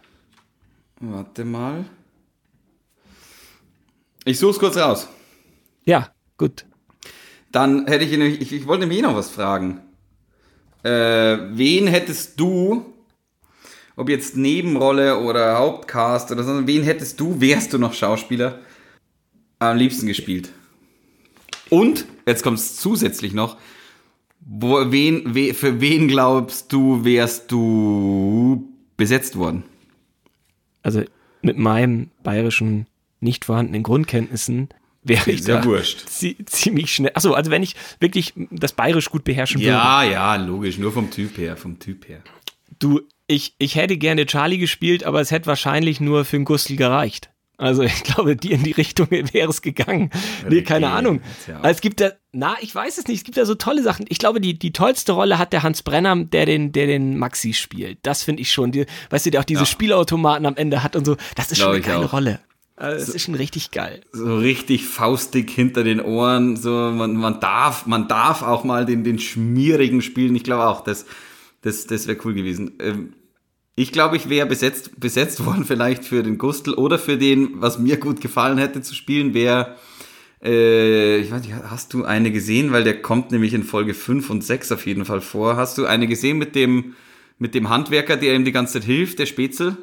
Warte 1.00 1.46
mal. 1.46 1.86
Ich 4.26 4.40
suche 4.40 4.52
es 4.52 4.60
kurz 4.60 4.78
raus. 4.78 5.08
Ja, 5.86 6.10
gut. 6.38 6.66
Dann 7.52 7.86
hätte 7.88 8.04
ich, 8.06 8.42
ich, 8.42 8.54
ich 8.54 8.68
wollte 8.68 8.88
mir 8.88 9.02
noch 9.04 9.16
was 9.16 9.30
fragen. 9.30 9.82
Äh, 10.84 11.38
wen 11.52 11.88
hättest 11.88 12.40
du, 12.40 12.94
ob 13.96 14.10
jetzt 14.10 14.36
Nebenrolle 14.36 15.20
oder 15.20 15.58
Hauptcast 15.58 16.32
oder 16.32 16.44
so, 16.44 16.68
wen 16.68 16.84
hättest 16.84 17.20
du, 17.20 17.40
wärst 17.40 17.74
du 17.74 17.78
noch 17.78 17.94
Schauspieler, 17.94 18.60
am 19.60 19.78
liebsten 19.78 20.08
gespielt? 20.08 20.50
Und, 21.70 22.06
jetzt 22.26 22.44
kommt 22.44 22.60
es 22.60 22.78
zusätzlich 22.78 23.34
noch, 23.34 23.58
wo, 24.40 24.92
wen, 24.92 25.36
we, 25.36 25.54
für 25.54 25.82
wen 25.82 26.08
glaubst 26.08 26.72
du, 26.72 27.04
wärst 27.04 27.52
du 27.52 28.74
besetzt 28.96 29.38
worden? 29.38 29.64
Also 30.84 31.04
mit 31.42 31.58
meinen 31.58 32.12
bayerischen 32.24 32.88
nicht 33.20 33.46
vorhandenen 33.46 33.84
Grundkenntnissen 33.84 34.70
wäre 35.04 35.32
ich 35.32 35.42
da 35.42 35.64
wurscht. 35.64 36.06
ziemlich 36.08 36.94
schnell. 36.94 37.12
Achso, 37.14 37.34
also 37.34 37.52
wenn 37.52 37.64
ich 37.64 37.76
wirklich 38.00 38.34
das 38.52 38.74
Bayerisch 38.74 39.10
gut 39.10 39.24
beherrschen 39.24 39.60
würde. 39.60 39.72
Ja, 39.72 40.04
ja, 40.04 40.36
logisch, 40.36 40.78
nur 40.78 40.92
vom 40.92 41.12
Typ 41.12 41.38
her, 41.38 41.58
vom 41.58 41.80
Typ 41.80 42.08
her. 42.08 42.22
Du, 42.80 43.02
ich, 43.28 43.56
ich 43.58 43.76
hätte 43.76 43.98
gerne 43.98 44.26
Charlie 44.26 44.58
gespielt, 44.58 45.04
aber 45.04 45.22
es 45.22 45.32
hätte 45.32 45.48
wahrscheinlich 45.48 46.00
nur 46.00 46.26
für 46.26 46.38
den 46.38 46.46
Gustl 46.46 46.76
gereicht. 46.76 47.30
Also 47.58 47.82
ich 47.82 48.04
glaube, 48.04 48.36
die 48.36 48.52
in 48.52 48.64
die 48.64 48.72
Richtung 48.72 49.10
wäre 49.10 49.50
es 49.50 49.62
gegangen. 49.64 50.12
Nee, 50.48 50.62
keine 50.62 50.90
Ahnung. 50.92 51.22
Also 51.48 51.70
es 51.70 51.82
gibt 51.82 52.00
da, 52.00 52.12
na, 52.32 52.56
ich 52.62 52.74
weiß 52.74 53.00
es 53.00 53.08
nicht, 53.08 53.18
es 53.18 53.24
gibt 53.24 53.38
da 53.38 53.46
so 53.46 53.56
tolle 53.56 53.82
Sachen. 53.82 54.06
Ich 54.10 54.20
glaube, 54.20 54.40
die, 54.40 54.58
die 54.58 54.72
tollste 54.72 55.14
Rolle 55.14 55.40
hat 55.40 55.54
der 55.54 55.64
Hans 55.64 55.82
Brenner, 55.82 56.16
der 56.16 56.46
den, 56.46 56.72
der 56.72 56.86
den 56.86 57.18
Maxi 57.18 57.54
spielt. 57.54 57.98
Das 58.04 58.24
finde 58.24 58.44
ich 58.44 58.54
schon. 58.54 58.72
Die, 58.72 58.86
weißt 59.10 59.26
du, 59.26 59.32
der 59.32 59.42
auch 59.42 59.46
diese 59.46 59.62
ja. 59.62 59.66
Spielautomaten 59.66 60.46
am 60.46 60.56
Ende 60.56 60.84
hat 60.84 60.96
und 60.96 61.06
so. 61.06 61.18
Das 61.36 61.52
ist 61.52 61.58
schon 61.58 61.72
eine 61.72 61.82
geile 61.82 62.06
auch. 62.06 62.14
Rolle. 62.14 62.40
Also 62.76 62.98
das 62.98 63.08
so, 63.08 63.14
ist 63.14 63.24
schon 63.24 63.34
richtig 63.34 63.72
geil. 63.72 64.02
So 64.12 64.38
richtig 64.38 64.86
faustig 64.86 65.50
hinter 65.50 65.84
den 65.84 66.00
Ohren. 66.00 66.58
So, 66.58 66.70
man, 66.70 67.16
man 67.16 67.40
darf, 67.40 67.88
man 67.88 68.08
darf 68.08 68.44
auch 68.44 68.64
mal 68.66 68.86
den, 68.86 69.04
den 69.04 69.18
schmierigen 69.18 70.04
spielen. 70.04 70.36
Ich 70.36 70.44
glaube 70.44 70.68
auch, 70.68 70.82
das, 70.82 71.08
das, 71.64 71.88
das 71.88 72.06
wäre 72.06 72.20
cool 72.24 72.36
gewesen. 72.36 72.74
Ähm, 72.80 73.14
ich 73.80 73.92
glaube, 73.92 74.18
ich 74.18 74.28
wäre 74.28 74.48
besetzt, 74.48 75.00
besetzt 75.00 75.46
worden 75.46 75.64
vielleicht 75.64 76.04
für 76.04 76.24
den 76.24 76.38
Gustl 76.38 76.74
oder 76.74 77.00
für 77.00 77.18
den, 77.18 77.62
was 77.62 77.80
mir 77.80 77.98
gut 77.98 78.20
gefallen 78.20 78.58
hätte 78.58 78.82
zu 78.82 78.94
spielen, 78.94 79.34
wäre, 79.34 79.78
äh, 80.44 81.20
ich 81.20 81.32
weiß 81.32 81.44
nicht, 81.44 81.54
hast 81.54 81.94
du 81.94 82.04
eine 82.04 82.32
gesehen? 82.32 82.74
Weil 82.74 82.84
der 82.84 83.02
kommt 83.02 83.32
nämlich 83.32 83.54
in 83.54 83.64
Folge 83.64 83.94
5 83.94 84.30
und 84.32 84.44
6 84.44 84.72
auf 84.72 84.86
jeden 84.88 85.06
Fall 85.06 85.22
vor. 85.22 85.56
Hast 85.56 85.78
du 85.78 85.86
eine 85.86 86.08
gesehen 86.08 86.40
mit 86.40 86.56
dem, 86.56 86.96
mit 87.38 87.54
dem 87.54 87.70
Handwerker, 87.70 88.18
der 88.18 88.36
ihm 88.36 88.46
die 88.46 88.52
ganze 88.52 88.74
Zeit 88.74 88.84
hilft, 88.84 89.20
der 89.20 89.28
Spätzel? 89.28 89.78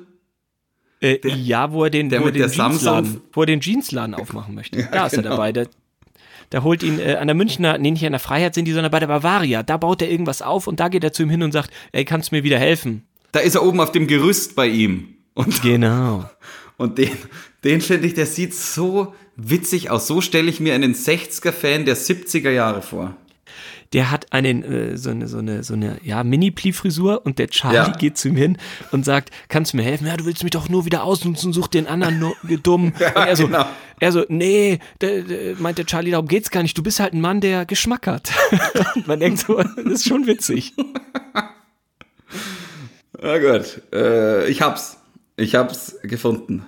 Äh, 1.01 1.19
der, 1.19 1.37
ja, 1.37 1.71
wo 1.71 1.85
er 1.85 1.91
den, 1.91 2.09
der 2.09 2.21
wo 2.21 2.31
den 2.31 2.51
Jeansladen, 2.51 3.21
wo 3.33 3.43
er 3.43 3.47
den 3.47 3.61
Jeansladen 3.61 4.17
aufmachen 4.17 4.57
möchte. 4.57 4.81
Ja, 4.81 4.89
da 4.91 5.07
ist 5.07 5.13
genau. 5.13 5.29
er 5.29 5.31
dabei. 5.31 5.53
Der, 5.53 5.69
da 6.51 6.65
holt 6.65 6.83
ihn 6.83 6.99
äh, 6.99 7.15
an 7.15 7.29
der 7.29 7.37
Münchner, 7.37 7.79
nee, 7.79 7.93
nicht 7.93 8.05
an 8.05 8.13
der 8.13 8.21
Freiheit 8.21 8.55
sind 8.55 8.65
die, 8.65 8.73
sondern 8.73 8.91
bei 8.91 8.99
der 8.99 9.07
Bavaria. 9.07 9.63
Da 9.63 9.77
baut 9.77 10.03
er 10.03 10.11
irgendwas 10.11 10.43
auf 10.43 10.67
und 10.67 10.81
da 10.81 10.89
geht 10.89 11.05
er 11.05 11.13
zu 11.13 11.23
ihm 11.23 11.31
hin 11.31 11.45
und 11.45 11.53
sagt, 11.53 11.71
ey, 11.93 12.05
kannst 12.05 12.33
du 12.33 12.35
mir 12.35 12.43
wieder 12.43 12.59
helfen? 12.59 13.07
Da 13.35 13.41
ist 13.41 13.57
er 13.57 13.65
oben 13.65 13.81
auf 13.81 13.91
dem 13.91 14.07
Gerüst 14.07 14.55
bei 14.55 14.69
ihm. 14.69 15.09
Und, 15.35 15.61
genau. 15.63 16.31
Und 16.77 16.99
den, 16.99 17.11
den 17.65 17.81
finde 17.81 18.07
ich, 18.07 18.15
der 18.15 18.27
sieht 18.27 18.55
so 18.55 19.13
witzig 19.35 19.91
aus. 19.91 20.07
So 20.07 20.21
stelle 20.21 20.49
ich 20.49 20.61
mir 20.61 20.73
einen 20.73 20.95
60er-Fan 20.95 21.85
der 21.85 21.97
70er 21.97 22.51
Jahre 22.51 22.81
vor. 22.81 23.17
Der 23.93 24.13
hat 24.13 24.33
einen, 24.33 24.63
äh, 24.63 24.97
so 24.97 25.11
eine, 25.11 25.27
so 25.27 25.39
eine, 25.39 25.65
so 25.65 25.75
eine, 25.75 25.99
ja, 26.05 26.23
Mini-Pli-Frisur 26.23 27.27
und 27.27 27.41
der 27.41 27.49
Charlie 27.49 27.77
ja. 27.77 27.89
geht 27.89 28.19
zu 28.19 28.29
ihm 28.29 28.37
hin 28.37 28.57
und 28.93 29.05
sagt, 29.05 29.31
kannst 29.49 29.73
du 29.73 29.79
mir 29.79 29.83
helfen? 29.83 30.07
Ja, 30.07 30.17
du 30.17 30.27
willst 30.27 30.45
mich 30.45 30.53
doch 30.53 30.69
nur 30.69 30.85
wieder 30.85 31.03
ausnutzen, 31.03 31.53
such 31.53 31.67
den 31.67 31.89
anderen 31.89 32.21
nur 32.21 32.37
dumm. 32.63 32.93
ja, 33.01 33.09
und 33.09 33.27
er 33.27 33.37
so, 33.37 33.47
genau. 33.47 33.67
er 33.99 34.13
so, 34.13 34.25
nee, 34.29 34.79
der, 35.01 35.23
der, 35.23 35.57
meint 35.59 35.79
der 35.79 35.87
Charlie, 35.87 36.13
darum 36.13 36.29
geht's 36.29 36.53
gar 36.53 36.63
nicht. 36.63 36.79
Du 36.79 36.85
bist 36.85 37.01
halt 37.01 37.15
ein 37.15 37.21
Mann, 37.21 37.41
der 37.41 37.67
Geschmack 37.67 38.07
hat. 38.07 38.31
man 39.07 39.19
denkt 39.19 39.41
so, 39.41 39.61
das 39.61 39.85
ist 39.87 40.07
schon 40.07 40.29
witzig. 40.29 40.73
Na 43.25 43.39
gut, 43.39 43.81
äh, 43.91 44.47
ich 44.51 44.61
hab's. 44.61 44.99
Ich 45.37 45.55
hab's 45.55 45.97
gefunden. 46.03 46.67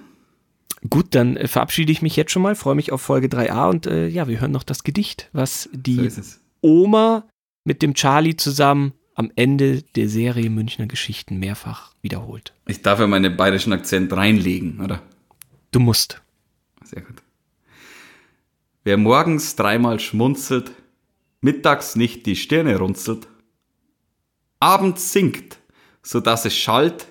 Gut, 0.88 1.14
dann 1.14 1.36
äh, 1.36 1.48
verabschiede 1.48 1.92
ich 1.92 2.00
mich 2.00 2.16
jetzt 2.16 2.32
schon 2.32 2.40
mal, 2.40 2.54
freue 2.54 2.74
mich 2.74 2.92
auf 2.92 3.02
Folge 3.02 3.26
3a 3.26 3.68
und 3.68 3.86
äh, 3.86 4.08
ja, 4.08 4.26
wir 4.26 4.40
hören 4.40 4.52
noch 4.52 4.62
das 4.62 4.82
Gedicht, 4.82 5.28
was 5.34 5.68
die 5.74 6.08
so 6.08 6.22
Oma 6.62 7.28
mit 7.64 7.82
dem 7.82 7.92
Charlie 7.92 8.36
zusammen 8.36 8.94
am 9.14 9.30
Ende 9.36 9.82
der 9.82 10.08
Serie 10.08 10.48
Münchner 10.48 10.86
Geschichten 10.86 11.38
mehrfach 11.38 11.92
wiederholt. 12.00 12.54
Ich 12.66 12.80
darf 12.80 13.00
ja 13.00 13.06
meinen 13.06 13.36
bayerischen 13.36 13.74
Akzent 13.74 14.14
reinlegen, 14.14 14.80
oder? 14.80 15.02
Du 15.72 15.80
musst. 15.80 16.22
Sehr 16.84 17.02
gut. 17.02 17.16
Wer 18.82 18.96
morgens 18.96 19.56
dreimal 19.56 20.00
schmunzelt, 20.00 20.72
mittags 21.42 21.96
nicht 21.96 22.24
die 22.24 22.36
Stirne 22.36 22.78
runzelt, 22.78 23.28
abends 24.58 25.12
singt, 25.12 25.55
so 26.06 26.20
dass 26.20 26.44
es 26.44 26.56
schallt, 26.56 27.08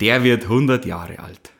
der 0.00 0.22
wird 0.22 0.44
100 0.44 0.84
Jahre 0.84 1.18
alt. 1.18 1.50